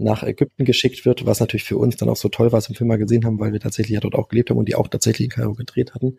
Nach 0.00 0.22
Ägypten 0.22 0.64
geschickt 0.64 1.04
wird, 1.04 1.26
was 1.26 1.40
natürlich 1.40 1.64
für 1.64 1.76
uns 1.76 1.96
dann 1.96 2.08
auch 2.08 2.16
so 2.16 2.28
toll 2.28 2.52
war, 2.52 2.58
was 2.58 2.68
wir 2.68 2.74
im 2.74 2.76
Film 2.76 2.88
mal 2.88 2.98
gesehen 2.98 3.24
haben, 3.24 3.38
weil 3.38 3.52
wir 3.52 3.60
tatsächlich 3.60 3.94
ja 3.94 4.00
dort 4.00 4.14
auch 4.14 4.28
gelebt 4.28 4.50
haben 4.50 4.58
und 4.58 4.68
die 4.68 4.74
auch 4.74 4.88
tatsächlich 4.88 5.26
in 5.26 5.30
Kairo 5.30 5.54
gedreht 5.54 5.94
hatten. 5.94 6.18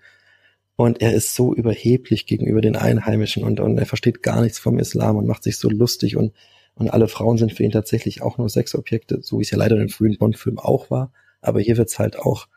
Und 0.75 1.01
er 1.01 1.13
ist 1.13 1.35
so 1.35 1.53
überheblich 1.53 2.25
gegenüber 2.25 2.61
den 2.61 2.75
Einheimischen 2.75 3.43
und, 3.43 3.59
und 3.59 3.77
er 3.77 3.85
versteht 3.85 4.23
gar 4.23 4.41
nichts 4.41 4.59
vom 4.59 4.79
Islam 4.79 5.15
und 5.17 5.27
macht 5.27 5.43
sich 5.43 5.57
so 5.57 5.69
lustig 5.69 6.15
und, 6.15 6.33
und 6.75 6.89
alle 6.89 7.07
Frauen 7.07 7.37
sind 7.37 7.53
für 7.53 7.63
ihn 7.63 7.71
tatsächlich 7.71 8.21
auch 8.21 8.37
nur 8.37 8.49
Sexobjekte, 8.49 9.19
so 9.21 9.37
wie 9.37 9.43
es 9.43 9.51
ja 9.51 9.57
leider 9.57 9.75
in 9.75 9.81
den 9.81 9.89
frühen 9.89 10.17
Bond-Filmen 10.17 10.59
auch 10.59 10.89
war. 10.89 11.11
Aber 11.41 11.59
hier 11.59 11.77
wird's 11.77 11.99
halt 11.99 12.17
auch 12.17 12.47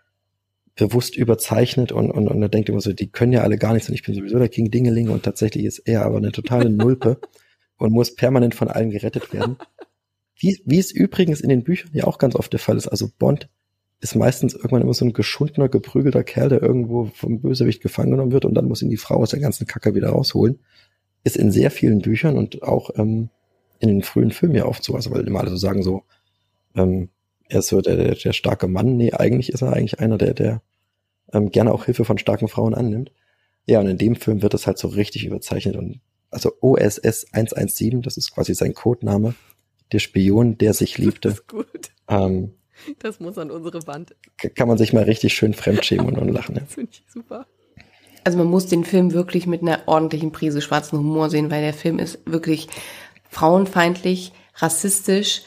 bewusst 0.77 1.17
überzeichnet 1.17 1.93
und, 1.93 2.11
und, 2.11 2.29
und 2.29 2.43
er 2.43 2.49
denkt 2.49 2.69
immer 2.69 2.81
so, 2.81 2.93
die 2.93 3.11
können 3.11 3.33
ja 3.33 3.43
alle 3.43 3.59
gar 3.59 3.75
nichts 3.75 3.89
und 3.89 3.95
ich 3.95 4.03
bin 4.03 4.15
sowieso 4.15 4.39
der 4.39 4.49
King 4.49 4.71
Dingeling 4.71 5.09
und 5.09 5.23
tatsächlich 5.23 5.65
ist 5.65 5.81
er 5.81 6.05
aber 6.05 6.17
eine 6.17 6.33
totale 6.33 6.71
Nulpe 6.71 7.21
und 7.77 7.93
muss 7.93 8.15
permanent 8.15 8.55
von 8.55 8.69
allen 8.69 8.91
gerettet 8.91 9.33
werden. 9.33 9.57
Wie, 10.37 10.61
wie 10.64 10.79
es 10.79 10.90
übrigens 10.90 11.40
in 11.40 11.49
den 11.49 11.64
Büchern 11.64 11.90
ja 11.92 12.05
auch 12.05 12.18
ganz 12.18 12.35
oft 12.35 12.53
der 12.53 12.61
Fall 12.61 12.77
ist. 12.77 12.88
Also 12.88 13.09
Bond 13.18 13.49
ist 14.01 14.16
meistens 14.16 14.55
irgendwann 14.55 14.83
immer 14.83 14.94
so 14.94 15.05
ein 15.05 15.12
geschundener, 15.12 15.68
geprügelter 15.68 16.25
Kerl, 16.25 16.49
der 16.51 16.62
irgendwo 16.62 17.07
vom 17.14 17.40
Bösewicht 17.40 17.83
gefangen 17.83 18.11
genommen 18.11 18.33
wird 18.33 18.44
und 18.44 18.55
dann 18.55 18.66
muss 18.66 18.83
ihn 18.83 18.90
die 18.90 18.97
Frau 18.97 19.16
aus 19.16 19.31
der 19.31 19.40
ganzen 19.40 19.66
Kacke 19.66 19.94
wieder 19.94 20.11
rausholen. 20.11 20.59
Ist 21.23 21.37
in 21.37 21.51
sehr 21.51 21.70
vielen 21.70 22.03
Büchern 22.03 22.37
und 22.37 22.62
auch 22.62 22.90
ähm, 22.97 23.31
in 23.79 23.88
den 23.88 24.03
frühen 24.03 24.31
Filmen 24.31 24.57
ja 24.57 24.66
oft 24.66 24.85
so, 24.85 24.94
also 24.94 25.11
weil 25.11 25.27
immer 25.27 25.40
alle 25.40 25.51
so 25.51 25.57
sagen 25.57 25.83
so, 25.83 26.03
ähm, 26.77 27.09
er 27.49 27.61
ist 27.61 27.68
so 27.68 27.81
der, 27.81 27.97
der, 27.97 28.14
der 28.14 28.33
starke 28.33 28.68
Mann. 28.68 28.97
Nee, 28.97 29.12
eigentlich 29.12 29.51
ist 29.53 29.62
er 29.62 29.73
eigentlich 29.73 30.01
einer, 30.01 30.18
der, 30.18 30.35
der 30.35 30.62
ähm, 31.33 31.51
gerne 31.51 31.73
auch 31.73 31.85
Hilfe 31.85 32.05
von 32.05 32.18
starken 32.18 32.49
Frauen 32.49 32.75
annimmt. 32.75 33.12
Ja, 33.66 33.81
und 33.81 33.87
in 33.87 33.99
dem 33.99 34.16
Film 34.16 34.42
wird 34.42 34.55
das 34.55 34.66
halt 34.66 34.79
so 34.79 34.88
richtig 34.88 35.25
überzeichnet 35.25 35.77
und 35.77 36.01
also 36.31 36.53
OSS 36.61 37.29
117, 37.33 38.03
das 38.03 38.16
ist 38.16 38.33
quasi 38.33 38.55
sein 38.55 38.75
Codename, 38.75 39.35
der 39.92 39.99
Spion, 39.99 40.59
der 40.59 40.75
sich 40.75 40.99
liebte. 40.99 41.29
Das 41.29 41.38
ist 41.38 41.49
gut. 41.49 41.90
Ähm, 42.09 42.55
das 42.99 43.20
muss 43.20 43.38
an 43.38 43.51
unsere 43.51 43.87
Wand. 43.87 44.14
Kann 44.55 44.68
man 44.68 44.79
sich 44.79 44.92
mal 44.92 45.05
richtig 45.05 45.35
schön 45.35 45.55
fremdschämen 45.55 46.18
und, 46.18 46.29
lachen. 46.29 46.57
Das 46.57 46.64
finde 46.75 46.90
ich 46.92 47.05
super. 47.09 47.47
Also 48.25 48.38
man 48.38 48.47
muss 48.47 48.66
den 48.66 48.85
Film 48.85 49.12
wirklich 49.12 49.47
mit 49.47 49.62
einer 49.62 49.81
ordentlichen 49.87 50.33
Prise 50.33 50.62
schwarzen 50.62 50.99
Humor 50.99 51.29
sehen, 51.29 51.51
weil 51.51 51.62
der 51.62 51.75
Film 51.75 51.99
ist 51.99 52.20
wirklich 52.25 52.68
frauenfeindlich, 53.29 54.33
rassistisch, 54.57 55.42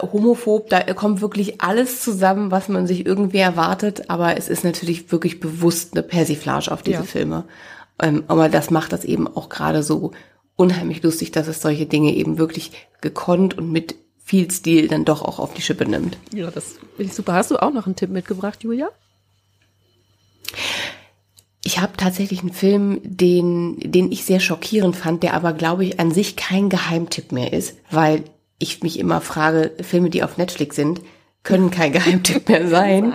homophob, 0.00 0.68
da 0.68 0.80
kommt 0.94 1.20
wirklich 1.20 1.60
alles 1.60 2.02
zusammen, 2.02 2.50
was 2.50 2.68
man 2.68 2.88
sich 2.88 3.06
irgendwie 3.06 3.38
erwartet, 3.38 4.10
aber 4.10 4.36
es 4.36 4.48
ist 4.48 4.64
natürlich 4.64 5.12
wirklich 5.12 5.38
bewusst 5.38 5.92
eine 5.92 6.02
Persiflage 6.02 6.72
auf 6.72 6.82
diese 6.82 6.98
ja. 6.98 7.02
Filme. 7.04 7.44
Ähm, 8.00 8.24
aber 8.26 8.48
das 8.48 8.70
macht 8.70 8.92
das 8.92 9.04
eben 9.04 9.28
auch 9.28 9.48
gerade 9.48 9.84
so 9.84 10.12
unheimlich 10.62 11.02
lustig, 11.02 11.32
dass 11.32 11.48
es 11.48 11.60
solche 11.60 11.86
Dinge 11.86 12.14
eben 12.14 12.38
wirklich 12.38 12.70
gekonnt 13.00 13.58
und 13.58 13.72
mit 13.72 13.96
viel 14.24 14.48
Stil 14.48 14.86
dann 14.86 15.04
doch 15.04 15.22
auch 15.22 15.40
auf 15.40 15.54
die 15.54 15.60
Schippe 15.62 15.84
nimmt. 15.84 16.16
Ja, 16.32 16.52
das 16.52 16.74
finde 16.96 17.10
ich 17.10 17.14
super. 17.14 17.32
Hast 17.32 17.50
du 17.50 17.60
auch 17.60 17.72
noch 17.72 17.86
einen 17.86 17.96
Tipp 17.96 18.10
mitgebracht, 18.10 18.62
Julia? 18.62 18.90
Ich 21.64 21.80
habe 21.80 21.96
tatsächlich 21.96 22.40
einen 22.40 22.52
Film, 22.52 23.00
den, 23.02 23.76
den 23.80 24.12
ich 24.12 24.24
sehr 24.24 24.38
schockierend 24.38 24.94
fand, 24.94 25.24
der 25.24 25.34
aber, 25.34 25.52
glaube 25.52 25.84
ich, 25.84 25.98
an 25.98 26.12
sich 26.12 26.36
kein 26.36 26.68
Geheimtipp 26.68 27.32
mehr 27.32 27.52
ist, 27.52 27.76
weil 27.90 28.22
ich 28.58 28.82
mich 28.84 29.00
immer 29.00 29.20
frage, 29.20 29.72
Filme, 29.82 30.10
die 30.10 30.22
auf 30.22 30.38
Netflix 30.38 30.76
sind, 30.76 31.00
können 31.42 31.72
kein 31.72 31.92
Geheimtipp 31.92 32.48
mehr 32.48 32.68
sein. 32.68 33.12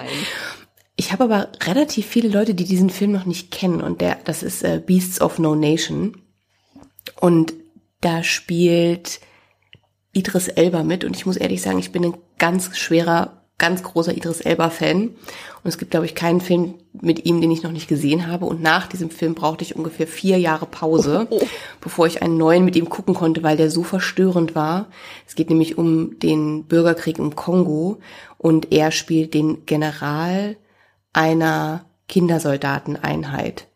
Ich 0.97 1.13
habe 1.13 1.23
aber 1.23 1.49
relativ 1.65 2.07
viele 2.07 2.27
Leute, 2.27 2.53
die 2.53 2.65
diesen 2.65 2.89
Film 2.89 3.13
noch 3.13 3.25
nicht 3.25 3.51
kennen 3.51 3.81
und 3.81 4.01
der, 4.01 4.17
das 4.25 4.43
ist 4.43 4.63
äh, 4.63 4.81
Beasts 4.85 5.21
of 5.21 5.39
No 5.39 5.55
Nation. 5.55 6.21
Und 7.19 7.53
da 8.01 8.23
spielt 8.23 9.19
Idris 10.13 10.47
Elba 10.47 10.83
mit 10.83 11.03
und 11.03 11.15
ich 11.15 11.25
muss 11.25 11.37
ehrlich 11.37 11.61
sagen, 11.61 11.79
ich 11.79 11.91
bin 11.91 12.05
ein 12.05 12.17
ganz 12.37 12.75
schwerer 12.77 13.37
ganz 13.57 13.81
großer 13.81 14.15
Idris 14.15 14.41
Elba-Fan. 14.41 15.09
Und 15.09 15.15
es 15.63 15.77
gibt, 15.77 15.91
glaube 15.91 16.05
ich, 16.05 16.15
keinen 16.15 16.41
Film 16.41 16.75
mit 16.93 17.25
ihm, 17.25 17.41
den 17.41 17.51
ich 17.51 17.63
noch 17.63 17.71
nicht 17.71 17.87
gesehen 17.87 18.27
habe. 18.27 18.45
Und 18.45 18.61
nach 18.61 18.87
diesem 18.87 19.09
Film 19.09 19.33
brauchte 19.33 19.63
ich 19.63 19.75
ungefähr 19.75 20.07
vier 20.07 20.37
Jahre 20.37 20.67
Pause, 20.67 21.27
oh. 21.29 21.41
bevor 21.81 22.05
ich 22.05 22.21
einen 22.21 22.37
neuen 22.37 22.65
mit 22.65 22.75
ihm 22.75 22.89
gucken 22.89 23.15
konnte, 23.15 23.43
weil 23.43 23.57
der 23.57 23.71
so 23.71 23.83
verstörend 23.83 24.53
war. 24.53 24.87
Es 25.27 25.35
geht 25.35 25.49
nämlich 25.49 25.77
um 25.77 26.19
den 26.19 26.65
Bürgerkrieg 26.65 27.17
im 27.17 27.35
Kongo 27.35 27.97
und 28.37 28.71
er 28.71 28.91
spielt 28.91 29.33
den 29.33 29.65
General 29.65 30.55
einer 31.13 31.85
Kindersoldateneinheit. 32.07 33.67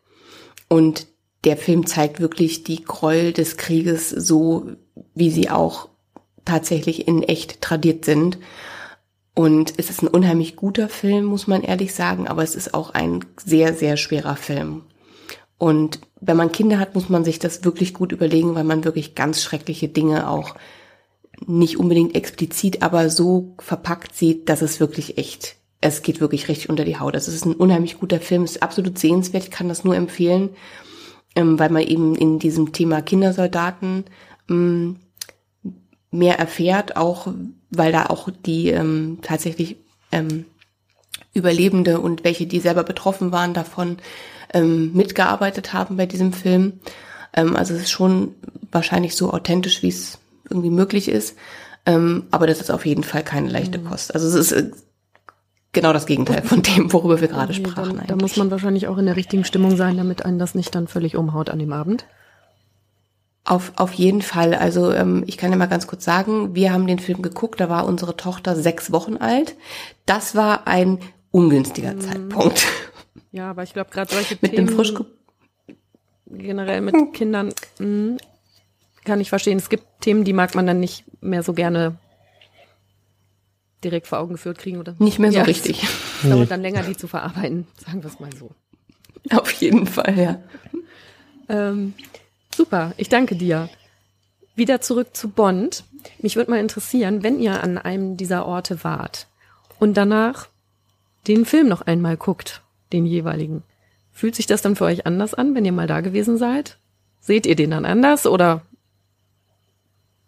Und 0.68 1.08
der 1.44 1.56
Film 1.56 1.86
zeigt 1.86 2.20
wirklich 2.20 2.64
die 2.64 2.84
Gräuel 2.84 3.32
des 3.32 3.56
Krieges 3.56 4.10
so, 4.10 4.66
wie 5.14 5.30
sie 5.30 5.50
auch 5.50 5.88
tatsächlich 6.44 7.08
in 7.08 7.22
echt 7.22 7.60
tradiert 7.60 8.04
sind. 8.04 8.38
Und 9.34 9.74
es 9.78 9.90
ist 9.90 10.02
ein 10.02 10.08
unheimlich 10.08 10.56
guter 10.56 10.88
Film, 10.88 11.24
muss 11.24 11.46
man 11.46 11.62
ehrlich 11.62 11.94
sagen, 11.94 12.28
aber 12.28 12.42
es 12.42 12.54
ist 12.54 12.74
auch 12.74 12.90
ein 12.90 13.24
sehr, 13.44 13.74
sehr 13.74 13.96
schwerer 13.96 14.36
Film. 14.36 14.82
Und 15.58 16.00
wenn 16.20 16.36
man 16.36 16.52
Kinder 16.52 16.78
hat, 16.78 16.94
muss 16.94 17.08
man 17.08 17.24
sich 17.24 17.38
das 17.38 17.64
wirklich 17.64 17.94
gut 17.94 18.12
überlegen, 18.12 18.54
weil 18.54 18.64
man 18.64 18.84
wirklich 18.84 19.14
ganz 19.14 19.42
schreckliche 19.42 19.88
Dinge 19.88 20.28
auch 20.28 20.54
nicht 21.46 21.78
unbedingt 21.78 22.14
explizit, 22.14 22.82
aber 22.82 23.08
so 23.10 23.54
verpackt 23.58 24.14
sieht, 24.14 24.48
dass 24.48 24.62
es 24.62 24.80
wirklich 24.80 25.18
echt, 25.18 25.56
es 25.80 26.02
geht 26.02 26.20
wirklich 26.20 26.48
richtig 26.48 26.68
unter 26.68 26.84
die 26.84 26.98
Haut. 26.98 27.14
Es 27.14 27.26
ist 27.26 27.46
ein 27.46 27.54
unheimlich 27.54 27.98
guter 27.98 28.20
Film, 28.20 28.44
ist 28.44 28.62
absolut 28.62 28.98
sehenswert, 28.98 29.44
ich 29.44 29.50
kann 29.50 29.68
das 29.68 29.84
nur 29.84 29.96
empfehlen, 29.96 30.50
ähm, 31.34 31.58
weil 31.58 31.70
man 31.70 31.82
eben 31.82 32.14
in 32.14 32.38
diesem 32.38 32.72
Thema 32.72 33.02
Kindersoldaten 33.02 34.04
ähm, 34.48 34.96
mehr 36.10 36.38
erfährt, 36.38 36.96
auch 36.96 37.32
weil 37.70 37.92
da 37.92 38.06
auch 38.06 38.28
die 38.44 38.68
ähm, 38.68 39.18
tatsächlich 39.22 39.76
ähm, 40.10 40.44
Überlebende 41.34 42.00
und 42.00 42.24
welche, 42.24 42.46
die 42.46 42.60
selber 42.60 42.84
betroffen 42.84 43.32
waren 43.32 43.54
davon, 43.54 43.96
ähm, 44.52 44.92
mitgearbeitet 44.92 45.72
haben 45.72 45.96
bei 45.96 46.04
diesem 46.04 46.34
Film. 46.34 46.80
Ähm, 47.34 47.56
also 47.56 47.74
es 47.74 47.82
ist 47.82 47.90
schon 47.90 48.34
wahrscheinlich 48.70 49.16
so 49.16 49.32
authentisch, 49.32 49.82
wie 49.82 49.88
es 49.88 50.18
irgendwie 50.50 50.70
möglich 50.70 51.08
ist. 51.08 51.36
Ähm, 51.86 52.24
aber 52.30 52.46
das 52.46 52.60
ist 52.60 52.70
auf 52.70 52.84
jeden 52.84 53.02
Fall 53.02 53.24
keine 53.24 53.48
leichte 53.48 53.78
mhm. 53.78 53.86
Kost. 53.86 54.14
Also 54.14 54.28
es 54.28 54.34
ist 54.34 54.52
äh, 54.52 54.70
genau 55.72 55.92
das 55.92 56.06
Gegenteil 56.06 56.42
von 56.42 56.62
dem, 56.62 56.92
worüber 56.92 57.20
wir 57.20 57.28
gerade 57.28 57.52
okay, 57.52 57.64
sprachen. 57.64 57.96
Dann, 57.96 58.06
da 58.06 58.16
muss 58.16 58.36
man 58.36 58.50
wahrscheinlich 58.50 58.88
auch 58.88 58.98
in 58.98 59.06
der 59.06 59.16
richtigen 59.16 59.44
Stimmung 59.44 59.76
sein, 59.76 59.96
damit 59.96 60.24
einen 60.24 60.38
das 60.38 60.54
nicht 60.54 60.74
dann 60.74 60.88
völlig 60.88 61.16
umhaut 61.16 61.50
an 61.50 61.58
dem 61.58 61.72
Abend. 61.72 62.06
Auf, 63.44 63.72
auf 63.76 63.92
jeden 63.94 64.22
Fall. 64.22 64.54
Also 64.54 64.92
ähm, 64.92 65.24
ich 65.26 65.36
kann 65.36 65.50
ja 65.50 65.56
mal 65.56 65.66
ganz 65.66 65.88
kurz 65.88 66.04
sagen, 66.04 66.54
wir 66.54 66.72
haben 66.72 66.86
den 66.86 67.00
Film 67.00 67.22
geguckt, 67.22 67.60
da 67.60 67.68
war 67.68 67.86
unsere 67.86 68.16
Tochter 68.16 68.54
sechs 68.54 68.92
Wochen 68.92 69.16
alt. 69.16 69.56
Das 70.06 70.36
war 70.36 70.68
ein 70.68 70.98
ungünstiger 71.32 71.94
mhm. 71.94 72.00
Zeitpunkt. 72.00 72.66
Ja, 73.32 73.50
aber 73.50 73.62
ich 73.62 73.72
glaube 73.72 73.90
gerade 73.90 74.14
solche 74.14 74.38
mit 74.40 74.52
Themen, 74.52 74.66
dem 74.68 74.76
frisch 74.76 74.94
generell 76.26 76.80
mit 76.80 76.94
hm. 76.94 77.12
Kindern 77.12 77.52
mh, 77.78 78.18
kann 79.04 79.20
ich 79.20 79.30
verstehen. 79.30 79.58
Es 79.58 79.68
gibt 79.68 79.84
Themen, 80.00 80.24
die 80.24 80.32
mag 80.32 80.54
man 80.54 80.66
dann 80.66 80.80
nicht 80.80 81.04
mehr 81.20 81.42
so 81.42 81.52
gerne 81.52 81.96
direkt 83.84 84.06
vor 84.06 84.18
Augen 84.18 84.34
geführt 84.34 84.58
kriegen 84.58 84.78
oder 84.78 84.94
nicht 84.98 85.18
mehr 85.18 85.32
so 85.32 85.38
ja, 85.38 85.44
richtig. 85.44 85.82
Es 86.22 86.28
dauert 86.28 86.52
dann 86.52 86.62
länger, 86.62 86.84
die 86.84 86.96
zu 86.96 87.08
verarbeiten, 87.08 87.66
sagen 87.84 88.04
wir 88.04 88.08
es 88.08 88.20
mal 88.20 88.30
so. 88.32 88.52
Auf 89.32 89.50
jeden 89.54 89.86
Fall, 89.86 90.16
ja. 90.16 90.40
ähm, 91.48 91.94
Super, 92.54 92.92
ich 92.96 93.08
danke 93.08 93.34
dir. 93.34 93.68
Wieder 94.54 94.80
zurück 94.80 95.16
zu 95.16 95.30
Bond. 95.30 95.84
Mich 96.18 96.36
würde 96.36 96.50
mal 96.50 96.60
interessieren, 96.60 97.22
wenn 97.22 97.40
ihr 97.40 97.62
an 97.62 97.78
einem 97.78 98.16
dieser 98.16 98.46
Orte 98.46 98.84
wart 98.84 99.26
und 99.78 99.96
danach 99.96 100.48
den 101.26 101.46
Film 101.46 101.68
noch 101.68 101.82
einmal 101.82 102.16
guckt, 102.16 102.62
den 102.92 103.06
jeweiligen. 103.06 103.62
Fühlt 104.12 104.34
sich 104.34 104.46
das 104.46 104.60
dann 104.60 104.76
für 104.76 104.84
euch 104.84 105.06
anders 105.06 105.32
an, 105.32 105.54
wenn 105.54 105.64
ihr 105.64 105.72
mal 105.72 105.86
da 105.86 106.00
gewesen 106.00 106.36
seid? 106.36 106.76
Seht 107.20 107.46
ihr 107.46 107.56
den 107.56 107.70
dann 107.70 107.86
anders 107.86 108.26
oder 108.26 108.62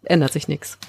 ändert 0.03 0.33
sich 0.33 0.47
nichts? 0.47 0.79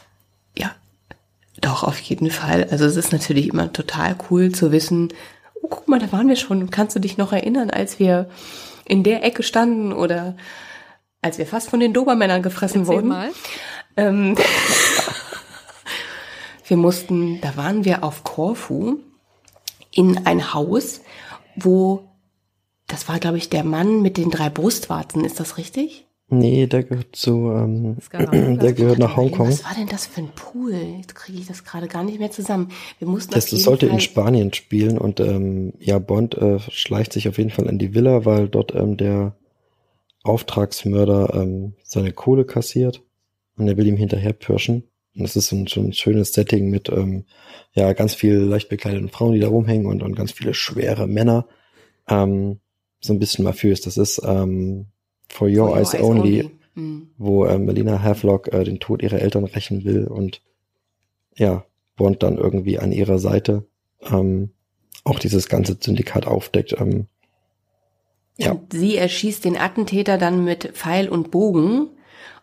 Doch, 1.61 1.85
auf 1.85 1.99
jeden 1.99 2.31
Fall. 2.31 2.66
Also 2.71 2.85
es 2.85 2.97
ist 2.97 3.12
natürlich 3.12 3.49
immer 3.49 3.73
total 3.73 4.16
cool 4.31 4.53
zu 4.53 4.72
wissen, 4.72 5.12
oh, 5.55 5.68
guck 5.68 5.89
mal, 5.89 5.99
da 5.99 6.12
waren 6.12 6.28
wir 6.28 6.37
schon. 6.37 6.70
Kannst 6.70 6.95
du 6.97 7.01
dich 7.01 7.16
noch 7.16 7.33
erinnern, 7.33 7.70
als 7.70 7.99
wir 7.99 8.28
in 8.85 9.03
der 9.03 9.24
Ecke 9.24 9.43
standen 9.43 9.93
oder 9.93 10.37
als 11.22 11.39
wir 11.39 11.47
fast 11.47 11.70
von 11.70 11.81
den 11.81 11.93
Dobermännern 11.93 12.43
gefressen 12.43 12.83
Erzähl 12.83 12.95
wurden. 12.95 13.09
Mal. 13.09 13.31
Ähm, 13.97 14.37
wir 16.66 16.76
mussten, 16.76 17.41
da 17.41 17.57
waren 17.57 17.85
wir 17.85 18.05
auf 18.05 18.22
Korfu 18.22 18.99
in 19.91 20.26
ein 20.26 20.53
Haus, 20.53 21.01
wo, 21.57 22.09
das 22.87 23.09
war 23.09 23.18
glaube 23.18 23.39
ich 23.39 23.49
der 23.49 23.64
Mann 23.64 24.03
mit 24.03 24.18
den 24.18 24.31
drei 24.31 24.51
Brustwarzen, 24.51 25.24
ist 25.24 25.41
das 25.41 25.57
richtig? 25.57 26.06
Nee, 26.29 26.66
der 26.66 26.83
gehört 26.83 27.14
zu, 27.14 27.53
ähm, 27.53 27.99
der 28.12 28.72
gehört 28.72 28.99
nach 28.99 29.16
Hongkong. 29.16 29.49
Was 29.49 29.64
war 29.64 29.74
denn 29.74 29.87
das 29.87 30.07
für 30.07 30.22
ein 30.22 30.31
Pool? 30.35 30.72
Jetzt 30.72 31.14
kriege 31.14 31.39
ich 31.39 31.47
das 31.47 31.62
gerade 31.62 31.87
gar 31.87 32.03
nicht 32.03 32.18
mehr 32.18 32.33
zusammen. 32.33 32.72
Wir 32.99 33.07
mussten 33.07 33.33
das, 33.33 33.51
das 33.51 33.62
sollte 33.62 33.87
Fall 33.87 33.95
in 33.95 34.01
Spanien 34.01 34.53
spielen 34.53 34.99
und 34.99 35.20
ähm, 35.20 35.74
ja, 35.79 36.01
Bond 36.01 36.37
äh, 36.37 36.59
schleicht 36.59 37.12
sich 37.12 37.29
auf 37.29 37.39
jeden 37.39 37.51
Fall 37.51 37.66
in 37.66 37.79
die 37.79 37.95
Villa, 37.95 38.24
weil 38.24 38.49
dort 38.49 38.74
ähm, 38.74 38.97
der 38.97 39.37
Auftragsmörder 40.24 41.33
ähm, 41.35 41.74
seine 41.85 42.12
Kohle 42.12 42.45
kassiert 42.45 43.03
und 43.57 43.68
er 43.68 43.77
will 43.77 43.87
ihm 43.87 43.97
hinterher 43.97 44.33
pirschen. 44.33 44.83
Und 45.14 45.22
das 45.22 45.37
ist 45.37 45.49
so 45.49 45.57
ein, 45.57 45.68
ein 45.81 45.93
schönes 45.93 46.33
Setting 46.33 46.70
mit 46.70 46.89
ähm, 46.89 47.24
ja 47.72 47.93
ganz 47.93 48.14
viel 48.14 48.35
leicht 48.39 48.68
bekleideten 48.68 49.11
Frauen, 49.11 49.35
die 49.35 49.41
da 49.41 49.49
rumhängen 49.49 49.87
und, 49.87 50.03
und 50.03 50.16
ganz 50.16 50.33
viele 50.33 50.55
schwere 50.55 51.07
Männer. 51.07 51.47
Ähm, 52.09 52.59
so 53.01 53.12
ein 53.12 53.20
bisschen 53.20 53.45
mafiös. 53.45 53.81
Das 53.81 53.97
ist 53.97 54.20
ähm, 54.24 54.87
For 55.29 55.49
Your, 55.49 55.68
For 55.68 55.68
Your 55.68 55.77
Eyes, 55.77 55.95
Eyes, 55.95 56.03
Only, 56.03 56.41
only. 56.43 56.51
Mhm. 56.74 57.09
wo 57.16 57.47
äh, 57.47 57.59
Melina 57.59 58.03
Havelock 58.03 58.53
äh, 58.53 58.62
den 58.64 58.81
Tod 58.81 59.03
ihrer 59.03 59.20
Eltern 59.20 59.45
rächen 59.45 59.85
will 59.85 60.07
und 60.07 60.43
ja, 61.35 61.64
Bond 61.97 62.22
dann 62.22 62.37
irgendwie 62.37 62.79
an 62.79 62.93
ihrer 62.93 63.18
Seite 63.18 63.64
ähm, 64.03 64.51
auch 65.05 65.18
dieses 65.18 65.49
ganze 65.49 65.77
Syndikat 65.81 66.27
aufdeckt. 66.27 66.74
Ähm, 66.79 67.07
ja. 68.37 68.53
Und 68.53 68.72
sie 68.72 68.97
erschießt 68.97 69.45
den 69.45 69.57
Attentäter 69.57 70.18
dann 70.18 70.45
mit 70.45 70.72
Pfeil 70.74 71.09
und 71.09 71.31
Bogen. 71.31 71.89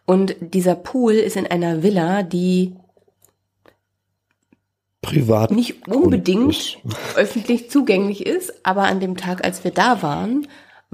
Und 0.06 0.36
dieser 0.40 0.76
Pool 0.76 1.14
ist 1.14 1.38
in 1.38 1.48
einer 1.48 1.84
Villa, 1.84 2.24
die 2.24 2.76
privat 5.02 5.52
nicht 5.52 5.88
unbedingt 5.88 6.80
öffentlich 7.16 7.70
zugänglich 7.70 8.26
ist, 8.26 8.66
aber 8.66 8.84
an 8.84 9.00
dem 9.00 9.18
Tag, 9.18 9.44
als 9.44 9.64
wir 9.64 9.72
da 9.72 10.02
waren, 10.02 10.48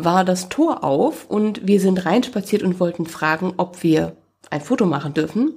war 0.03 0.23
das 0.25 0.49
Tor 0.49 0.83
auf 0.83 1.25
und 1.29 1.67
wir 1.67 1.79
sind 1.79 2.05
reinspaziert 2.05 2.63
und 2.63 2.79
wollten 2.79 3.05
fragen, 3.05 3.53
ob 3.57 3.83
wir 3.83 4.15
ein 4.49 4.61
Foto 4.61 4.85
machen 4.85 5.13
dürfen. 5.13 5.53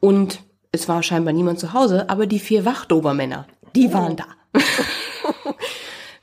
Und 0.00 0.40
es 0.72 0.88
war 0.88 1.02
scheinbar 1.02 1.32
niemand 1.32 1.58
zu 1.58 1.72
Hause, 1.72 2.10
aber 2.10 2.26
die 2.26 2.38
vier 2.38 2.64
Wachdobermänner, 2.64 3.46
die 3.74 3.92
waren 3.92 4.16
da. 4.16 4.26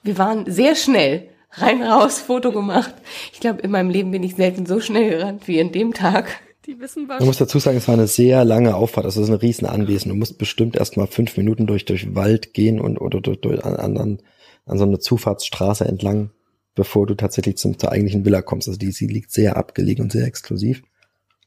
wir 0.04 0.18
waren 0.18 0.50
sehr 0.52 0.76
schnell 0.76 1.30
rein 1.52 1.82
raus, 1.84 2.20
Foto 2.20 2.52
gemacht. 2.52 2.94
Ich 3.32 3.40
glaube, 3.40 3.62
in 3.62 3.72
meinem 3.72 3.90
Leben 3.90 4.12
bin 4.12 4.24
ich 4.24 4.36
selten 4.36 4.66
so 4.66 4.80
schnell 4.80 5.10
gerannt 5.10 5.48
wie 5.48 5.60
in 5.60 5.72
dem 5.72 5.94
Tag. 5.94 6.28
Die 6.66 6.80
wissen 6.80 7.10
was. 7.10 7.20
Man 7.20 7.28
muss 7.28 7.38
dazu 7.38 7.60
sagen, 7.60 7.78
es 7.78 7.88
war 7.88 7.96
eine 7.96 8.08
sehr 8.08 8.46
lange 8.46 8.76
Auffahrt. 8.76 9.06
Also 9.06 9.22
es 9.22 9.28
ist 9.28 9.34
ein 9.34 9.40
riesen 9.40 9.68
Anwesen. 9.68 10.10
Du 10.10 10.16
musst 10.16 10.38
bestimmt 10.38 10.76
erst 10.78 10.96
mal 10.96 11.08
fünf 11.08 11.36
Minuten 11.36 11.68
durch, 11.68 11.86
durch 11.86 12.16
Wald 12.16 12.54
gehen 12.54 12.80
und 12.80 13.00
oder 13.00 13.20
durch, 13.20 13.42
durch 13.42 13.64
an, 13.66 13.76
an, 13.76 14.20
an 14.66 14.78
so 14.78 14.86
eine 14.86 15.00
Zufahrtsstraße 15.00 15.86
entlang, 15.86 16.32
bevor 16.76 17.06
du 17.06 17.16
tatsächlich 17.16 17.58
zum, 17.58 17.78
zur 17.78 17.92
eigentlichen 17.92 18.26
Villa 18.26 18.42
kommst. 18.42 18.68
Also 18.68 18.80
die, 18.80 18.92
sie 18.92 19.08
liegt 19.08 19.32
sehr 19.32 19.58
abgelegen 19.58 20.04
und 20.04 20.12
sehr 20.12 20.26
exklusiv. 20.26 20.82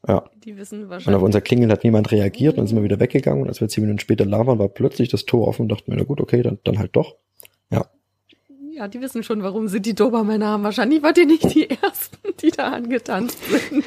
Ja. 0.07 0.29
Die 0.43 0.55
wissen 0.57 0.89
wahrscheinlich. 0.89 1.07
Und 1.07 1.15
auf 1.15 1.23
unser 1.23 1.41
Klingeln 1.41 1.71
hat 1.71 1.83
niemand 1.83 2.11
reagiert 2.11 2.53
und 2.53 2.59
dann 2.59 2.67
sind 2.67 2.77
wir 2.77 2.83
wieder 2.83 2.99
weggegangen. 2.99 3.41
Und 3.41 3.49
als 3.49 3.59
wir 3.59 3.67
zehn 3.67 3.83
Minuten 3.83 3.99
später 3.99 4.25
labern, 4.25 4.59
war 4.59 4.69
plötzlich 4.69 5.09
das 5.09 5.25
Tor 5.25 5.47
offen 5.47 5.63
und 5.63 5.69
dachten 5.69 5.91
wir, 5.91 5.97
na 5.97 6.03
gut, 6.03 6.21
okay, 6.21 6.41
dann, 6.41 6.59
dann 6.63 6.79
halt 6.79 6.95
doch. 6.95 7.15
Ja. 7.69 7.85
Ja, 8.71 8.87
die 8.87 9.01
wissen 9.01 9.23
schon, 9.23 9.41
warum 9.43 9.67
sie 9.67 9.81
die 9.81 9.95
Dobermänner 9.95 10.47
haben. 10.47 10.63
Wahrscheinlich 10.63 11.01
wart 11.03 11.17
ihr 11.17 11.25
nicht 11.25 11.53
die 11.55 11.69
Ersten, 11.69 12.17
die 12.41 12.51
da 12.51 12.69
angetanzt 12.69 13.39
sind. 13.43 13.85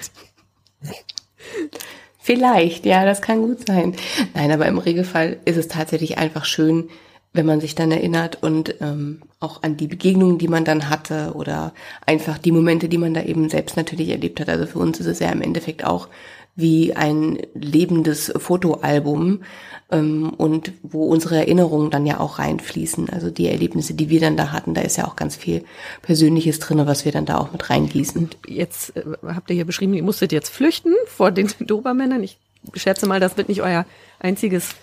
Vielleicht, 2.18 2.84
ja, 2.84 3.05
das 3.05 3.22
kann 3.22 3.41
gut 3.41 3.66
sein. 3.66 3.95
Nein, 4.34 4.51
aber 4.51 4.66
im 4.66 4.78
Regelfall 4.78 5.38
ist 5.47 5.57
es 5.57 5.68
tatsächlich 5.68 6.18
einfach 6.18 6.45
schön, 6.45 6.91
wenn 7.33 7.47
man 7.47 7.61
sich 7.61 7.74
dann 7.74 7.93
erinnert 7.93 8.43
und 8.43 8.74
ähm, 8.81 9.22
auch 9.39 9.62
an 9.62 9.76
die 9.76 9.87
Begegnungen, 9.87 10.39
die 10.39 10.49
man 10.49 10.64
dann 10.64 10.91
hatte 10.91 11.33
oder 11.35 11.72
einfach 12.05 12.39
die 12.39 12.53
Momente, 12.53 12.89
die 12.89 12.99
man 12.99 13.14
da 13.14 13.22
eben 13.22 13.49
selbst 13.49 13.76
natürlich 13.76 14.09
erlebt 14.09 14.41
hat. 14.41 14.49
Also 14.49 14.66
für 14.66 14.81
uns 14.81 14.99
ist 14.99 15.07
es 15.07 15.20
ja 15.20 15.31
im 15.31 15.43
Endeffekt 15.43 15.85
auch 15.85 16.09
wie 16.57 16.95
ein 16.95 17.39
lebendes 17.55 18.33
Fotoalbum 18.37 19.43
ähm, 19.91 20.31
und 20.31 20.72
wo 20.83 21.05
unsere 21.05 21.37
Erinnerungen 21.37 21.91
dann 21.91 22.05
ja 22.05 22.18
auch 22.18 22.41
reinfließen. 22.41 23.09
Also 23.11 23.31
die 23.31 23.49
Erlebnisse, 23.49 23.95
die 23.95 24.11
wir 24.11 24.20
dann 24.20 24.37
da 24.37 24.51
hatten, 24.51 24.74
da 24.74 24.81
ist 24.81 24.97
ja 24.97 25.07
auch 25.07 25.16
ganz 25.16 25.37
viel 25.37 25.64
Persönliches 26.03 26.59
drinne, 26.59 26.87
was 26.87 27.05
wir 27.05 27.12
dann 27.12 27.26
da 27.26 27.39
auch 27.39 27.53
mit 27.53 27.70
reingießen. 27.70 28.20
Und 28.20 28.39
jetzt 28.47 28.97
äh, 28.97 29.05
habt 29.24 29.51
ihr 29.51 29.57
hier 29.57 29.64
beschrieben, 29.64 29.95
ihr 29.95 30.03
musstet 30.03 30.33
jetzt 30.33 30.51
flüchten 30.51 30.95
vor 31.07 31.31
den 31.31 31.49
Dobermännern. 31.61 32.22
Ich 32.22 32.39
schätze 32.74 33.07
mal, 33.07 33.20
das 33.20 33.37
wird 33.37 33.49
nicht 33.49 33.62
euer 33.62 33.87
einziges 34.18 34.74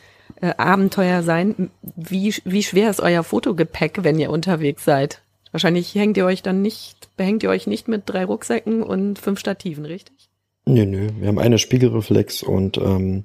äh, 0.42 0.54
Abenteuer 0.58 1.24
sein. 1.24 1.70
Wie, 1.96 2.34
wie 2.46 2.64
schwer 2.64 2.90
ist 2.90 3.00
euer 3.00 3.24
Fotogepäck, 3.24 4.04
wenn 4.04 4.20
ihr 4.20 4.30
unterwegs 4.30 4.86
seid? 4.86 5.22
Wahrscheinlich 5.52 5.96
hängt 5.96 6.18
ihr 6.18 6.26
euch 6.26 6.44
dann 6.44 6.62
nicht, 6.62 7.16
behängt 7.18 7.44
ihr 7.44 7.50
euch 7.50 7.68
nicht 7.68 7.88
mit 7.88 8.04
drei 8.06 8.26
Rucksäcken 8.26 8.84
und 8.84 9.18
fünf 9.20 9.40
Stativen, 9.40 9.86
richtig? 9.86 10.30
Nö, 10.66 10.86
nö. 10.86 11.10
Wir 11.20 11.30
haben 11.30 11.40
eine 11.40 11.58
Spiegelreflex 11.58 12.44
und 12.44 12.78
ähm, 12.78 13.24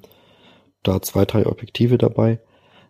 da 0.82 1.02
zwei, 1.02 1.24
drei 1.24 1.46
Objektive 1.46 1.98
dabei. 1.98 2.38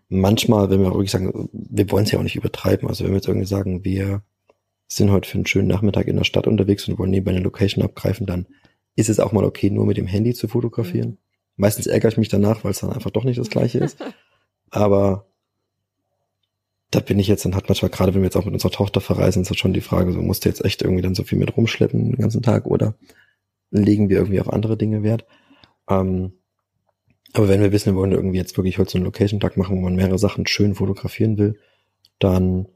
Manchmal, 0.08 0.68
wenn 0.70 0.82
wir 0.82 0.92
wirklich 0.92 1.10
sagen, 1.10 1.48
wir 1.52 1.90
wollen 1.90 2.04
es 2.04 2.10
ja 2.10 2.18
auch 2.18 2.22
nicht 2.22 2.36
übertreiben, 2.36 2.86
also 2.88 3.04
wenn 3.04 3.12
wir 3.12 3.16
jetzt 3.16 3.28
irgendwie 3.28 3.46
sagen, 3.46 3.84
wir 3.84 4.22
sind 4.86 5.10
heute 5.10 5.28
für 5.28 5.36
einen 5.38 5.46
schönen 5.46 5.68
Nachmittag 5.68 6.06
in 6.06 6.16
der 6.16 6.24
Stadt 6.24 6.46
unterwegs 6.46 6.86
und 6.86 6.98
wollen 6.98 7.10
nebenbei 7.10 7.30
eine 7.30 7.40
Location 7.40 7.82
abgreifen, 7.82 8.26
dann 8.26 8.46
ist 8.94 9.08
es 9.08 9.20
auch 9.20 9.32
mal 9.32 9.44
okay, 9.44 9.70
nur 9.70 9.86
mit 9.86 9.96
dem 9.96 10.06
Handy 10.06 10.34
zu 10.34 10.48
fotografieren. 10.48 11.08
Mhm. 11.08 11.18
Meistens 11.56 11.86
ärgere 11.86 12.10
ich 12.10 12.16
mich 12.16 12.28
danach, 12.28 12.64
weil 12.64 12.70
es 12.70 12.80
dann 12.80 12.92
einfach 12.92 13.10
doch 13.10 13.24
nicht 13.24 13.38
das 13.38 13.50
gleiche 13.50 13.78
ist. 13.78 13.98
Aber 14.70 15.26
da 16.90 17.00
bin 17.00 17.18
ich 17.18 17.26
jetzt, 17.26 17.44
dann 17.44 17.54
hat 17.54 17.68
manchmal, 17.68 17.90
gerade 17.90 18.14
wenn 18.14 18.20
wir 18.20 18.26
jetzt 18.26 18.36
auch 18.36 18.44
mit 18.44 18.54
unserer 18.54 18.70
Tochter 18.70 19.00
verreisen, 19.00 19.42
ist 19.42 19.50
das 19.50 19.58
schon 19.58 19.72
die 19.72 19.80
Frage, 19.80 20.12
so 20.12 20.20
musst 20.20 20.44
du 20.44 20.48
jetzt 20.48 20.64
echt 20.64 20.82
irgendwie 20.82 21.02
dann 21.02 21.14
so 21.14 21.24
viel 21.24 21.38
mit 21.38 21.56
rumschleppen 21.56 22.12
den 22.12 22.20
ganzen 22.20 22.42
Tag 22.42 22.66
oder 22.66 22.94
legen 23.70 24.08
wir 24.08 24.18
irgendwie 24.18 24.40
auf 24.40 24.52
andere 24.52 24.76
Dinge 24.76 25.02
Wert. 25.02 25.24
Ähm, 25.88 26.32
aber 27.32 27.48
wenn 27.48 27.62
wir 27.62 27.72
wissen, 27.72 27.94
wir 27.94 27.98
wollen 27.98 28.12
irgendwie 28.12 28.36
jetzt 28.36 28.56
wirklich 28.58 28.78
heute 28.78 28.90
so 28.90 28.98
einen 28.98 29.06
Location-Tag 29.06 29.56
machen, 29.56 29.76
wo 29.76 29.80
man 29.80 29.96
mehrere 29.96 30.18
Sachen 30.18 30.46
schön 30.46 30.74
fotografieren 30.74 31.38
will, 31.38 31.58
dann 32.18 32.68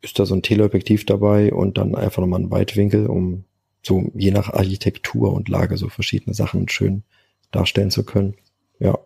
ist 0.00 0.18
da 0.18 0.24
so 0.24 0.34
ein 0.34 0.42
Teleobjektiv 0.42 1.04
dabei 1.04 1.52
und 1.52 1.76
dann 1.76 1.94
einfach 1.94 2.22
nochmal 2.22 2.40
ein 2.40 2.50
Weitwinkel, 2.50 3.06
um 3.06 3.44
so 3.82 4.10
je 4.14 4.30
nach 4.30 4.48
Architektur 4.48 5.32
und 5.34 5.48
Lage 5.48 5.76
so 5.76 5.88
verschiedene 5.88 6.34
Sachen 6.34 6.68
schön 6.68 7.04
darstellen 7.52 7.90
zu 7.90 8.04
können. 8.04 8.34
Ja. 8.80 8.98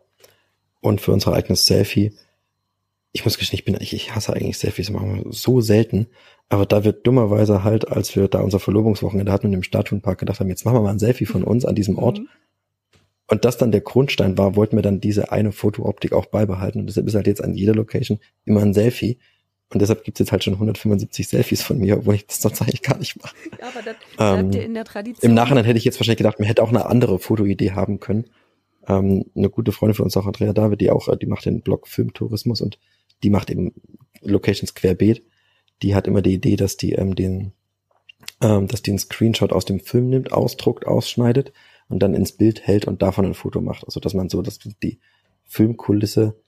Und 0.81 1.01
für 1.01 1.13
unser 1.13 1.35
eigenes 1.35 1.67
Selfie, 1.67 2.13
ich 3.13 3.25
muss 3.25 3.39
gestehen, 3.39 3.59
ich 3.59 3.65
bin, 3.65 3.77
ich, 3.81 3.93
ich 3.93 4.15
hasse 4.15 4.33
eigentlich 4.33 4.59
Selfies, 4.59 4.91
machen 4.91 5.25
wir 5.25 5.33
so 5.33 5.61
selten. 5.61 6.07
Aber 6.49 6.67
da 6.67 6.85
wird 6.85 7.07
dummerweise 7.07 7.65
halt, 7.65 7.89
als 7.89 8.15
wir 8.15 8.29
da 8.29 8.41
unser 8.41 8.61
Verlobungswochenende 8.61 9.33
hatten 9.33 9.49
und 9.49 9.53
im 9.53 9.63
Stadthuhnpark 9.63 10.19
gedacht 10.19 10.41
haben, 10.41 10.49
jetzt 10.49 10.65
machen 10.65 10.77
wir 10.77 10.83
mal 10.83 10.91
ein 10.91 10.99
Selfie 10.99 11.27
von 11.27 11.43
uns 11.43 11.65
an 11.65 11.75
diesem 11.75 11.99
Ort. 11.99 12.21
Mhm. 12.21 12.29
Und 13.29 13.45
das 13.45 13.59
dann 13.59 13.73
der 13.73 13.81
Grundstein 13.81 14.39
war, 14.39 14.55
wollten 14.55 14.77
wir 14.77 14.83
dann 14.83 15.01
diese 15.01 15.33
eine 15.33 15.51
Fotooptik 15.51 16.13
auch 16.13 16.27
beibehalten. 16.27 16.81
Und 16.81 16.87
deshalb 16.87 17.09
ist 17.09 17.15
halt 17.15 17.27
jetzt 17.27 17.43
an 17.43 17.55
jeder 17.55 17.75
Location 17.75 18.21
immer 18.45 18.63
ein 18.63 18.75
Selfie. 18.75 19.19
Und 19.73 19.83
deshalb 19.83 20.05
gibt 20.05 20.19
es 20.19 20.25
jetzt 20.25 20.33
halt 20.33 20.45
schon 20.45 20.55
175 20.55 21.27
Selfies 21.27 21.63
von 21.63 21.79
mir, 21.79 21.99
obwohl 21.99 22.15
ich 22.15 22.27
das 22.27 22.41
sonst 22.41 22.63
eigentlich 22.63 22.83
gar 22.83 22.99
nicht 22.99 23.21
mache. 23.21 23.35
Ja, 23.61 23.69
aber 23.69 23.83
das 23.83 23.97
ähm, 24.19 24.51
in 24.53 24.75
der 24.75 24.85
Tradition. 24.85 25.31
Im 25.31 25.35
Nachhinein 25.35 25.65
hätte 25.65 25.79
ich 25.79 25.85
jetzt 25.85 25.99
wahrscheinlich 25.99 26.19
gedacht, 26.19 26.39
man 26.39 26.47
hätte 26.47 26.63
auch 26.63 26.69
eine 26.69 26.87
andere 26.87 27.19
Fotoidee 27.19 27.73
haben 27.73 27.99
können. 27.99 28.27
Ähm, 28.87 29.25
eine 29.35 29.51
gute 29.51 29.73
Freundin 29.73 29.97
von 29.97 30.05
uns, 30.05 30.17
auch 30.17 30.27
Andrea 30.27 30.53
David, 30.53 30.81
die 30.81 30.91
auch, 30.91 31.09
die 31.17 31.27
macht 31.27 31.47
den 31.47 31.63
Blog 31.63 31.89
Filmtourismus 31.89 32.61
und 32.61 32.79
die 33.25 33.31
macht 33.31 33.51
eben 33.51 33.73
Locations 34.21 34.75
querbeet. 34.75 35.25
Die 35.83 35.95
hat 35.95 36.07
immer 36.07 36.23
die 36.23 36.35
Idee, 36.35 36.55
dass 36.55 36.77
die 36.77 36.93
ähm, 36.93 37.17
den, 37.17 37.53
ähm, 38.41 38.69
dass 38.69 38.83
die 38.83 38.93
einen 38.93 38.99
Screenshot 39.01 39.53
aus 39.53 39.65
dem 39.65 39.81
Film 39.81 40.11
nimmt, 40.11 40.33
ausdruckt, 40.33 40.87
ausschneidet 40.87 41.53
und 41.89 42.01
dann 42.03 42.15
ins 42.15 42.33
Bild 42.33 42.67
hält 42.67 42.87
und 42.87 43.03
davon 43.03 43.25
ein 43.25 43.35
Foto 43.35 43.61
macht. 43.61 43.85
Also 43.85 43.99
dass 43.99 44.15
man 44.15 44.29
so, 44.29 44.43
dass 44.43 44.61
die 44.61 45.01
Filmkulisse 45.45 46.41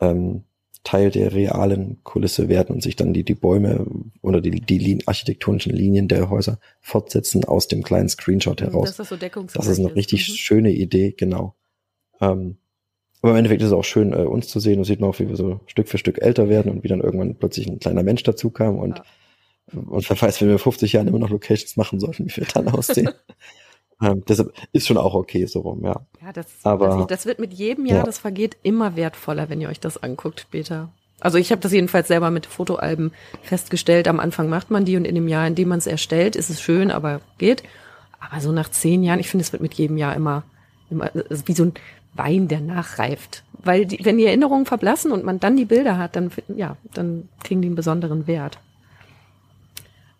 ähm, 0.00 0.44
Teil 0.86 1.10
der 1.10 1.34
realen 1.34 1.98
Kulisse 2.04 2.48
werden 2.48 2.76
und 2.76 2.80
sich 2.80 2.94
dann 2.94 3.12
die, 3.12 3.24
die 3.24 3.34
Bäume 3.34 3.84
oder 4.22 4.40
die, 4.40 4.52
die 4.52 5.02
architektonischen 5.04 5.72
Linien 5.72 6.06
der 6.06 6.30
Häuser 6.30 6.60
fortsetzen 6.80 7.44
aus 7.44 7.66
dem 7.66 7.82
kleinen 7.82 8.08
Screenshot 8.08 8.60
heraus. 8.60 8.94
Das 8.94 9.00
ist, 9.00 9.08
so 9.08 9.16
das 9.16 9.66
ist 9.66 9.80
eine 9.80 9.96
richtig. 9.96 10.28
Mhm. 10.28 10.34
schöne 10.34 10.70
Idee, 10.70 11.10
genau. 11.10 11.56
Ähm, 12.20 12.58
aber 13.20 13.32
im 13.32 13.38
Endeffekt 13.38 13.62
ist 13.62 13.68
es 13.68 13.72
auch 13.72 13.82
schön, 13.82 14.12
äh, 14.12 14.18
uns 14.18 14.46
zu 14.46 14.60
sehen 14.60 14.78
und 14.78 14.84
sieht 14.84 15.00
man 15.00 15.10
auch, 15.10 15.18
wie 15.18 15.28
wir 15.28 15.34
so 15.34 15.58
Stück 15.66 15.88
für 15.88 15.98
Stück 15.98 16.22
älter 16.22 16.48
werden 16.48 16.70
und 16.70 16.84
wie 16.84 16.88
dann 16.88 17.00
irgendwann 17.00 17.34
plötzlich 17.34 17.66
ein 17.66 17.80
kleiner 17.80 18.04
Mensch 18.04 18.22
dazu 18.22 18.50
kam 18.50 18.78
und, 18.78 18.98
ja. 18.98 19.80
und 19.80 20.08
wer 20.08 20.22
weiß, 20.22 20.40
wenn 20.40 20.50
wir 20.50 20.60
50 20.60 20.92
Jahren 20.92 21.08
immer 21.08 21.18
noch 21.18 21.30
Locations 21.30 21.76
machen 21.76 21.98
sollten, 21.98 22.26
wie 22.26 22.36
wir 22.36 22.46
dann 22.54 22.68
aussehen. 22.72 23.10
Ähm, 24.02 24.22
deshalb 24.28 24.52
ist 24.72 24.86
schon 24.86 24.98
auch 24.98 25.14
okay 25.14 25.46
so 25.46 25.60
rum, 25.60 25.82
ja. 25.82 26.00
Ja, 26.22 26.32
das, 26.32 26.46
Aber, 26.64 26.88
das, 26.88 27.06
das 27.06 27.26
wird 27.26 27.38
mit 27.38 27.54
jedem 27.54 27.86
Jahr, 27.86 27.98
ja. 27.98 28.04
das 28.04 28.18
vergeht, 28.18 28.56
immer 28.62 28.96
wertvoller, 28.96 29.48
wenn 29.48 29.60
ihr 29.60 29.68
euch 29.68 29.80
das 29.80 30.02
anguckt 30.02 30.40
später. 30.40 30.90
Also 31.20 31.38
ich 31.38 31.50
habe 31.50 31.62
das 31.62 31.72
jedenfalls 31.72 32.08
selber 32.08 32.30
mit 32.30 32.44
Fotoalben 32.44 33.12
festgestellt. 33.42 34.06
Am 34.06 34.20
Anfang 34.20 34.50
macht 34.50 34.70
man 34.70 34.84
die 34.84 34.96
und 34.96 35.06
in 35.06 35.14
dem 35.14 35.28
Jahr, 35.28 35.46
in 35.46 35.54
dem 35.54 35.68
man 35.68 35.78
es 35.78 35.86
erstellt, 35.86 36.36
ist 36.36 36.50
es 36.50 36.60
schön, 36.60 36.90
aber 36.90 37.22
geht. 37.38 37.62
Aber 38.20 38.40
so 38.40 38.52
nach 38.52 38.70
zehn 38.70 39.02
Jahren, 39.02 39.20
ich 39.20 39.30
finde, 39.30 39.42
es 39.44 39.52
wird 39.52 39.62
mit 39.62 39.74
jedem 39.74 39.96
Jahr 39.96 40.14
immer, 40.14 40.42
immer 40.90 41.10
wie 41.46 41.54
so 41.54 41.64
ein 41.64 41.72
Wein, 42.14 42.48
der 42.48 42.60
nachreift. 42.60 43.44
Weil 43.52 43.86
die, 43.86 44.04
wenn 44.04 44.18
die 44.18 44.26
Erinnerungen 44.26 44.66
verblassen 44.66 45.10
und 45.10 45.24
man 45.24 45.40
dann 45.40 45.56
die 45.56 45.64
Bilder 45.64 45.96
hat, 45.96 46.16
dann 46.16 46.30
ja, 46.48 46.76
dann 46.92 47.28
kriegen 47.42 47.62
die 47.62 47.68
einen 47.68 47.76
besonderen 47.76 48.26
Wert. 48.26 48.58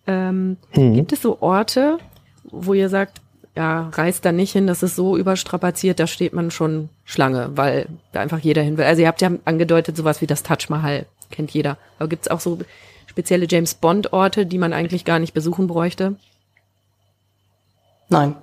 Ähm, 0.07 0.57
mhm. 0.75 0.95
Gibt 0.95 1.13
es 1.13 1.23
so 1.23 1.41
Orte, 1.41 1.99
wo 2.45 2.75
ihr 2.75 2.89
sagt, 2.89 3.21
ja, 3.57 3.89
reist 3.95 4.25
da 4.25 4.33
nicht 4.33 4.53
hin, 4.53 4.67
das 4.67 4.83
ist 4.83 4.97
so 4.97 5.17
überstrapaziert, 5.17 5.99
da 5.99 6.07
steht 6.07 6.35
man 6.35 6.51
schon 6.51 6.91
Schlange, 7.05 7.51
weil 7.55 7.87
da 8.13 8.21
einfach 8.21 8.39
jeder 8.39 8.63
hin 8.63 8.77
will. 8.77 8.85
Also 8.85 9.01
ihr 9.01 9.09
habt 9.09 9.23
ja 9.23 9.31
angedeutet, 9.47 9.97
sowas 9.97 10.21
wie 10.21 10.27
das 10.27 10.43
Taj 10.43 10.67
Mahal, 10.69 11.07
kennt 11.31 11.51
jeder. 11.53 11.79
Aber 11.99 12.09
gibt's 12.09 12.29
auch 12.29 12.41
so 12.41 12.59
spezielle 13.07 13.47
James 13.49 13.75
Bond-Orte, 13.75 14.45
die 14.45 14.59
man 14.59 14.75
eigentlich 14.75 15.07
gar 15.07 15.19
nicht 15.19 15.33
besuchen 15.33 15.67
bräuchte? 15.67 16.17
Nein. 18.11 18.37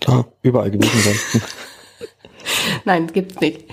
Klar, 0.00 0.26
überall 0.42 0.70
gewesen 0.70 1.00
sein. 1.00 1.42
Nein, 2.84 3.06
gibt's 3.12 3.40
nicht. 3.40 3.64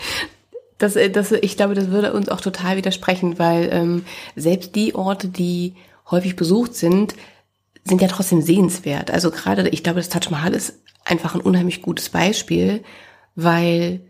Das, 0.78 0.96
äh, 0.98 1.10
das, 1.10 1.32
ich 1.32 1.56
glaube, 1.56 1.76
das 1.76 1.90
würde 1.92 2.12
uns 2.12 2.28
auch 2.28 2.42
total 2.42 2.76
widersprechen, 2.76 3.40
weil 3.40 3.70
ähm, 3.72 4.06
selbst 4.36 4.76
die 4.76 4.96
Orte, 4.96 5.30
die 5.30 5.76
häufig 6.10 6.36
besucht 6.36 6.76
sind, 6.76 7.16
sind 7.84 8.02
ja 8.02 8.08
trotzdem 8.08 8.42
sehenswert. 8.42 9.12
Also 9.12 9.32
gerade, 9.32 9.68
ich 9.70 9.84
glaube, 9.84 10.00
das 10.00 10.10
Taj 10.10 10.30
Mahal 10.30 10.54
ist 10.54 10.80
einfach 11.06 11.36
ein 11.36 11.42
unheimlich 11.42 11.82
gutes 11.82 12.10
Beispiel, 12.10 12.84
weil 13.36 14.02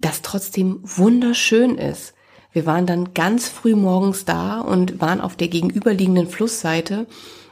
das 0.00 0.22
trotzdem 0.22 0.80
wunderschön 0.82 1.76
ist. 1.76 2.14
Wir 2.52 2.66
waren 2.66 2.86
dann 2.86 3.14
ganz 3.14 3.48
früh 3.48 3.74
morgens 3.74 4.24
da 4.24 4.60
und 4.60 5.00
waren 5.00 5.20
auf 5.20 5.36
der 5.36 5.48
gegenüberliegenden 5.48 6.28
Flussseite, 6.28 7.06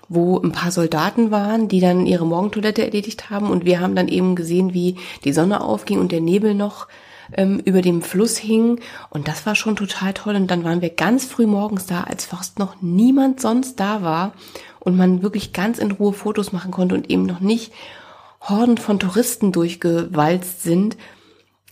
wo 0.08 0.38
ein 0.38 0.52
paar 0.52 0.70
Soldaten 0.70 1.30
waren, 1.30 1.68
die 1.68 1.80
dann 1.80 2.06
ihre 2.06 2.26
Morgentoilette 2.26 2.84
erledigt 2.84 3.30
haben 3.30 3.50
und 3.50 3.64
wir 3.64 3.80
haben 3.80 3.96
dann 3.96 4.08
eben 4.08 4.36
gesehen, 4.36 4.74
wie 4.74 4.96
die 5.24 5.32
Sonne 5.32 5.62
aufging 5.62 5.98
und 5.98 6.12
der 6.12 6.20
Nebel 6.20 6.54
noch 6.54 6.86
ähm, 7.32 7.60
über 7.64 7.82
dem 7.82 8.02
Fluss 8.02 8.36
hing 8.36 8.80
und 9.10 9.26
das 9.26 9.46
war 9.46 9.54
schon 9.54 9.74
total 9.74 10.12
toll 10.12 10.36
und 10.36 10.50
dann 10.50 10.64
waren 10.64 10.82
wir 10.82 10.90
ganz 10.90 11.24
früh 11.24 11.46
morgens 11.46 11.86
da, 11.86 12.02
als 12.04 12.26
fast 12.26 12.58
noch 12.58 12.76
niemand 12.82 13.40
sonst 13.40 13.80
da 13.80 14.02
war 14.02 14.34
und 14.84 14.96
man 14.96 15.22
wirklich 15.22 15.52
ganz 15.52 15.78
in 15.78 15.92
Ruhe 15.92 16.12
Fotos 16.12 16.52
machen 16.52 16.70
konnte 16.70 16.94
und 16.94 17.10
eben 17.10 17.24
noch 17.24 17.40
nicht 17.40 17.72
Horden 18.40 18.78
von 18.78 18.98
Touristen 18.98 19.52
durchgewalzt 19.52 20.62
sind. 20.62 20.96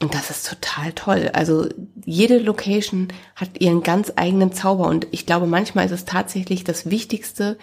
Und 0.00 0.14
das 0.14 0.30
ist 0.30 0.48
total 0.48 0.92
toll. 0.92 1.30
Also 1.34 1.68
jede 2.04 2.38
Location 2.38 3.08
hat 3.34 3.60
ihren 3.60 3.82
ganz 3.82 4.12
eigenen 4.16 4.52
Zauber 4.52 4.86
und 4.86 5.06
ich 5.10 5.26
glaube, 5.26 5.46
manchmal 5.46 5.86
ist 5.86 5.92
es 5.92 6.04
tatsächlich 6.04 6.64
das 6.64 6.88
Wichtigste, 6.88 7.58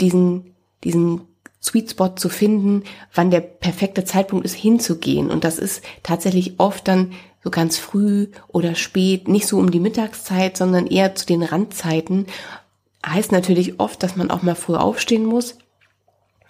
diesen, 0.00 0.54
diesen 0.84 1.22
Sweet 1.60 1.90
Spot 1.90 2.08
zu 2.10 2.28
finden, 2.28 2.84
wann 3.12 3.30
der 3.30 3.40
perfekte 3.40 4.04
Zeitpunkt 4.04 4.44
ist, 4.44 4.54
hinzugehen. 4.54 5.30
Und 5.30 5.44
das 5.44 5.58
ist 5.58 5.82
tatsächlich 6.02 6.58
oft 6.58 6.86
dann 6.86 7.12
so 7.42 7.50
ganz 7.50 7.76
früh 7.76 8.28
oder 8.48 8.74
spät, 8.74 9.28
nicht 9.28 9.46
so 9.46 9.58
um 9.58 9.70
die 9.70 9.80
Mittagszeit, 9.80 10.56
sondern 10.56 10.86
eher 10.86 11.14
zu 11.14 11.26
den 11.26 11.42
Randzeiten. 11.42 12.26
Heißt 13.06 13.32
natürlich 13.32 13.78
oft, 13.78 14.02
dass 14.02 14.16
man 14.16 14.30
auch 14.30 14.42
mal 14.42 14.54
früh 14.54 14.74
aufstehen 14.74 15.24
muss 15.24 15.58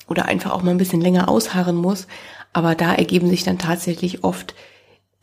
oder 0.08 0.26
einfach 0.26 0.52
auch 0.52 0.62
mal 0.62 0.70
ein 0.70 0.78
bisschen 0.78 1.00
länger 1.00 1.28
ausharren 1.28 1.76
muss. 1.76 2.06
Aber 2.52 2.74
da 2.74 2.94
ergeben 2.94 3.28
sich 3.28 3.44
dann 3.44 3.58
tatsächlich 3.58 4.24
oft 4.24 4.54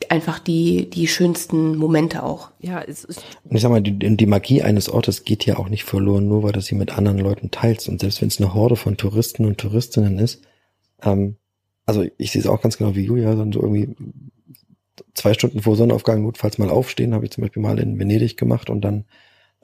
einfach 0.08 0.38
die, 0.38 0.88
die 0.90 1.08
schönsten 1.08 1.76
Momente 1.76 2.22
auch. 2.22 2.50
Ja, 2.60 2.82
es 2.82 3.04
ist. 3.04 3.24
Und 3.44 3.56
ich 3.56 3.62
sag 3.62 3.70
mal, 3.70 3.82
die, 3.82 4.16
die 4.16 4.26
Magie 4.26 4.62
eines 4.62 4.88
Ortes 4.88 5.24
geht 5.24 5.46
ja 5.46 5.56
auch 5.56 5.68
nicht 5.68 5.84
verloren, 5.84 6.28
nur 6.28 6.42
weil 6.42 6.52
du 6.52 6.60
sie 6.60 6.74
mit 6.74 6.96
anderen 6.96 7.18
Leuten 7.18 7.50
teilst. 7.50 7.88
Und 7.88 8.00
selbst 8.00 8.20
wenn 8.20 8.28
es 8.28 8.40
eine 8.40 8.54
Horde 8.54 8.76
von 8.76 8.96
Touristen 8.96 9.44
und 9.44 9.58
Touristinnen 9.58 10.18
ist, 10.18 10.42
ähm, 11.02 11.36
also 11.86 12.04
ich 12.16 12.30
sehe 12.30 12.40
es 12.40 12.48
auch 12.48 12.62
ganz 12.62 12.78
genau 12.78 12.94
wie 12.94 13.04
Julia, 13.04 13.34
dann 13.34 13.52
so 13.52 13.60
irgendwie 13.60 13.94
zwei 15.14 15.34
Stunden 15.34 15.62
vor 15.62 15.76
Sonnenaufgang 15.76 16.22
notfalls 16.22 16.58
mal 16.58 16.70
aufstehen, 16.70 17.14
habe 17.14 17.24
ich 17.24 17.30
zum 17.30 17.42
Beispiel 17.42 17.62
mal 17.62 17.78
in 17.78 17.98
Venedig 17.98 18.36
gemacht 18.36 18.70
und 18.70 18.82
dann, 18.82 19.04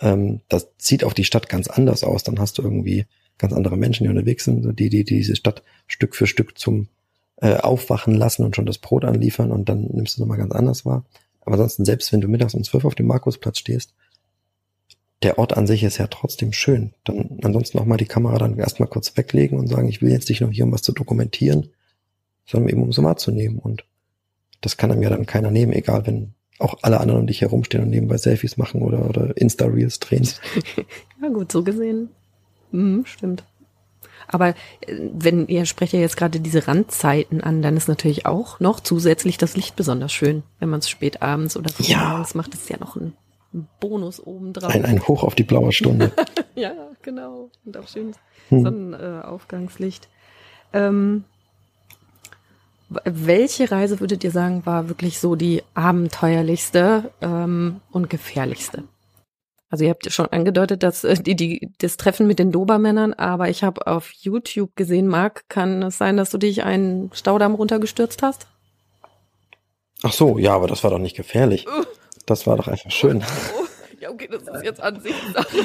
ähm, 0.01 0.41
das 0.49 0.69
sieht 0.79 1.05
auch 1.05 1.13
die 1.13 1.25
Stadt 1.25 1.49
ganz 1.49 1.69
anders 1.69 2.05
aus. 2.05 2.23
Dann 2.23 2.39
hast 2.39 2.59
du 2.59 2.63
irgendwie 2.63 3.07
ganz 3.39 3.53
andere 3.53 3.77
Menschen, 3.77 4.05
die 4.05 4.11
unterwegs 4.11 4.45
sind, 4.45 4.79
die, 4.79 4.89
die, 4.89 5.05
die 5.05 5.17
diese 5.17 5.37
Stadt 5.37 5.63
Stück 5.87 6.15
für 6.15 6.27
Stück 6.27 6.59
zum 6.59 6.89
äh, 7.37 7.57
aufwachen 7.57 8.15
lassen 8.15 8.45
und 8.45 8.55
schon 8.55 8.67
das 8.67 8.79
Brot 8.79 9.05
anliefern 9.05 9.51
und 9.51 9.69
dann 9.69 9.83
nimmst 9.83 10.15
du 10.15 10.17
es 10.17 10.19
nochmal 10.19 10.39
ganz 10.39 10.53
anders 10.53 10.85
wahr. 10.85 11.05
Aber 11.41 11.53
ansonsten, 11.55 11.85
selbst 11.85 12.13
wenn 12.13 12.21
du 12.21 12.29
mittags 12.29 12.55
um 12.55 12.65
zwölf 12.65 12.85
auf 12.85 12.95
dem 12.95 13.07
Markusplatz 13.07 13.59
stehst, 13.59 13.95
der 15.23 15.39
Ort 15.39 15.57
an 15.57 15.67
sich 15.67 15.83
ist 15.83 15.99
ja 15.99 16.07
trotzdem 16.07 16.53
schön. 16.53 16.93
Dann 17.05 17.39
ansonsten 17.43 17.79
auch 17.79 17.85
mal 17.85 17.97
die 17.97 18.07
Kamera 18.07 18.39
dann 18.39 18.59
erstmal 18.59 18.89
kurz 18.89 19.17
weglegen 19.17 19.59
und 19.59 19.69
sagen, 19.69 19.89
ich 19.89 20.01
will 20.01 20.11
jetzt 20.11 20.29
nicht 20.29 20.41
nur 20.41 20.51
hier, 20.51 20.65
um 20.65 20.73
was 20.73 20.83
zu 20.83 20.93
dokumentieren, 20.93 21.71
sondern 22.47 22.71
eben 22.71 22.83
um 22.83 22.91
es 22.91 22.99
mal 22.99 23.17
zu 23.17 23.31
nehmen. 23.31 23.59
Und 23.59 23.85
das 24.61 24.77
kann 24.77 24.91
einem 24.91 25.03
ja 25.03 25.11
dann 25.11 25.27
keiner 25.27 25.51
nehmen, 25.51 25.73
egal 25.73 26.07
wenn 26.07 26.35
auch 26.61 26.79
alle 26.83 27.01
anderen 27.01 27.23
um 27.23 27.27
dich 27.27 27.41
herumstehen 27.41 27.85
und 27.85 27.91
nebenbei 27.91 28.17
Selfies 28.17 28.57
machen 28.57 28.83
oder, 28.83 29.09
oder 29.09 29.37
Insta-Reels 29.37 29.99
drehen. 30.01 30.29
ja 31.23 31.29
gut, 31.29 31.53
so 31.53 31.63
gesehen. 31.63 32.11
Mhm, 32.73 33.05
stimmt. 33.07 33.45
Aber 34.29 34.49
äh, 34.49 34.55
wenn 35.13 35.49
ihr 35.49 35.67
sprecht 35.67 35.93
ja 35.93 36.01
jetzt 36.01 36.17
gerade 36.17 36.41
diese 36.41 36.69
Randzeiten 36.69 37.41
an, 37.41 37.63
dann 37.63 37.77
ist 37.77 37.89
natürlich 37.89 38.27
auch 38.27 38.61
noch 38.61 38.81
zusätzlich 38.81 39.39
das 39.39 39.57
Licht 39.57 39.77
besonders 39.77 40.13
schön. 40.13 40.43
Wenn 40.59 40.69
man 40.69 40.81
es 40.81 40.89
spät 40.89 41.23
abends 41.23 41.57
oder 41.57 41.71
früh 41.71 41.85
ja. 41.85 42.11
morgens 42.11 42.35
macht, 42.35 42.55
ist 42.55 42.71
ja 42.71 42.77
noch 42.79 42.97
ein 42.97 43.15
Bonus 43.81 44.21
oben 44.25 44.53
drauf. 44.53 44.73
Ein, 44.73 44.85
ein 44.85 45.09
Hoch 45.09 45.25
auf 45.25 45.35
die 45.35 45.43
blaue 45.43 45.73
Stunde. 45.73 46.13
ja, 46.55 46.73
genau. 47.03 47.51
Und 47.65 47.77
auch 47.77 47.89
schön 47.89 48.13
hm. 48.49 48.63
Sonnenaufgangslicht. 48.63 50.09
Ähm, 50.73 51.25
welche 53.05 53.71
Reise 53.71 54.01
würdet 54.01 54.25
ihr 54.25 54.33
sagen, 54.33 54.67
war 54.67 54.89
wirklich 54.89 55.21
so 55.21 55.37
die 55.37 55.63
abenteuerlichste 55.75 57.11
ähm, 57.21 57.81
und 57.93 58.11
gefährlichste? 58.11 58.85
Also 59.71 59.85
ihr 59.85 59.91
habt 59.91 60.13
schon 60.13 60.27
angedeutet, 60.27 60.83
dass 60.83 61.05
äh, 61.05 61.15
die, 61.15 61.37
die 61.37 61.73
das 61.79 61.97
Treffen 61.97 62.27
mit 62.27 62.41
den 62.41 62.51
Dobermännern, 62.51 63.15
aber 63.15 63.49
ich 63.49 63.63
habe 63.63 63.87
auf 63.87 64.11
YouTube 64.13 64.75
gesehen, 64.75 65.07
Marc, 65.07 65.49
kann 65.49 65.83
es 65.85 65.99
sein, 65.99 66.17
dass 66.17 66.31
du 66.31 66.39
dich 66.39 66.65
einen 66.65 67.11
Staudamm 67.15 67.55
runtergestürzt 67.55 68.23
hast? 68.23 68.49
Ach 70.03 70.13
so, 70.13 70.39
ja, 70.39 70.55
aber 70.55 70.67
das 70.67 70.83
war 70.83 70.91
doch 70.91 70.99
nicht 70.99 71.17
gefährlich. 71.17 71.67
Das 72.27 72.47
war 72.47 72.57
doch 72.57 72.67
einfach 72.67 72.91
schön. 72.91 73.23
Oh, 73.57 73.65
ja, 74.01 74.11
okay, 74.11 74.29
das 74.31 74.43
ist 74.43 74.65
jetzt 74.65 74.81
an 74.81 75.01
sich. 75.01 75.15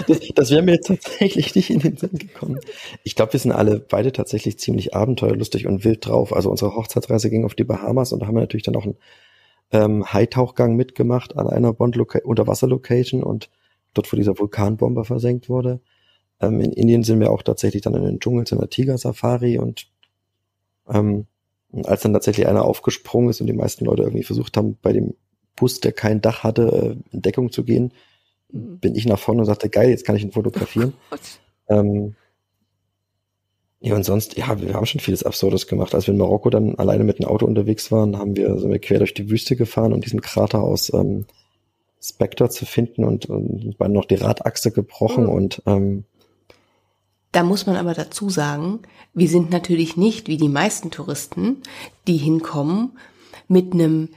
Das, 0.08 0.20
das 0.36 0.52
wäre 0.52 0.62
mir 0.62 0.74
jetzt 0.74 0.88
tatsächlich 0.88 1.56
nicht 1.56 1.70
in 1.70 1.80
den 1.80 1.98
Sinn 1.98 2.18
gekommen. 2.18 2.60
Ich 3.04 3.16
glaube, 3.16 3.34
wir 3.34 3.40
sind 3.40 3.54
alle 3.54 3.80
beide 3.80 4.12
tatsächlich 4.12 4.60
ziemlich 4.60 4.94
abenteuerlustig 4.94 5.68
und 5.68 5.86
wild 5.86 6.06
drauf. 6.06 6.36
Also 6.36 6.52
unsere 6.52 6.76
Hochzeitsreise 6.76 7.30
ging 7.30 7.46
auf 7.46 7.56
die 7.56 7.64
Bahamas 7.64 8.12
und 8.12 8.20
da 8.20 8.28
haben 8.28 8.36
wir 8.36 8.42
natürlich 8.42 8.64
dann 8.64 8.76
auch 8.76 8.84
einen 8.84 8.98
ähm, 9.72 10.12
Hightauchgang 10.12 10.76
mitgemacht 10.76 11.38
an 11.38 11.48
einer 11.48 11.74
Bond-Unterwasser-Location 11.74 13.24
und 13.24 13.50
dort 13.94 14.12
wo 14.12 14.18
dieser 14.18 14.38
Vulkanbomber 14.38 15.06
versenkt 15.06 15.50
wurde. 15.50 15.80
Ähm, 16.42 16.60
in 16.60 16.74
Indien 16.74 17.04
sind 17.04 17.22
wir 17.22 17.32
auch 17.32 17.42
tatsächlich 17.42 17.82
dann 17.84 17.96
in 17.96 18.04
den 18.04 18.20
Dschungel 18.20 18.46
zu 18.46 18.58
einer 18.58 18.70
Tiger-Safari 18.70 19.58
und 19.58 19.88
ähm, 20.90 21.26
als 21.86 22.02
dann 22.02 22.14
tatsächlich 22.14 22.48
einer 22.48 22.66
aufgesprungen 22.66 23.30
ist 23.30 23.42
und 23.42 23.48
die 23.48 23.54
meisten 23.54 23.86
Leute 23.86 24.04
irgendwie 24.04 24.24
versucht 24.24 24.56
haben, 24.58 24.78
bei 24.82 24.94
dem 24.94 25.16
Bus, 25.56 25.80
der 25.80 25.94
kein 25.94 26.22
Dach 26.22 26.44
hatte, 26.44 26.98
äh, 27.12 27.14
in 27.14 27.22
Deckung 27.22 27.52
zu 27.52 27.64
gehen. 27.64 27.94
Bin 28.56 28.96
ich 28.96 29.06
nach 29.06 29.20
vorne 29.20 29.42
und 29.42 29.46
sagte, 29.46 29.70
geil, 29.70 29.90
jetzt 29.90 30.06
kann 30.06 30.16
ich 30.16 30.24
ihn 30.24 30.32
fotografieren. 30.32 30.94
Oh 31.12 31.16
ähm, 31.74 32.16
ja, 33.82 33.96
und 33.96 34.04
sonst, 34.04 34.38
ja, 34.38 34.60
wir 34.60 34.74
haben 34.74 34.86
schon 34.86 35.02
vieles 35.02 35.24
Absurdes 35.24 35.68
gemacht. 35.68 35.94
Als 35.94 36.08
wir 36.08 36.14
in 36.14 36.18
Marokko 36.18 36.50
dann 36.50 36.76
alleine 36.76 37.04
mit 37.04 37.20
dem 37.20 37.26
Auto 37.26 37.46
unterwegs 37.46 37.92
waren, 37.92 38.18
haben 38.18 38.36
wir, 38.36 38.58
sind 38.58 38.72
wir 38.72 38.80
quer 38.80 39.00
durch 39.00 39.14
die 39.14 39.30
Wüste 39.30 39.56
gefahren 39.56 39.94
und 39.94 40.06
diesen 40.06 40.22
Krater 40.22 40.62
aus 40.62 40.92
ähm, 40.94 41.26
Spectre 42.02 42.50
zu 42.50 42.66
finden 42.66 43.04
und, 43.04 43.28
und 43.28 43.76
war 43.80 43.90
noch 43.90 44.06
die 44.06 44.16
Radachse 44.16 44.72
gebrochen 44.72 45.26
mhm. 45.26 45.30
und 45.30 45.62
ähm, 45.66 46.06
da 47.32 47.44
muss 47.44 47.66
man 47.66 47.76
aber 47.76 47.94
dazu 47.94 48.30
sagen, 48.30 48.80
wir 49.14 49.28
sind 49.28 49.50
natürlich 49.50 49.98
nicht 49.98 50.30
wie 50.30 50.38
die 50.38 50.48
meisten 50.48 50.90
Touristen, 50.90 51.58
die 52.08 52.16
hinkommen 52.16 52.98
mit 53.50 53.74
einem 53.74 54.08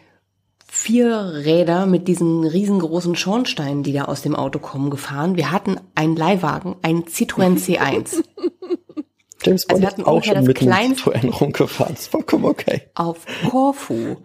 Vierräder 0.69 1.87
mit 1.87 2.09
diesen 2.09 2.45
riesengroßen 2.45 3.17
Schornsteinen, 3.17 3.83
die 3.83 3.93
da 3.93 4.05
aus 4.05 4.23
dem 4.23 4.37
Auto 4.37 4.59
kommen, 4.59 4.91
gefahren. 4.91 5.37
Wir 5.37 5.51
hatten 5.51 5.81
einen 5.95 6.15
Leihwagen, 6.15 6.77
einen 6.83 7.05
Citroën 7.05 7.59
C1. 7.59 8.23
James 9.43 9.67
Bond 9.67 9.71
also 9.71 9.81
wir 9.81 9.87
hatten 9.89 10.05
auch 10.05 10.23
schon 10.23 10.45
mit 10.45 10.61
einem 10.61 10.93
Citroën 10.93 11.31
rumgefahren. 11.31 11.95
Das 11.95 12.03
ist 12.03 12.11
vollkommen 12.11 12.45
okay. 12.45 12.83
Auf 12.95 13.25
Corfu 13.51 14.17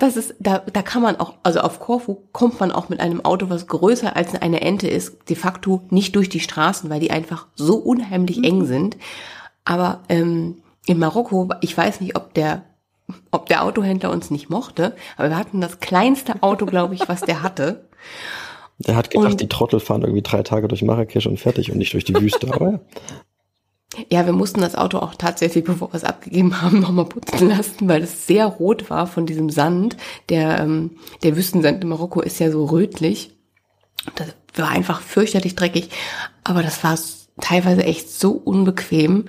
das 0.00 0.16
ist, 0.16 0.34
da, 0.38 0.60
da 0.60 0.82
kann 0.82 1.02
man 1.02 1.16
auch, 1.16 1.34
also 1.42 1.60
auf 1.60 1.78
Korfu 1.78 2.22
kommt 2.32 2.58
man 2.58 2.72
auch 2.72 2.88
mit 2.88 3.00
einem 3.00 3.22
Auto, 3.24 3.50
was 3.50 3.66
größer 3.66 4.16
als 4.16 4.34
eine 4.34 4.62
Ente 4.62 4.88
ist, 4.88 5.28
de 5.28 5.36
facto 5.36 5.82
nicht 5.90 6.16
durch 6.16 6.30
die 6.30 6.40
Straßen, 6.40 6.88
weil 6.88 7.00
die 7.00 7.10
einfach 7.10 7.48
so 7.54 7.76
unheimlich 7.76 8.38
mhm. 8.38 8.44
eng 8.44 8.64
sind. 8.64 8.96
Aber 9.64 10.00
ähm, 10.08 10.62
in 10.86 10.98
Marokko, 10.98 11.50
ich 11.60 11.76
weiß 11.76 12.00
nicht, 12.00 12.16
ob 12.16 12.32
der, 12.32 12.62
ob 13.30 13.48
der 13.48 13.64
Autohändler 13.64 14.10
uns 14.10 14.30
nicht 14.30 14.50
mochte, 14.50 14.96
aber 15.16 15.30
wir 15.30 15.36
hatten 15.36 15.60
das 15.60 15.80
kleinste 15.80 16.42
Auto, 16.42 16.66
glaube 16.66 16.94
ich, 16.94 17.08
was 17.08 17.22
der 17.22 17.42
hatte. 17.42 17.88
Der 18.78 18.96
hat 18.96 19.10
gedacht, 19.10 19.32
und, 19.32 19.40
die 19.40 19.48
Trottel 19.48 19.80
fahren 19.80 20.02
irgendwie 20.02 20.22
drei 20.22 20.42
Tage 20.42 20.68
durch 20.68 20.82
Marrakesch 20.82 21.26
und 21.26 21.38
fertig 21.38 21.70
und 21.70 21.78
nicht 21.78 21.92
durch 21.92 22.04
die 22.04 22.14
Wüste, 22.14 22.52
aber 22.52 22.70
ja. 22.72 22.80
Ja, 24.08 24.24
wir 24.24 24.32
mussten 24.32 24.60
das 24.60 24.76
Auto 24.76 24.98
auch 24.98 25.16
tatsächlich, 25.16 25.64
bevor 25.64 25.92
wir 25.92 25.96
es 25.96 26.04
abgegeben 26.04 26.62
haben, 26.62 26.78
nochmal 26.80 27.06
putzen 27.06 27.48
lassen, 27.48 27.88
weil 27.88 28.02
es 28.02 28.26
sehr 28.26 28.46
rot 28.46 28.88
war 28.88 29.06
von 29.06 29.26
diesem 29.26 29.50
Sand. 29.50 29.96
Der, 30.28 30.60
ähm, 30.60 30.92
der 31.24 31.36
Wüstensand 31.36 31.82
in 31.82 31.88
Marokko 31.88 32.20
ist 32.20 32.38
ja 32.38 32.50
so 32.50 32.66
rötlich. 32.66 33.32
Das 34.14 34.28
war 34.54 34.68
einfach 34.68 35.00
fürchterlich 35.00 35.56
dreckig. 35.56 35.90
Aber 36.44 36.62
das 36.62 36.84
war 36.84 36.96
teilweise 37.40 37.82
echt 37.82 38.10
so 38.10 38.32
unbequem. 38.32 39.28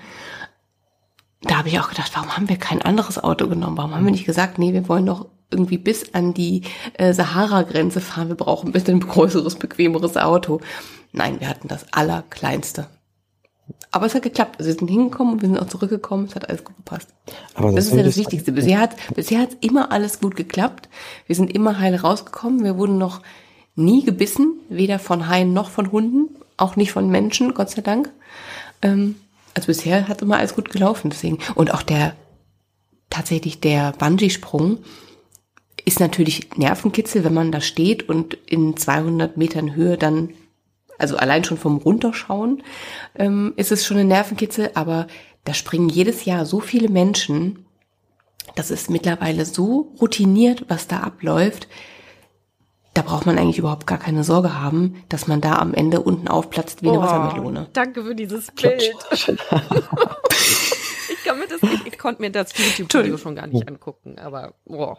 Da 1.41 1.57
habe 1.57 1.69
ich 1.69 1.79
auch 1.79 1.89
gedacht, 1.89 2.11
warum 2.13 2.35
haben 2.35 2.49
wir 2.49 2.57
kein 2.57 2.81
anderes 2.81 3.17
Auto 3.21 3.47
genommen? 3.47 3.77
Warum 3.77 3.95
haben 3.95 4.05
wir 4.05 4.11
nicht 4.11 4.25
gesagt, 4.25 4.59
nee, 4.59 4.73
wir 4.73 4.87
wollen 4.87 5.05
doch 5.07 5.25
irgendwie 5.49 5.77
bis 5.77 6.13
an 6.13 6.33
die 6.33 6.63
äh, 6.93 7.13
Sahara-Grenze 7.13 7.99
fahren. 7.99 8.29
Wir 8.29 8.35
brauchen 8.35 8.69
ein 8.69 8.71
bisschen 8.71 8.99
größeres, 8.99 9.55
bequemeres 9.55 10.17
Auto. 10.17 10.61
Nein, 11.11 11.39
wir 11.39 11.49
hatten 11.49 11.67
das 11.67 11.91
allerkleinste. 11.91 12.87
Aber 13.91 14.05
es 14.05 14.15
hat 14.15 14.23
geklappt. 14.23 14.55
Also 14.59 14.69
wir 14.69 14.79
sind 14.79 14.89
hingekommen 14.89 15.33
und 15.33 15.41
wir 15.41 15.49
sind 15.49 15.59
auch 15.59 15.67
zurückgekommen. 15.67 16.25
Es 16.25 16.35
hat 16.35 16.47
alles 16.49 16.63
gut 16.63 16.77
gepasst. 16.77 17.09
Aber 17.55 17.71
Das 17.73 17.87
ist 17.87 17.95
ja 17.95 18.03
das 18.03 18.17
Wichtigste. 18.17 18.51
Bisher 18.51 18.79
hat, 18.79 18.95
bisher 19.15 19.39
hat 19.39 19.57
immer 19.61 19.91
alles 19.91 20.19
gut 20.19 20.35
geklappt. 20.35 20.89
Wir 21.27 21.35
sind 21.35 21.53
immer 21.53 21.79
heil 21.79 21.95
rausgekommen. 21.95 22.63
Wir 22.63 22.77
wurden 22.77 22.97
noch 22.97 23.21
nie 23.75 24.03
gebissen, 24.03 24.59
weder 24.69 24.99
von 24.99 25.27
Haien 25.27 25.53
noch 25.53 25.69
von 25.69 25.91
Hunden, 25.91 26.35
auch 26.57 26.75
nicht 26.75 26.91
von 26.91 27.09
Menschen, 27.09 27.53
Gott 27.53 27.69
sei 27.69 27.81
Dank. 27.81 28.11
Ähm, 28.81 29.15
also 29.53 29.67
bisher 29.67 30.07
hat 30.07 30.21
immer 30.21 30.37
alles 30.37 30.55
gut 30.55 30.69
gelaufen, 30.69 31.09
deswegen. 31.09 31.39
Und 31.55 31.73
auch 31.73 31.81
der, 31.81 32.15
tatsächlich 33.09 33.59
der 33.59 33.93
Bungee-Sprung 33.93 34.79
ist 35.85 35.99
natürlich 35.99 36.55
Nervenkitzel, 36.57 37.23
wenn 37.23 37.33
man 37.33 37.51
da 37.51 37.61
steht 37.61 38.07
und 38.07 38.35
in 38.45 38.77
200 38.77 39.37
Metern 39.37 39.75
Höhe 39.75 39.97
dann, 39.97 40.29
also 40.97 41.17
allein 41.17 41.43
schon 41.43 41.57
vom 41.57 41.77
Runterschauen, 41.77 42.63
ähm, 43.15 43.53
ist 43.55 43.71
es 43.71 43.85
schon 43.85 43.97
ein 43.97 44.07
Nervenkitzel, 44.07 44.71
aber 44.75 45.07
da 45.43 45.53
springen 45.53 45.89
jedes 45.89 46.25
Jahr 46.25 46.45
so 46.45 46.59
viele 46.59 46.89
Menschen, 46.89 47.65
das 48.55 48.69
ist 48.69 48.89
mittlerweile 48.89 49.45
so 49.45 49.93
routiniert, 49.99 50.65
was 50.67 50.87
da 50.87 50.99
abläuft, 50.99 51.67
da 52.93 53.01
braucht 53.03 53.25
man 53.25 53.37
eigentlich 53.37 53.57
überhaupt 53.57 53.87
gar 53.87 53.97
keine 53.97 54.23
Sorge 54.23 54.59
haben, 54.59 55.03
dass 55.07 55.27
man 55.27 55.39
da 55.39 55.55
am 55.55 55.73
Ende 55.73 56.01
unten 56.01 56.27
aufplatzt 56.27 56.83
wie 56.83 56.89
eine 56.89 56.99
Oh, 56.99 57.01
Wassermelone. 57.01 57.67
Danke 57.73 58.03
für 58.03 58.15
dieses 58.15 58.51
Bild. 58.51 58.93
ich, 59.11 59.25
kann 61.23 61.39
mir 61.39 61.47
das, 61.47 61.63
ich, 61.63 61.85
ich 61.85 61.97
konnte 61.97 62.21
mir 62.21 62.31
das 62.31 62.51
YouTube-Video 62.57 63.17
schon 63.17 63.35
gar 63.35 63.47
nicht 63.47 63.67
angucken, 63.67 64.19
aber 64.19 64.55
boah. 64.65 64.97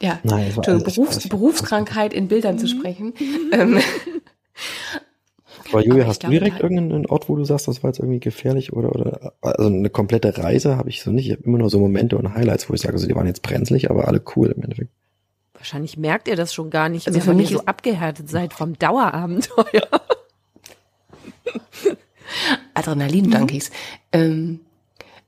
Ja, 0.00 0.18
Nein, 0.22 0.54
Berufs 0.56 1.28
Berufskrankheit 1.28 2.14
in 2.14 2.28
Bildern 2.28 2.58
zu 2.58 2.66
sprechen. 2.66 3.12
ähm, 3.52 3.78
Aber 5.68 5.84
Julia, 5.84 6.04
Aber 6.04 6.08
hast 6.08 6.22
du 6.22 6.28
glaube, 6.28 6.44
direkt 6.44 6.62
irgendeinen 6.62 7.04
Ort, 7.04 7.28
wo 7.28 7.36
du 7.36 7.44
sagst, 7.44 7.68
das 7.68 7.82
war 7.82 7.90
jetzt 7.90 7.98
irgendwie 7.98 8.20
gefährlich 8.20 8.72
oder, 8.72 8.94
oder 8.94 9.34
also 9.42 9.66
eine 9.66 9.90
komplette 9.90 10.38
Reise 10.38 10.78
habe 10.78 10.88
ich 10.88 11.02
so 11.02 11.10
nicht. 11.10 11.26
Ich 11.26 11.32
habe 11.32 11.42
immer 11.42 11.58
nur 11.58 11.68
so 11.68 11.78
Momente 11.78 12.16
und 12.16 12.34
Highlights, 12.34 12.70
wo 12.70 12.74
ich 12.74 12.80
sage, 12.80 12.94
also 12.94 13.06
die 13.06 13.14
waren 13.14 13.26
jetzt 13.26 13.42
brenzlig, 13.42 13.90
aber 13.90 14.08
alle 14.08 14.22
cool 14.34 14.48
im 14.56 14.62
Endeffekt. 14.62 14.90
Wahrscheinlich 15.60 15.98
merkt 15.98 16.26
ihr 16.26 16.36
das 16.36 16.54
schon 16.54 16.70
gar 16.70 16.88
nicht, 16.88 17.06
Also 17.06 17.18
mehr, 17.18 17.24
für 17.24 17.34
mich 17.34 17.50
ihr 17.50 17.58
so 17.58 17.64
abgehärtet 17.66 18.30
seid 18.30 18.54
vom 18.54 18.78
Dauerabenteuer. 18.78 19.84
Adrenalin-Junkies. 22.74 23.70
Ähm, 24.10 24.60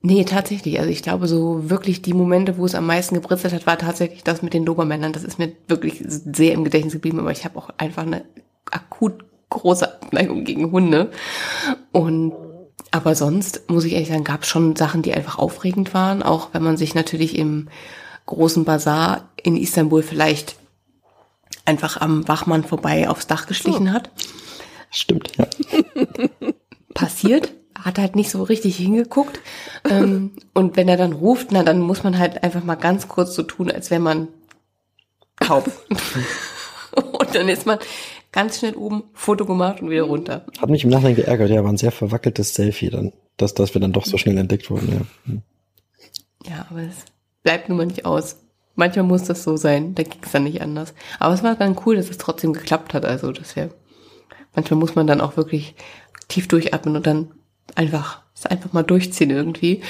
nee, 0.01 0.23
tatsächlich. 0.23 0.79
Also 0.79 0.89
ich 0.89 1.03
glaube, 1.03 1.27
so 1.27 1.69
wirklich 1.69 2.01
die 2.01 2.15
Momente, 2.15 2.57
wo 2.57 2.65
es 2.65 2.73
am 2.73 2.87
meisten 2.87 3.13
gebritzelt 3.13 3.53
hat, 3.53 3.67
war 3.67 3.77
tatsächlich 3.77 4.23
das 4.23 4.41
mit 4.41 4.55
den 4.55 4.65
Dobermännern. 4.65 5.13
Das 5.13 5.23
ist 5.23 5.37
mir 5.37 5.51
wirklich 5.67 6.03
sehr 6.03 6.53
im 6.53 6.63
Gedächtnis 6.63 6.93
geblieben, 6.93 7.19
aber 7.19 7.31
ich 7.31 7.45
habe 7.45 7.59
auch 7.59 7.69
einfach 7.77 8.01
eine 8.01 8.25
akut 8.71 9.23
große 9.51 10.01
Abneigung 10.01 10.45
gegen 10.45 10.71
Hunde. 10.71 11.11
Und 11.91 12.33
aber 12.89 13.13
sonst 13.13 13.69
muss 13.69 13.85
ich 13.85 13.93
ehrlich 13.93 14.09
sagen, 14.09 14.23
gab 14.23 14.41
es 14.41 14.47
schon 14.47 14.75
Sachen, 14.75 15.03
die 15.03 15.13
einfach 15.13 15.37
aufregend 15.37 15.93
waren, 15.93 16.23
auch 16.23 16.49
wenn 16.53 16.63
man 16.63 16.75
sich 16.75 16.95
natürlich 16.95 17.37
im 17.37 17.67
großen 18.25 18.65
Bazar 18.65 19.29
in 19.41 19.57
Istanbul 19.57 20.03
vielleicht 20.03 20.55
einfach 21.65 21.99
am 22.01 22.27
Wachmann 22.27 22.63
vorbei 22.63 23.09
aufs 23.09 23.27
Dach 23.27 23.47
geschlichen 23.47 23.93
hat 23.93 24.09
Stimmt, 24.93 25.31
ja. 25.37 25.47
passiert, 26.93 27.51
hat 27.75 27.97
halt 27.97 28.15
nicht 28.15 28.29
so 28.29 28.43
richtig 28.43 28.77
hingeguckt. 28.77 29.39
Ähm, 29.89 30.33
und 30.53 30.77
wenn 30.77 30.87
er 30.87 30.97
dann 30.97 31.13
ruft, 31.13 31.51
na 31.51 31.63
dann 31.63 31.79
muss 31.79 32.03
man 32.03 32.19
halt 32.19 32.43
einfach 32.43 32.63
mal 32.63 32.75
ganz 32.75 33.07
kurz 33.07 33.33
so 33.33 33.41
tun, 33.41 33.71
als 33.71 33.89
wäre 33.89 33.99
man 33.99 34.27
taub. 35.39 35.71
und 36.95 37.33
dann 37.33 37.49
ist 37.49 37.65
man 37.65 37.79
ganz 38.31 38.59
schnell 38.59 38.75
oben, 38.75 39.05
Foto 39.13 39.47
gemacht 39.47 39.81
und 39.81 39.89
wieder 39.89 40.03
runter. 40.03 40.45
Hat 40.59 40.69
mich 40.69 40.83
im 40.83 40.91
Nachhinein 40.91 41.15
geärgert, 41.15 41.49
ja, 41.49 41.63
war 41.63 41.73
ein 41.73 41.77
sehr 41.77 41.91
verwackeltes 41.91 42.53
Selfie 42.53 42.91
dann, 42.91 43.13
dass, 43.37 43.55
dass 43.55 43.73
wir 43.73 43.81
dann 43.81 43.93
doch 43.93 44.05
so 44.05 44.19
schnell 44.19 44.37
entdeckt 44.37 44.69
wurden, 44.69 45.07
ja. 45.25 46.51
Ja, 46.51 46.67
aber 46.69 46.81
es 46.81 47.05
bleibt 47.43 47.69
nun 47.69 47.77
mal 47.77 47.85
nicht 47.85 48.05
aus. 48.05 48.37
Manchmal 48.75 49.05
muss 49.05 49.23
das 49.23 49.43
so 49.43 49.55
sein, 49.55 49.93
da 49.93 50.03
ging 50.03 50.19
es 50.23 50.31
dann 50.31 50.45
nicht 50.45 50.61
anders. 50.61 50.93
Aber 51.19 51.33
es 51.33 51.43
war 51.43 51.55
dann 51.55 51.77
cool, 51.85 51.95
dass 51.95 52.09
es 52.09 52.17
trotzdem 52.17 52.53
geklappt 52.53 52.93
hat. 52.93 53.05
Also 53.05 53.31
das 53.31 53.55
wäre, 53.55 53.69
manchmal 54.55 54.79
muss 54.79 54.95
man 54.95 55.05
dann 55.05 55.21
auch 55.21 55.37
wirklich 55.37 55.75
tief 56.27 56.47
durchatmen 56.47 56.95
und 56.95 57.05
dann 57.05 57.31
einfach, 57.75 58.21
es 58.35 58.47
einfach 58.47 58.73
mal 58.73 58.83
durchziehen 58.83 59.29
irgendwie. 59.29 59.81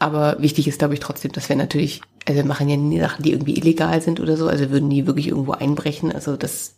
Aber 0.00 0.36
wichtig 0.40 0.66
ist, 0.66 0.80
glaube 0.80 0.94
ich, 0.94 1.00
trotzdem, 1.00 1.30
dass 1.30 1.48
wir 1.48 1.54
natürlich, 1.54 2.00
also 2.26 2.36
wir 2.36 2.46
machen 2.46 2.68
ja 2.68 2.76
nie 2.76 2.98
Sachen, 2.98 3.22
die 3.22 3.30
irgendwie 3.30 3.56
illegal 3.56 4.00
sind 4.02 4.18
oder 4.18 4.36
so. 4.36 4.48
Also 4.48 4.64
wir 4.64 4.70
würden 4.70 4.88
nie 4.88 5.06
wirklich 5.06 5.28
irgendwo 5.28 5.52
einbrechen. 5.52 6.10
Also 6.10 6.36
das, 6.36 6.74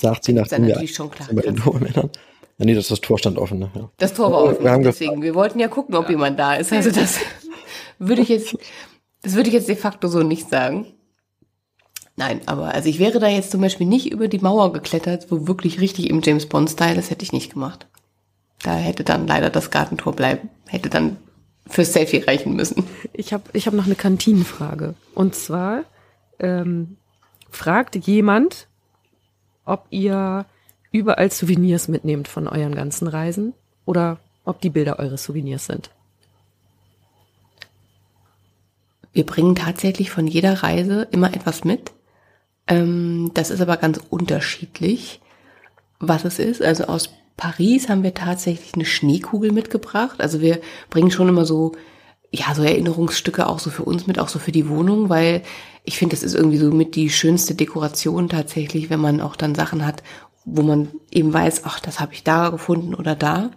Sagt 0.00 0.24
sie, 0.24 0.32
Ist 0.32 0.52
dann 0.52 0.66
natürlich 0.66 0.94
schon 0.94 1.10
klar. 1.10 1.28
Ja, 2.58 2.66
nee, 2.66 2.74
das, 2.74 2.88
das 2.88 3.00
Tor 3.00 3.18
stand 3.18 3.38
offen, 3.38 3.58
ne? 3.58 3.70
ja. 3.74 3.90
das 3.98 4.14
Tor 4.14 4.32
war 4.32 4.44
offen. 4.44 4.64
wir 4.64 4.70
haben 4.70 4.82
deswegen, 4.82 5.22
wir 5.22 5.34
wollten 5.34 5.58
ja 5.58 5.68
gucken, 5.68 5.94
ob 5.94 6.08
jemand 6.08 6.38
da 6.38 6.54
ist. 6.54 6.72
Also 6.72 6.90
das 6.90 7.18
würde 7.98 8.22
ich 8.22 8.28
jetzt, 8.28 8.56
das 9.22 9.34
würde 9.34 9.48
ich 9.48 9.54
jetzt 9.54 9.68
de 9.68 9.76
facto 9.76 10.08
so 10.08 10.22
nicht 10.22 10.50
sagen. 10.50 10.86
Nein, 12.16 12.40
aber 12.46 12.74
also 12.74 12.88
ich 12.88 12.98
wäre 12.98 13.18
da 13.18 13.28
jetzt 13.28 13.50
zum 13.50 13.60
Beispiel 13.60 13.86
nicht 13.86 14.12
über 14.12 14.28
die 14.28 14.38
Mauer 14.38 14.72
geklettert, 14.72 15.30
wo 15.30 15.46
wirklich 15.46 15.80
richtig 15.80 16.10
im 16.10 16.20
James 16.22 16.46
Bond-Style, 16.46 16.94
das 16.94 17.10
hätte 17.10 17.24
ich 17.24 17.32
nicht 17.32 17.52
gemacht. 17.52 17.86
Da 18.62 18.76
hätte 18.76 19.02
dann 19.02 19.26
leider 19.26 19.50
das 19.50 19.70
Gartentor 19.70 20.12
bleiben, 20.12 20.50
hätte 20.68 20.90
dann 20.90 21.16
fürs 21.66 21.92
Selfie 21.92 22.18
reichen 22.18 22.54
müssen. 22.54 22.84
Ich 23.12 23.32
habe 23.32 23.44
ich 23.52 23.66
hab 23.66 23.74
noch 23.74 23.86
eine 23.86 23.94
Kantinenfrage. 23.94 24.94
Und 25.14 25.34
zwar 25.34 25.84
ähm, 26.38 26.96
fragt 27.50 27.96
jemand, 27.96 28.68
ob 29.64 29.86
ihr 29.90 30.44
überall 30.90 31.30
Souvenirs 31.30 31.88
mitnehmt 31.88 32.28
von 32.28 32.46
euren 32.46 32.74
ganzen 32.74 33.08
Reisen 33.08 33.54
oder 33.84 34.18
ob 34.44 34.60
die 34.60 34.70
Bilder 34.70 34.98
eure 34.98 35.18
Souvenirs 35.18 35.66
sind. 35.66 35.90
Wir 39.12 39.26
bringen 39.26 39.54
tatsächlich 39.54 40.10
von 40.10 40.26
jeder 40.26 40.62
Reise 40.62 41.08
immer 41.10 41.34
etwas 41.34 41.64
mit. 41.64 41.92
Ähm, 42.66 43.30
das 43.34 43.50
ist 43.50 43.60
aber 43.60 43.76
ganz 43.76 44.00
unterschiedlich, 44.10 45.20
was 45.98 46.24
es 46.24 46.38
ist. 46.38 46.62
Also 46.62 46.84
aus 46.84 47.10
Paris 47.36 47.88
haben 47.88 48.02
wir 48.02 48.14
tatsächlich 48.14 48.74
eine 48.74 48.84
Schneekugel 48.84 49.52
mitgebracht. 49.52 50.20
Also 50.20 50.40
wir 50.40 50.60
bringen 50.90 51.10
schon 51.10 51.28
immer 51.28 51.44
so, 51.44 51.72
ja, 52.30 52.54
so 52.54 52.62
Erinnerungsstücke 52.62 53.46
auch 53.46 53.58
so 53.58 53.70
für 53.70 53.84
uns 53.84 54.06
mit, 54.06 54.18
auch 54.18 54.28
so 54.28 54.38
für 54.38 54.52
die 54.52 54.68
Wohnung, 54.68 55.08
weil 55.08 55.42
ich 55.84 55.98
finde, 55.98 56.14
das 56.14 56.22
ist 56.22 56.34
irgendwie 56.34 56.58
so 56.58 56.70
mit 56.70 56.94
die 56.94 57.10
schönste 57.10 57.54
Dekoration 57.54 58.28
tatsächlich, 58.28 58.90
wenn 58.90 59.00
man 59.00 59.20
auch 59.20 59.36
dann 59.36 59.54
Sachen 59.54 59.84
hat, 59.84 60.02
wo 60.44 60.62
man 60.62 60.88
eben 61.10 61.32
weiß, 61.32 61.62
ach, 61.64 61.80
das 61.80 62.00
habe 62.00 62.14
ich 62.14 62.24
da 62.24 62.50
gefunden 62.50 62.94
oder 62.94 63.14
da. 63.14 63.50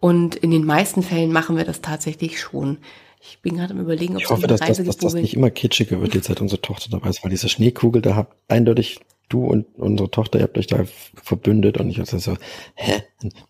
Und 0.00 0.36
in 0.36 0.50
den 0.50 0.64
meisten 0.64 1.02
Fällen 1.02 1.30
machen 1.30 1.56
wir 1.56 1.64
das 1.64 1.82
tatsächlich 1.82 2.40
schon. 2.40 2.78
Ich 3.20 3.40
bin 3.42 3.56
gerade 3.56 3.74
am 3.74 3.80
überlegen, 3.80 4.16
ob 4.16 4.22
Ich 4.22 4.30
hoffe, 4.30 4.46
dass, 4.46 4.60
dass, 4.60 4.82
dass 4.82 4.96
das 4.96 5.14
nicht 5.14 5.34
immer 5.34 5.50
kitschiger 5.50 6.00
wird, 6.00 6.14
jetzt 6.14 6.28
seit 6.28 6.40
unsere 6.40 6.62
Tochter 6.62 6.88
dabei 6.90 7.10
ist, 7.10 7.22
weil 7.22 7.30
diese 7.30 7.50
Schneekugel, 7.50 8.00
da 8.00 8.16
habt 8.16 8.34
eindeutig 8.48 9.00
du 9.28 9.44
und 9.44 9.66
unsere 9.76 10.10
Tochter, 10.10 10.38
ihr 10.38 10.44
habt 10.44 10.56
euch 10.56 10.66
da 10.66 10.84
verbündet 11.22 11.78
und 11.78 11.90
ich 11.90 12.00
hatte 12.00 12.18
so, 12.18 12.36
hä, 12.74 13.02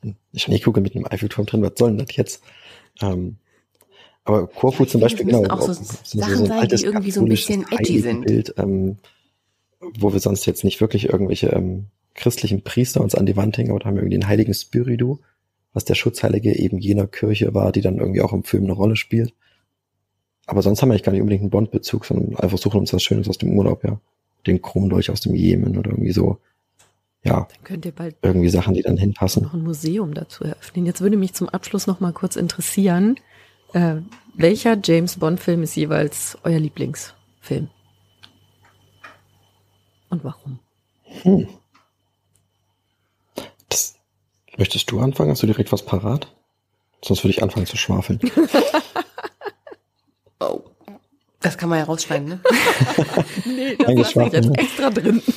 eine 0.03 0.16
Schneekugel 0.34 0.82
mit 0.82 0.96
einem 0.96 1.07
Eiffelturm 1.07 1.46
drin, 1.46 1.62
was 1.62 1.72
soll 1.76 1.90
denn 1.90 2.05
das 2.05 2.16
jetzt? 2.16 2.42
Ähm, 3.01 3.36
aber 4.24 4.48
Korfu 4.48 4.82
Ja, 4.82 4.86
ich 4.86 4.90
zum 4.92 5.01
Beispiel, 5.01 5.26
genau, 5.26 5.44
auch 5.44 5.61
so 5.61 5.72
so, 5.72 6.18
Sachen 6.18 6.46
sein, 6.46 6.68
die 6.68 6.84
irgendwie 6.84 7.11
so 7.11 7.20
ein 7.20 7.28
bisschen 7.28 7.64
edgy 7.70 8.01
sind. 8.01 8.22
Heiligenbild, 8.22 8.55
ähm, 8.59 8.98
wo 9.98 10.12
wir 10.12 10.20
sonst 10.20 10.46
jetzt 10.46 10.64
nicht 10.64 10.80
wirklich 10.80 11.09
irgendwelche 11.09 11.48
ähm, 11.48 11.86
christlichen 12.14 12.62
Priester 12.62 13.01
uns 13.01 13.14
an 13.14 13.24
die 13.24 13.36
Wand 13.36 13.57
hängen, 13.57 13.70
aber 13.70 13.78
da 13.78 13.86
haben 13.86 13.94
wir 13.94 14.03
irgendwie 14.03 14.18
den 14.18 14.28
heiligen 14.28 14.53
Spiridu, 14.53 15.20
was 15.72 15.84
der 15.84 15.94
Schutzheilige 15.94 16.58
eben 16.58 16.78
jener 16.78 17.06
Kirche 17.06 17.54
war, 17.54 17.72
die 17.72 17.80
dann 17.80 17.98
irgendwie 17.98 18.22
auch 18.22 18.32
im 18.32 18.42
Film 18.44 18.64
eine 18.64 18.72
Rolle 18.72 18.96
spielt. 18.96 19.34
Aber 20.46 20.62
sonst 20.62 20.82
haben 20.82 20.88
wir 20.88 20.94
eigentlich 20.94 21.04
gar 21.04 21.12
nicht 21.12 21.20
unbedingt 21.20 21.42
einen 21.42 21.50
Bond-Bezug, 21.50 22.04
sondern 22.04 22.36
einfach 22.36 22.58
suchen 22.58 22.80
uns 22.80 22.92
was 22.92 23.02
Schönes 23.02 23.28
aus 23.28 23.38
dem 23.38 23.56
Urlaub, 23.56 23.84
ja. 23.84 24.00
Den 24.46 24.62
Krummdolch 24.62 25.10
aus 25.10 25.20
dem 25.20 25.34
Jemen 25.34 25.76
oder 25.78 25.90
irgendwie 25.90 26.12
so. 26.12 26.38
Ja, 27.22 27.46
Dann 27.54 27.64
könnt 27.64 27.84
ihr 27.84 27.92
bald 27.92 28.16
irgendwie 28.22 28.48
Sachen, 28.48 28.72
die 28.74 28.82
dann 28.82 28.96
hinpassen. 28.96 29.42
noch 29.42 29.52
ein 29.52 29.62
Museum 29.62 30.14
dazu 30.14 30.44
eröffnen. 30.44 30.86
Jetzt 30.86 31.02
würde 31.02 31.18
mich 31.18 31.34
zum 31.34 31.50
Abschluss 31.50 31.86
noch 31.86 32.00
mal 32.00 32.12
kurz 32.14 32.36
interessieren, 32.36 33.16
äh, 33.74 33.96
welcher 34.34 34.78
James 34.82 35.18
Bond-Film 35.18 35.62
ist 35.62 35.76
jeweils 35.76 36.38
euer 36.44 36.58
Lieblingsfilm? 36.58 37.68
Und 40.08 40.24
warum? 40.24 40.58
Hm. 41.22 41.46
Möchtest 44.57 44.90
du 44.90 45.01
anfangen? 45.01 45.30
Hast 45.30 45.42
du 45.42 45.46
direkt 45.46 45.72
was 45.72 45.84
parat? 45.84 46.28
Sonst 47.05 47.24
würde 47.24 47.32
ich 47.32 47.42
anfangen 47.42 47.66
zu 47.66 47.76
schwafeln. 47.76 48.20
Oh. 50.42 50.62
Das 51.40 51.59
kann 51.59 51.68
man 51.68 51.78
ja 51.78 51.84
rausschneiden, 51.84 52.28
ne? 52.28 52.40
Nee, 53.44 53.76
das 53.76 54.14
lasse 54.14 54.28
ich 54.28 54.32
jetzt 54.32 54.48
ne? 54.48 54.59
extra 54.59 54.88
drin. 54.88 55.22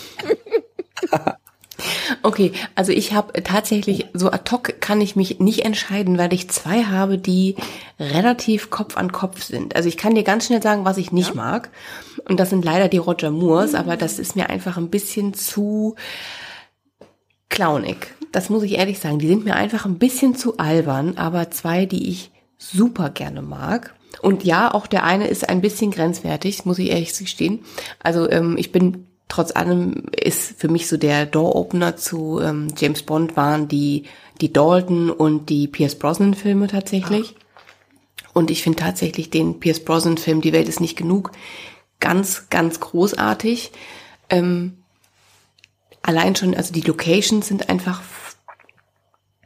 Okay, 2.21 2.53
also 2.75 2.93
ich 2.93 3.13
habe 3.13 3.43
tatsächlich, 3.43 4.05
so 4.13 4.31
ad 4.31 4.49
hoc 4.49 4.79
kann 4.79 5.01
ich 5.01 5.17
mich 5.17 5.39
nicht 5.39 5.65
entscheiden, 5.65 6.17
weil 6.17 6.31
ich 6.31 6.49
zwei 6.49 6.85
habe, 6.85 7.17
die 7.17 7.55
relativ 7.99 8.69
Kopf 8.69 8.95
an 8.95 9.11
Kopf 9.11 9.43
sind. 9.43 9.75
Also 9.75 9.89
ich 9.89 9.97
kann 9.97 10.15
dir 10.15 10.23
ganz 10.23 10.45
schnell 10.45 10.61
sagen, 10.61 10.85
was 10.85 10.97
ich 10.97 11.11
nicht 11.11 11.35
mag. 11.35 11.69
Und 12.29 12.39
das 12.39 12.49
sind 12.49 12.63
leider 12.63 12.87
die 12.87 12.97
Roger 12.97 13.31
Moores, 13.31 13.75
aber 13.75 13.97
das 13.97 14.19
ist 14.19 14.37
mir 14.37 14.49
einfach 14.49 14.77
ein 14.77 14.89
bisschen 14.89 15.33
zu 15.33 15.95
clownig. 17.53 18.07
das 18.31 18.49
muss 18.49 18.63
ich 18.63 18.73
ehrlich 18.77 18.99
sagen, 18.99 19.19
die 19.19 19.27
sind 19.27 19.45
mir 19.45 19.55
einfach 19.55 19.85
ein 19.85 19.99
bisschen 19.99 20.35
zu 20.35 20.57
albern, 20.57 21.17
aber 21.17 21.51
zwei, 21.51 21.85
die 21.85 22.09
ich 22.09 22.31
super 22.57 23.11
gerne 23.11 23.41
mag. 23.41 23.93
Und 24.21 24.43
ja, 24.43 24.73
auch 24.73 24.87
der 24.87 25.03
eine 25.03 25.27
ist 25.27 25.47
ein 25.47 25.61
bisschen 25.61 25.91
grenzwertig, 25.91 26.65
muss 26.65 26.79
ich 26.79 26.89
ehrlich 26.89 27.17
gestehen. 27.17 27.59
Also 27.99 28.29
ähm, 28.29 28.57
ich 28.57 28.71
bin 28.71 29.07
trotz 29.27 29.55
allem 29.55 30.03
ist 30.11 30.59
für 30.59 30.67
mich 30.67 30.87
so 30.87 30.97
der 30.97 31.25
Door-Opener 31.25 31.95
zu 31.95 32.39
ähm, 32.41 32.67
James 32.77 33.03
Bond 33.03 33.35
waren 33.35 33.67
die, 33.67 34.03
die 34.41 34.51
Dalton 34.51 35.09
und 35.09 35.49
die 35.49 35.67
Pierce 35.67 35.95
Brosnan-Filme 35.95 36.67
tatsächlich. 36.67 37.35
Und 38.33 38.51
ich 38.51 38.63
finde 38.63 38.79
tatsächlich 38.79 39.29
den 39.29 39.59
Pierce 39.59 39.83
Brosnan-Film 39.83 40.41
Die 40.41 40.53
Welt 40.53 40.67
ist 40.67 40.81
nicht 40.81 40.97
genug 40.97 41.31
ganz, 41.99 42.49
ganz 42.49 42.79
großartig. 42.79 43.71
Ähm, 44.29 44.82
allein 46.03 46.35
schon, 46.35 46.53
also 46.53 46.71
die 46.71 46.81
Locations 46.81 47.47
sind 47.47 47.69
einfach 47.69 48.01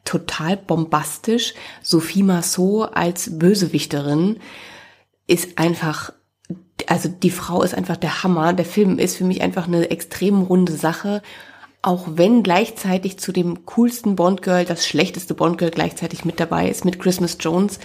total 0.03 0.58
bombastisch. 0.58 1.53
Sophie 1.82 2.24
Massot 2.24 2.89
als 2.93 3.38
Bösewichterin 3.39 4.39
ist 5.28 5.58
einfach 5.58 6.12
also 6.86 7.10
die 7.10 7.32
Frau 7.32 7.64
ist 7.64 7.74
einfach 7.74 7.97
der 7.97 8.24
Hammer. 8.24 8.53
Der 8.53 8.66
Film 8.66 8.99
ist 8.99 9.18
für 9.18 9.24
mich 9.24 9.41
einfach 9.41 9.68
eine 9.68 9.89
extrem 9.89 10.41
runde 10.41 10.74
Sache. 10.74 11.22
Auch 11.82 12.05
wenn 12.12 12.43
gleichzeitig 12.43 13.20
zu 13.20 13.32
dem 13.32 13.66
coolsten 13.66 14.16
Bond-Girl 14.16 14.66
das 14.66 14.86
schlechteste 14.86 15.34
Bond-Girl 15.34 15.72
gleichzeitig 15.72 16.26
mit 16.26 16.39
dabei 16.39 16.70
ist, 16.70 16.86
mit 16.86 16.99
Christmas 16.99 17.38
Jones, 17.39 17.80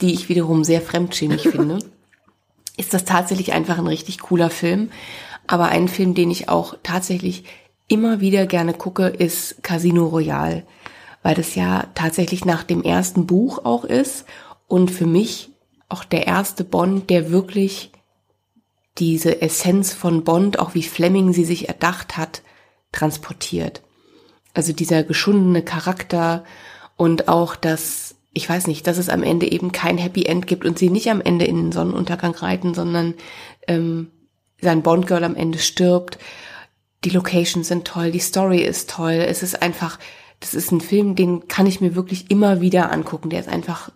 die 0.00 0.12
ich 0.12 0.28
wiederum 0.28 0.64
sehr 0.64 0.80
fremdschämig 0.80 1.42
finde, 1.50 1.78
ist 2.76 2.94
das 2.94 3.04
tatsächlich 3.04 3.52
einfach 3.52 3.78
ein 3.78 3.86
richtig 3.86 4.20
cooler 4.20 4.50
Film. 4.50 4.90
Aber 5.46 5.66
ein 5.66 5.88
Film, 5.88 6.14
den 6.14 6.30
ich 6.30 6.48
auch 6.48 6.76
tatsächlich 6.82 7.44
immer 7.88 8.20
wieder 8.20 8.46
gerne 8.46 8.74
gucke, 8.74 9.06
ist 9.06 9.62
Casino 9.62 10.06
Royale, 10.06 10.64
weil 11.22 11.34
das 11.34 11.54
ja 11.54 11.88
tatsächlich 11.94 12.44
nach 12.44 12.62
dem 12.62 12.82
ersten 12.82 13.26
Buch 13.26 13.64
auch 13.64 13.84
ist 13.84 14.24
und 14.66 14.90
für 14.90 15.06
mich 15.06 15.50
auch 15.88 16.04
der 16.04 16.26
erste 16.26 16.64
Bond, 16.64 17.10
der 17.10 17.30
wirklich 17.30 17.92
diese 18.98 19.42
Essenz 19.42 19.92
von 19.92 20.24
Bond, 20.24 20.58
auch 20.58 20.74
wie 20.74 20.82
Fleming 20.82 21.32
sie 21.32 21.44
sich 21.44 21.68
erdacht 21.68 22.16
hat, 22.16 22.42
transportiert. 22.92 23.82
Also 24.54 24.72
dieser 24.72 25.02
geschundene 25.02 25.62
Charakter 25.62 26.44
und 26.96 27.28
auch 27.28 27.56
das, 27.56 28.14
ich 28.32 28.48
weiß 28.48 28.68
nicht, 28.68 28.86
dass 28.86 28.98
es 28.98 29.08
am 29.08 29.22
Ende 29.22 29.50
eben 29.50 29.72
kein 29.72 29.98
Happy 29.98 30.24
End 30.24 30.46
gibt 30.46 30.64
und 30.64 30.78
sie 30.78 30.90
nicht 30.90 31.10
am 31.10 31.20
Ende 31.20 31.44
in 31.44 31.56
den 31.56 31.72
Sonnenuntergang 31.72 32.34
reiten, 32.34 32.72
sondern 32.72 33.14
ähm, 33.66 34.10
sein 34.60 34.82
Bond-Girl 34.82 35.24
am 35.24 35.34
Ende 35.34 35.58
stirbt. 35.58 36.18
Die 37.04 37.10
Locations 37.10 37.68
sind 37.68 37.86
toll, 37.86 38.10
die 38.10 38.18
Story 38.18 38.62
ist 38.62 38.90
toll. 38.90 39.12
Es 39.12 39.42
ist 39.42 39.60
einfach, 39.62 39.98
das 40.40 40.54
ist 40.54 40.72
ein 40.72 40.80
Film, 40.80 41.14
den 41.14 41.48
kann 41.48 41.66
ich 41.66 41.80
mir 41.80 41.94
wirklich 41.94 42.30
immer 42.30 42.60
wieder 42.60 42.90
angucken. 42.90 43.30
Der 43.30 43.40
ist 43.40 43.48
einfach 43.48 43.90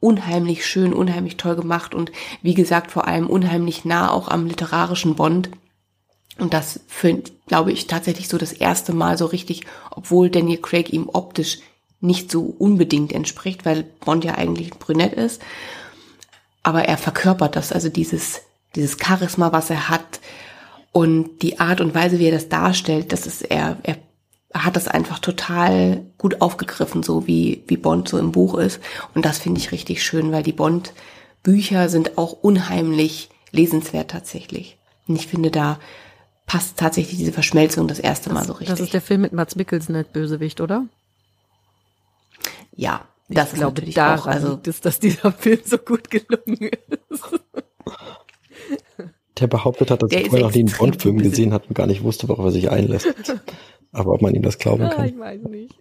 unheimlich 0.00 0.66
schön, 0.66 0.92
unheimlich 0.92 1.36
toll 1.36 1.56
gemacht 1.56 1.94
und 1.94 2.12
wie 2.42 2.54
gesagt 2.54 2.90
vor 2.90 3.08
allem 3.08 3.26
unheimlich 3.26 3.84
nah 3.84 4.10
auch 4.10 4.28
am 4.28 4.46
literarischen 4.46 5.14
Bond. 5.16 5.50
Und 6.38 6.52
das 6.52 6.80
für, 6.88 7.22
glaube 7.46 7.72
ich, 7.72 7.86
tatsächlich 7.86 8.28
so 8.28 8.36
das 8.36 8.52
erste 8.52 8.92
Mal 8.92 9.16
so 9.16 9.26
richtig, 9.26 9.64
obwohl 9.90 10.30
Daniel 10.30 10.60
Craig 10.60 10.92
ihm 10.92 11.08
optisch 11.08 11.60
nicht 12.00 12.30
so 12.30 12.54
unbedingt 12.58 13.12
entspricht, 13.12 13.64
weil 13.64 13.82
Bond 13.82 14.24
ja 14.24 14.34
eigentlich 14.34 14.70
Brünett 14.70 15.14
ist. 15.14 15.40
Aber 16.62 16.84
er 16.84 16.98
verkörpert 16.98 17.56
das, 17.56 17.72
also 17.72 17.88
dieses, 17.88 18.42
dieses 18.74 18.98
Charisma, 19.02 19.52
was 19.52 19.70
er 19.70 19.88
hat 19.88 20.20
und 20.94 21.42
die 21.42 21.58
Art 21.58 21.80
und 21.80 21.92
Weise, 21.92 22.20
wie 22.20 22.26
er 22.26 22.30
das 22.30 22.48
darstellt, 22.48 23.12
das 23.12 23.26
ist 23.26 23.42
er, 23.42 23.78
er 23.82 23.96
hat 24.54 24.76
das 24.76 24.86
einfach 24.86 25.18
total 25.18 26.06
gut 26.18 26.40
aufgegriffen, 26.40 27.02
so 27.02 27.26
wie, 27.26 27.64
wie 27.66 27.76
Bond 27.76 28.06
so 28.06 28.16
im 28.16 28.30
Buch 28.30 28.54
ist. 28.54 28.78
Und 29.12 29.24
das 29.24 29.38
finde 29.38 29.58
ich 29.58 29.72
richtig 29.72 30.04
schön, 30.04 30.30
weil 30.30 30.44
die 30.44 30.52
Bond-Bücher 30.52 31.88
sind 31.88 32.16
auch 32.16 32.32
unheimlich 32.32 33.28
lesenswert 33.50 34.12
tatsächlich. 34.12 34.78
Und 35.08 35.16
ich 35.16 35.26
finde, 35.26 35.50
da 35.50 35.80
passt 36.46 36.76
tatsächlich 36.76 37.18
diese 37.18 37.32
Verschmelzung 37.32 37.88
das 37.88 37.98
erste 37.98 38.32
Mal 38.32 38.40
das, 38.40 38.46
so 38.46 38.52
richtig. 38.52 38.68
Das 38.68 38.78
ist 38.78 38.94
der 38.94 39.00
Film 39.00 39.22
mit 39.22 39.32
Mats 39.32 39.56
Mikkelsen 39.56 39.96
als 39.96 40.06
Bösewicht, 40.10 40.60
oder? 40.60 40.86
Ja, 42.76 43.04
das 43.28 43.52
ich 43.52 43.58
glaube 43.58 43.82
daran 43.82 44.20
auch, 44.20 44.26
also 44.28 44.60
es, 44.64 44.80
dass 44.80 45.00
dieser 45.00 45.32
Film 45.38 45.58
so 45.64 45.76
gut 45.76 46.08
gelungen 46.08 46.70
ist. 47.10 47.24
Der 49.38 49.46
behauptet 49.48 49.90
hat, 49.90 50.02
dass 50.02 50.12
er 50.12 50.26
vorher 50.26 50.46
noch 50.46 50.54
nie 50.54 50.60
einen 50.60 50.76
Bond-Film 50.76 51.18
gesehen 51.18 51.52
hat 51.52 51.68
und 51.68 51.74
gar 51.74 51.86
nicht 51.86 52.02
wusste, 52.04 52.28
worauf 52.28 52.46
er 52.46 52.52
sich 52.52 52.70
einlässt. 52.70 53.12
Aber 53.92 54.12
ob 54.12 54.22
man 54.22 54.34
ihm 54.34 54.42
das 54.42 54.58
glauben 54.58 54.88
kann. 54.88 55.00
Ah, 55.00 55.06
ich 55.06 55.18
weiß 55.18 55.42
nicht. 55.42 55.74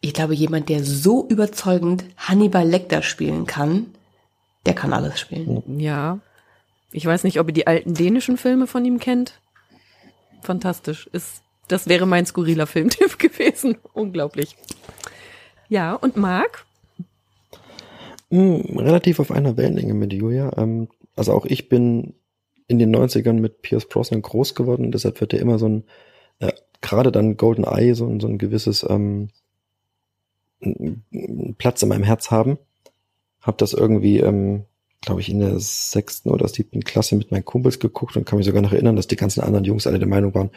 Ich 0.00 0.14
glaube, 0.14 0.34
jemand, 0.34 0.68
der 0.68 0.84
so 0.84 1.26
überzeugend 1.28 2.04
Hannibal 2.16 2.66
Lecter 2.66 3.02
spielen 3.02 3.46
kann, 3.46 3.86
der 4.64 4.74
kann 4.74 4.92
alles 4.92 5.18
spielen. 5.18 5.62
Ja. 5.78 6.20
Ich 6.92 7.04
weiß 7.04 7.24
nicht, 7.24 7.40
ob 7.40 7.48
ihr 7.48 7.54
die 7.54 7.66
alten 7.66 7.94
dänischen 7.94 8.36
Filme 8.36 8.66
von 8.66 8.84
ihm 8.84 8.98
kennt. 8.98 9.40
Fantastisch. 10.42 11.08
Ist, 11.12 11.42
das 11.68 11.88
wäre 11.88 12.06
mein 12.06 12.26
skurriler 12.26 12.66
Filmtipp 12.66 13.18
gewesen. 13.18 13.76
Unglaublich. 13.92 14.56
Ja, 15.68 15.94
und 15.94 16.16
Marc? 16.16 16.64
Hm, 18.30 18.78
relativ 18.78 19.20
auf 19.20 19.30
einer 19.30 19.56
Wellenlänge 19.56 19.94
mit 19.94 20.12
Julia. 20.12 20.52
Ähm, 20.56 20.88
also 21.18 21.32
auch 21.32 21.46
ich 21.46 21.68
bin 21.68 22.14
in 22.66 22.78
den 22.78 22.94
90ern 22.94 23.34
mit 23.34 23.62
Pierce 23.62 23.88
Brosnan 23.88 24.22
groß 24.22 24.54
geworden 24.54 24.92
deshalb 24.92 25.20
wird 25.20 25.32
er 25.32 25.40
immer 25.40 25.58
so 25.58 25.68
ein 25.68 25.84
äh, 26.38 26.52
gerade 26.80 27.12
dann 27.12 27.36
Golden 27.36 27.64
Eye 27.64 27.94
so, 27.94 28.18
so 28.20 28.28
ein 28.28 28.38
gewisses 28.38 28.86
ähm, 28.88 29.28
Platz 31.58 31.82
in 31.82 31.88
meinem 31.88 32.04
Herz 32.04 32.30
haben. 32.30 32.58
Hab 33.40 33.58
das 33.58 33.72
irgendwie, 33.72 34.18
ähm, 34.18 34.64
glaube 35.00 35.20
ich, 35.20 35.28
in 35.28 35.38
der 35.38 35.58
sechsten 35.60 36.30
oder 36.30 36.48
siebten 36.48 36.82
Klasse 36.82 37.16
mit 37.16 37.30
meinen 37.30 37.44
Kumpels 37.44 37.78
geguckt 37.78 38.16
und 38.16 38.24
kann 38.24 38.38
mich 38.38 38.46
sogar 38.46 38.62
noch 38.62 38.72
erinnern, 38.72 38.96
dass 38.96 39.06
die 39.06 39.16
ganzen 39.16 39.40
anderen 39.40 39.64
Jungs 39.64 39.86
alle 39.86 39.98
der 39.98 40.08
Meinung 40.08 40.34
waren, 40.34 40.50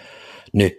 nee, 0.51 0.76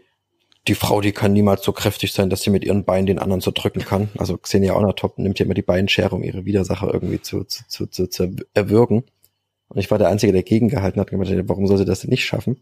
die 0.68 0.74
Frau, 0.74 1.00
die 1.00 1.12
kann 1.12 1.32
niemals 1.32 1.64
so 1.64 1.72
kräftig 1.72 2.12
sein, 2.12 2.30
dass 2.30 2.42
sie 2.42 2.50
mit 2.50 2.64
ihren 2.64 2.84
Beinen 2.84 3.06
den 3.06 3.18
anderen 3.18 3.40
so 3.40 3.50
drücken 3.50 3.80
kann. 3.80 4.10
Also 4.16 4.36
Xenia 4.36 4.76
Onatop 4.76 5.18
nimmt 5.18 5.38
ja 5.40 5.44
immer 5.44 5.54
die 5.54 5.62
Beinschere, 5.62 6.14
um 6.14 6.22
ihre 6.22 6.44
Widersacher 6.44 6.92
irgendwie 6.92 7.20
zu, 7.20 7.42
zu, 7.44 7.86
zu, 7.86 8.06
zu 8.08 8.36
erwürgen. 8.54 9.02
Und 9.72 9.80
ich 9.80 9.90
war 9.90 9.98
der 9.98 10.08
Einzige, 10.08 10.32
der 10.32 10.42
gegengehalten 10.42 11.00
hat 11.00 11.10
gemeint, 11.10 11.48
warum 11.48 11.66
soll 11.66 11.78
sie 11.78 11.86
das 11.86 12.00
denn 12.00 12.10
nicht 12.10 12.24
schaffen? 12.24 12.58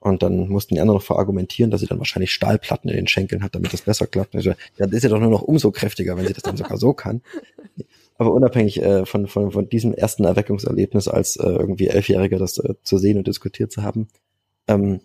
Und 0.00 0.22
dann 0.22 0.48
mussten 0.48 0.74
die 0.74 0.80
anderen 0.80 0.96
noch 0.96 1.04
verargumentieren, 1.04 1.70
dass 1.70 1.80
sie 1.80 1.86
dann 1.86 1.98
wahrscheinlich 1.98 2.32
Stahlplatten 2.32 2.90
in 2.90 2.96
den 2.96 3.06
Schenkeln 3.06 3.42
hat, 3.42 3.54
damit 3.54 3.72
das 3.72 3.82
besser 3.82 4.06
klappt. 4.06 4.34
Und 4.34 4.40
ich 4.40 4.44
so, 4.44 4.50
ja, 4.50 4.56
dann 4.78 4.90
ist 4.90 5.02
sie 5.02 5.08
doch 5.08 5.20
nur 5.20 5.30
noch 5.30 5.42
umso 5.42 5.70
kräftiger, 5.70 6.16
wenn 6.16 6.26
sie 6.26 6.32
das 6.32 6.42
dann 6.42 6.56
sogar 6.56 6.78
so 6.78 6.92
kann. 6.92 7.20
Aber 8.16 8.32
unabhängig 8.32 8.82
äh, 8.82 9.06
von, 9.06 9.28
von, 9.28 9.52
von 9.52 9.68
diesem 9.68 9.94
ersten 9.94 10.24
Erweckungserlebnis 10.24 11.06
als 11.06 11.36
äh, 11.36 11.46
irgendwie 11.46 11.88
Elfjähriger 11.88 12.38
das 12.38 12.58
äh, 12.58 12.74
zu 12.82 12.98
sehen 12.98 13.18
und 13.18 13.26
diskutiert 13.26 13.70
zu 13.70 13.82
haben, 13.82 14.08
ähm, 14.66 15.00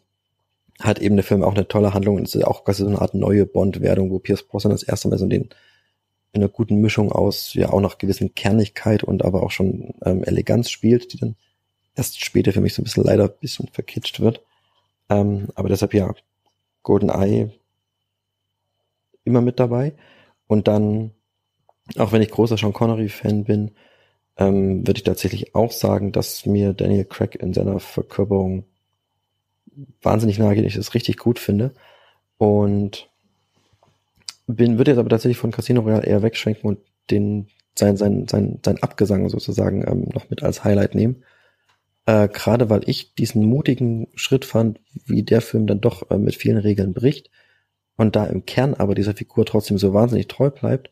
hat 0.80 1.00
eben 1.00 1.16
der 1.16 1.24
Film 1.24 1.44
auch 1.44 1.54
eine 1.54 1.68
tolle 1.68 1.94
Handlung 1.94 2.16
und 2.16 2.28
es 2.28 2.36
ist 2.36 2.44
auch 2.44 2.64
quasi 2.64 2.84
so 2.84 2.88
eine 2.90 3.00
Art 3.00 3.14
neue 3.14 3.46
Bond-Werdung, 3.46 4.12
wo 4.12 4.20
Pierce 4.20 4.44
Brosnan 4.44 4.72
das 4.72 4.84
erste 4.84 5.10
Mal 5.10 5.18
so 5.18 5.28
den 5.28 5.50
in 6.36 6.42
einer 6.42 6.50
guten 6.50 6.82
Mischung 6.82 7.12
aus 7.12 7.54
ja 7.54 7.70
auch 7.70 7.82
noch 7.82 7.98
gewissen 7.98 8.36
Kernigkeit 8.36 9.04
und 9.04 9.24
aber 9.24 9.44
auch 9.44 9.52
schon 9.52 9.94
ähm, 10.04 10.24
Eleganz 10.24 10.70
spielt, 10.70 11.14
die 11.14 11.18
dann 11.18 11.36
erst 11.96 12.24
später 12.24 12.52
für 12.52 12.62
mich 12.62 12.74
so 12.74 12.82
ein 12.82 12.86
bisschen 12.86 13.04
leider 13.04 13.26
ein 13.26 13.40
bisschen 13.40 13.68
verkitscht 13.70 14.20
wird. 14.20 14.42
Ähm, 15.10 15.50
aber 15.56 15.70
deshalb 15.70 15.94
ja, 15.94 16.14
GoldenEye 16.84 17.52
immer 19.24 19.42
mit 19.42 19.60
dabei. 19.60 19.94
Und 20.48 20.68
dann, 20.68 21.12
auch 21.98 22.12
wenn 22.12 22.22
ich 22.22 22.32
großer 22.32 22.58
Sean 22.58 22.74
Connery-Fan 22.74 23.46
bin, 23.46 23.72
ähm, 24.38 24.86
würde 24.86 24.98
ich 24.98 25.04
tatsächlich 25.04 25.56
auch 25.56 25.72
sagen, 25.72 26.12
dass 26.12 26.46
mir 26.46 26.74
Daniel 26.74 27.06
Craig 27.06 27.36
in 27.36 27.54
seiner 27.54 27.80
Verkörperung 27.80 28.66
wahnsinnig 30.02 30.38
nahe 30.38 30.56
geht, 30.56 30.66
ich 30.66 30.76
das 30.76 30.94
richtig 30.94 31.18
gut 31.18 31.40
finde. 31.40 31.74
Und 32.38 33.10
bin, 34.48 34.78
würde 34.78 34.92
jetzt 34.92 35.00
aber 35.00 35.10
tatsächlich 35.10 35.38
von 35.38 35.52
Casino 35.52 35.82
Royale 35.82 36.06
eher 36.06 36.22
wegschwenken 36.22 36.70
und 36.70 36.80
den 37.10 37.48
sein, 37.78 37.98
sein, 37.98 38.28
sein, 38.28 38.60
sein 38.64 38.82
Abgesang 38.82 39.28
sozusagen 39.30 39.86
ähm, 39.88 40.08
noch 40.14 40.30
mit 40.30 40.44
als 40.44 40.64
Highlight 40.64 40.96
nehmen. 40.96 41.24
Äh, 42.06 42.28
Gerade 42.30 42.70
weil 42.70 42.82
ich 42.86 43.16
diesen 43.16 43.46
mutigen 43.46 44.08
Schritt 44.16 44.46
fand, 44.46 44.80
wie 45.06 45.24
der 45.24 45.42
Film 45.42 45.68
dann 45.68 45.82
doch 45.82 46.10
äh, 46.10 46.18
mit 46.18 46.36
vielen 46.36 46.58
Regeln 46.58 46.94
bricht 46.94 47.30
und 47.98 48.16
da 48.16 48.26
im 48.26 48.46
Kern 48.46 48.74
aber 48.76 48.96
dieser 48.96 49.14
Figur 49.14 49.46
trotzdem 49.46 49.78
so 49.78 49.94
wahnsinnig 49.94 50.28
treu 50.28 50.50
bleibt. 50.50 50.92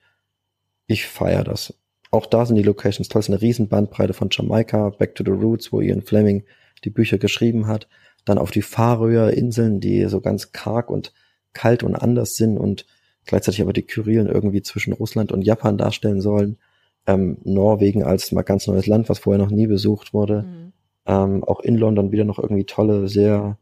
Ich 0.88 1.06
feiere 1.06 1.44
das. 1.44 1.74
Auch 2.12 2.26
da 2.26 2.46
sind 2.46 2.58
die 2.58 2.64
Locations 2.64 3.08
toll. 3.08 3.22
Es 3.22 3.28
ist 3.28 3.34
eine 3.34 3.42
riesen 3.42 3.70
Bandbreite 3.70 4.14
von 4.14 4.30
Jamaika, 4.32 4.90
Back 4.90 5.16
to 5.16 5.24
the 5.24 5.32
Roots, 5.32 5.72
wo 5.72 5.82
Ian 5.82 6.02
Fleming 6.02 6.44
die 6.84 6.90
Bücher 6.90 7.18
geschrieben 7.18 7.68
hat. 7.68 7.88
Dann 8.26 8.38
auf 8.38 8.52
die 8.52 8.62
Färöer 8.62 9.32
Inseln, 9.32 9.80
die 9.80 10.06
so 10.06 10.22
ganz 10.22 10.52
karg 10.52 10.90
und 10.90 11.14
kalt 11.54 11.84
und 11.84 11.96
anders 11.96 12.36
sind 12.36 12.58
und 12.58 12.86
gleichzeitig 13.26 13.62
aber 13.62 13.74
die 13.74 13.84
Kyrillen 13.84 14.28
irgendwie 14.28 14.62
zwischen 14.62 14.94
Russland 14.94 15.32
und 15.32 15.42
Japan 15.42 15.78
darstellen 15.78 16.22
sollen. 16.22 16.58
Ähm, 17.06 17.38
Norwegen 17.44 18.04
als 18.04 18.32
mal 18.32 18.44
ganz 18.44 18.68
neues 18.68 18.88
Land, 18.88 19.10
was 19.10 19.20
vorher 19.20 19.44
noch 19.44 19.52
nie 19.52 19.68
besucht 19.68 20.14
wurde. 20.14 20.44
Mhm. 20.44 20.74
Ähm, 21.06 21.44
auch 21.44 21.60
in 21.60 21.76
London 21.76 22.12
wieder 22.12 22.24
noch 22.24 22.40
irgendwie 22.40 22.66
tolle, 22.66 23.10
sehr 23.10 23.58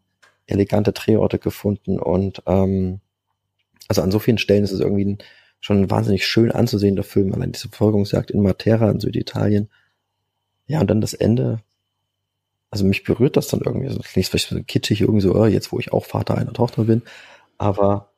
elegante 0.46 0.92
Drehorte 0.92 1.40
gefunden 1.40 1.98
und 2.00 2.44
ähm, 2.46 3.00
also 3.92 4.04
an 4.04 4.12
so 4.12 4.20
vielen 4.20 4.38
Stellen 4.38 4.64
ist 4.64 4.72
es 4.72 4.80
irgendwie 4.80 5.04
ein, 5.04 5.18
schon 5.60 5.82
ein 5.82 5.92
wahnsinnig 5.92 6.26
schön 6.26 6.50
anzusehender 6.50 7.04
Film. 7.04 7.34
Allein 7.34 7.52
diese 7.52 7.68
Verfolgungsjagd 7.68 8.32
in 8.32 8.42
Matera 8.42 8.90
in 8.90 9.02
Süditalien. 9.02 9.70
Ja, 10.66 10.80
und 10.80 10.90
dann 10.90 11.02
das 11.02 11.14
Ende. 11.14 11.60
Also 12.70 12.86
mich 12.86 13.04
berührt 13.04 13.36
das 13.36 13.50
dann 13.50 13.60
irgendwie. 13.60 13.88
Das 13.88 14.00
klingt 14.00 14.28
vielleicht 14.30 14.48
so 14.48 14.64
kitschig 14.64 15.02
irgendwie 15.02 15.20
so, 15.20 15.36
oh, 15.36 15.46
jetzt 15.46 15.74
wo 15.74 15.80
ich 15.80 15.92
auch 15.92 16.06
Vater 16.06 16.38
einer 16.38 16.54
Tochter 16.54 16.86
bin. 16.86 17.02
Aber 17.58 18.11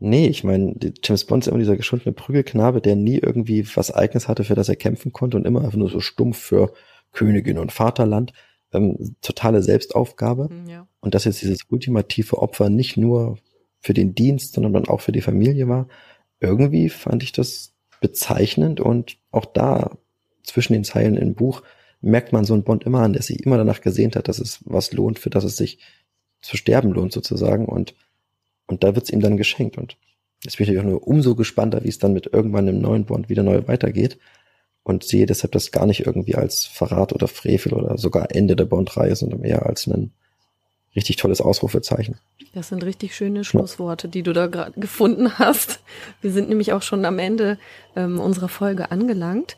nee, 0.00 0.26
ich 0.26 0.44
meine, 0.44 0.74
James 1.04 1.24
Bond 1.24 1.44
ist 1.44 1.48
immer 1.48 1.58
dieser 1.58 1.76
geschundene 1.76 2.12
Prügelknabe, 2.12 2.80
der 2.80 2.96
nie 2.96 3.18
irgendwie 3.18 3.66
was 3.76 3.92
Eigenes 3.92 4.28
hatte, 4.28 4.44
für 4.44 4.54
das 4.54 4.68
er 4.68 4.76
kämpfen 4.76 5.12
konnte 5.12 5.36
und 5.36 5.46
immer 5.46 5.62
einfach 5.62 5.78
nur 5.78 5.90
so 5.90 6.00
stumpf 6.00 6.38
für 6.38 6.72
Königin 7.12 7.58
und 7.58 7.72
Vaterland. 7.72 8.32
Ähm, 8.72 9.16
totale 9.20 9.62
Selbstaufgabe. 9.62 10.48
Mhm, 10.50 10.68
Ja. 10.68 10.88
Und 11.00 11.14
dass 11.14 11.24
jetzt 11.24 11.42
dieses 11.42 11.66
ultimative 11.68 12.38
Opfer 12.38 12.70
nicht 12.70 12.96
nur 12.96 13.38
für 13.78 13.94
den 13.94 14.14
Dienst, 14.14 14.54
sondern 14.54 14.72
dann 14.72 14.88
auch 14.88 15.00
für 15.00 15.12
die 15.12 15.22
Familie 15.22 15.68
war, 15.68 15.88
irgendwie 16.40 16.88
fand 16.88 17.22
ich 17.22 17.32
das 17.32 17.74
bezeichnend 18.00 18.80
und 18.80 19.18
auch 19.30 19.44
da 19.44 19.98
zwischen 20.42 20.72
den 20.72 20.84
Zeilen 20.84 21.16
im 21.16 21.34
Buch 21.34 21.62
merkt 22.00 22.32
man 22.32 22.44
so 22.44 22.54
einen 22.54 22.64
Bond 22.64 22.84
immer 22.84 23.00
an, 23.00 23.12
der 23.12 23.22
sich 23.22 23.44
immer 23.44 23.58
danach 23.58 23.82
gesehnt 23.82 24.16
hat, 24.16 24.28
dass 24.28 24.38
es 24.38 24.60
was 24.64 24.92
lohnt, 24.92 25.18
für 25.18 25.30
das 25.30 25.44
es 25.44 25.56
sich 25.56 25.78
zu 26.40 26.56
sterben 26.56 26.92
lohnt 26.92 27.12
sozusagen 27.12 27.66
und 27.66 27.94
und 28.70 28.84
da 28.84 28.94
wird's 28.94 29.10
ihm 29.10 29.20
dann 29.20 29.36
geschenkt 29.36 29.76
und 29.76 29.96
jetzt 30.44 30.56
bin 30.56 30.64
ich 30.64 30.70
natürlich 30.70 30.80
auch 30.80 30.90
nur 30.90 31.06
umso 31.06 31.34
gespannter, 31.34 31.84
wie 31.84 31.88
es 31.88 31.98
dann 31.98 32.12
mit 32.12 32.32
irgendwann 32.32 32.68
im 32.68 32.80
neuen 32.80 33.04
Bond 33.04 33.28
wieder 33.28 33.42
neu 33.42 33.66
weitergeht 33.66 34.18
und 34.82 35.04
sehe 35.04 35.26
deshalb 35.26 35.52
das 35.52 35.72
gar 35.72 35.86
nicht 35.86 36.06
irgendwie 36.06 36.34
als 36.34 36.64
Verrat 36.64 37.12
oder 37.12 37.28
Frevel 37.28 37.74
oder 37.74 37.98
sogar 37.98 38.34
Ende 38.34 38.56
der 38.56 38.64
Bond-Reihe, 38.64 39.14
sondern 39.14 39.44
eher 39.44 39.66
als 39.66 39.86
ein 39.86 40.12
richtig 40.96 41.16
tolles 41.16 41.40
Ausrufezeichen. 41.40 42.16
Das 42.52 42.68
sind 42.68 42.82
richtig 42.84 43.14
schöne 43.14 43.44
Schlussworte, 43.44 44.08
die 44.08 44.22
du 44.22 44.32
da 44.32 44.46
gerade 44.46 44.78
gefunden 44.80 45.38
hast. 45.38 45.80
Wir 46.20 46.32
sind 46.32 46.48
nämlich 46.48 46.72
auch 46.72 46.82
schon 46.82 47.04
am 47.04 47.18
Ende 47.18 47.58
ähm, 47.94 48.18
unserer 48.18 48.48
Folge 48.48 48.90
angelangt. 48.90 49.56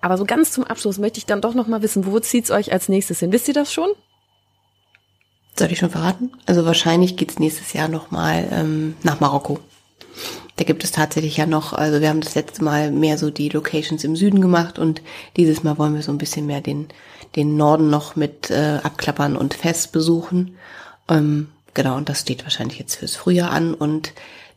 Aber 0.00 0.18
so 0.18 0.24
ganz 0.24 0.52
zum 0.52 0.64
Abschluss 0.64 0.98
möchte 0.98 1.18
ich 1.18 1.26
dann 1.26 1.40
doch 1.40 1.54
noch 1.54 1.66
mal 1.66 1.82
wissen, 1.82 2.06
wo 2.06 2.20
zieht's 2.20 2.50
euch 2.50 2.72
als 2.72 2.88
nächstes 2.88 3.20
hin? 3.20 3.32
Wisst 3.32 3.48
ihr 3.48 3.54
das 3.54 3.72
schon? 3.72 3.88
Soll 5.58 5.72
ich 5.72 5.78
schon 5.78 5.90
verraten? 5.90 6.30
Also 6.46 6.64
wahrscheinlich 6.64 7.16
geht's 7.16 7.40
nächstes 7.40 7.72
Jahr 7.72 7.88
nochmal 7.88 8.48
ähm, 8.52 8.94
nach 9.02 9.18
Marokko. 9.18 9.58
Da 10.54 10.64
gibt 10.64 10.84
es 10.84 10.92
tatsächlich 10.92 11.36
ja 11.36 11.46
noch, 11.46 11.72
also 11.72 12.00
wir 12.00 12.08
haben 12.08 12.20
das 12.20 12.36
letzte 12.36 12.62
Mal 12.62 12.92
mehr 12.92 13.18
so 13.18 13.30
die 13.30 13.48
Locations 13.48 14.02
im 14.04 14.14
Süden 14.14 14.40
gemacht 14.40 14.78
und 14.78 15.02
dieses 15.36 15.64
Mal 15.64 15.76
wollen 15.78 15.94
wir 15.94 16.02
so 16.02 16.12
ein 16.12 16.18
bisschen 16.18 16.46
mehr 16.46 16.60
den, 16.60 16.88
den 17.34 17.56
Norden 17.56 17.90
noch 17.90 18.14
mit 18.14 18.50
äh, 18.50 18.78
abklappern 18.82 19.36
und 19.36 19.54
fest 19.54 19.90
besuchen. 19.90 20.56
Ähm, 21.08 21.48
genau, 21.74 21.96
und 21.96 22.08
das 22.08 22.20
steht 22.20 22.44
wahrscheinlich 22.44 22.78
jetzt 22.78 22.96
fürs 22.96 23.16
Frühjahr 23.16 23.50
an 23.50 23.74
und 23.74 24.12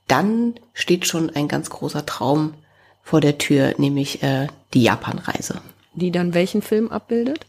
dann 0.08 0.54
steht 0.74 1.08
schon 1.08 1.32
ein 1.32 1.48
ganz 1.48 1.72
großer 1.72 2.06
Traum 2.06 2.54
vor 3.02 3.22
der 3.22 3.40
Tür, 3.40 3.74
nämlich 3.78 4.22
äh, 4.22 4.48
die 4.76 4.84
Japan-Reise. 4.84 5.62
Die 5.96 6.12
dann 6.12 6.36
welchen 6.36 6.62
Film 6.62 6.92
abbildet? 6.92 7.46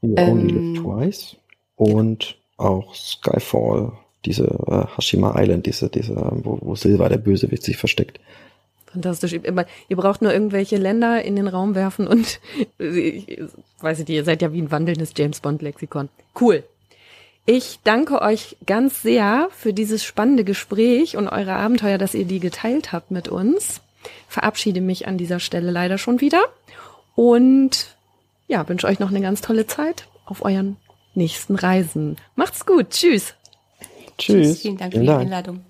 You 0.00 0.14
Only 0.16 0.52
Live 0.52 0.82
Twice 0.82 1.36
und 1.76 2.36
auch 2.56 2.94
Skyfall, 2.94 3.92
diese 4.24 4.44
äh, 4.44 4.96
Hashima 4.96 5.34
Island, 5.40 5.66
diese, 5.66 5.88
diese, 5.88 6.14
wo, 6.42 6.58
wo 6.60 6.74
Silva, 6.74 7.08
der 7.08 7.18
Bösewicht, 7.18 7.62
sich 7.62 7.76
versteckt. 7.76 8.20
Fantastisch. 8.86 9.32
Ihr, 9.32 9.66
ihr 9.88 9.96
braucht 9.96 10.22
nur 10.22 10.32
irgendwelche 10.32 10.76
Länder 10.76 11.22
in 11.22 11.36
den 11.36 11.48
Raum 11.48 11.74
werfen 11.74 12.06
und 12.06 12.40
ich 12.78 13.38
weiß 13.80 13.98
nicht, 13.98 14.08
ihr 14.08 14.24
seid 14.24 14.42
ja 14.42 14.52
wie 14.52 14.62
ein 14.62 14.70
wandelndes 14.70 15.12
James 15.16 15.40
Bond 15.40 15.62
Lexikon. 15.62 16.08
Cool. 16.38 16.64
Ich 17.46 17.78
danke 17.82 18.20
euch 18.20 18.56
ganz 18.66 19.00
sehr 19.00 19.48
für 19.52 19.72
dieses 19.72 20.04
spannende 20.04 20.44
Gespräch 20.44 21.16
und 21.16 21.28
eure 21.28 21.54
Abenteuer, 21.54 21.96
dass 21.96 22.14
ihr 22.14 22.26
die 22.26 22.40
geteilt 22.40 22.92
habt 22.92 23.10
mit 23.10 23.28
uns. 23.28 23.80
Verabschiede 24.28 24.80
mich 24.80 25.08
an 25.08 25.16
dieser 25.16 25.40
Stelle 25.40 25.70
leider 25.70 25.96
schon 25.96 26.20
wieder 26.20 26.42
und 27.14 27.96
ja, 28.48 28.68
wünsche 28.68 28.88
euch 28.88 28.98
noch 28.98 29.10
eine 29.10 29.20
ganz 29.20 29.40
tolle 29.40 29.66
Zeit 29.66 30.08
auf 30.24 30.44
euren 30.44 30.76
nächsten 31.14 31.54
Reisen. 31.54 32.16
Macht's 32.34 32.66
gut. 32.66 32.90
Tschüss. 32.90 33.34
Tschüss. 34.18 34.62
Vielen 34.62 34.78
Dank 34.78 34.94
für 34.94 35.00
die 35.00 35.10
Einladung. 35.10 35.64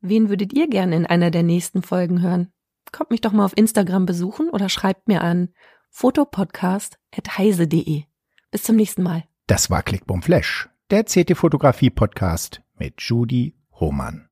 Wen 0.00 0.28
würdet 0.30 0.52
ihr 0.54 0.68
gerne 0.68 0.96
in 0.96 1.06
einer 1.06 1.30
der 1.30 1.44
nächsten 1.44 1.82
Folgen 1.82 2.22
hören? 2.22 2.50
Kommt 2.90 3.10
mich 3.10 3.20
doch 3.20 3.32
mal 3.32 3.44
auf 3.44 3.56
Instagram 3.56 4.06
besuchen 4.06 4.50
oder 4.50 4.68
schreibt 4.68 5.06
mir 5.06 5.22
an 5.22 5.50
fotopodcast.heise.de. 5.90 8.02
Bis 8.50 8.62
zum 8.62 8.76
nächsten 8.76 9.02
Mal. 9.02 9.24
Das 9.46 9.70
war 9.70 9.82
Clickbum 9.82 10.22
Flash, 10.22 10.68
der 10.90 11.04
CT 11.04 11.36
Fotografie 11.36 11.90
Podcast 11.90 12.62
mit 12.78 13.00
Judy 13.00 13.54
Hohmann. 13.72 14.26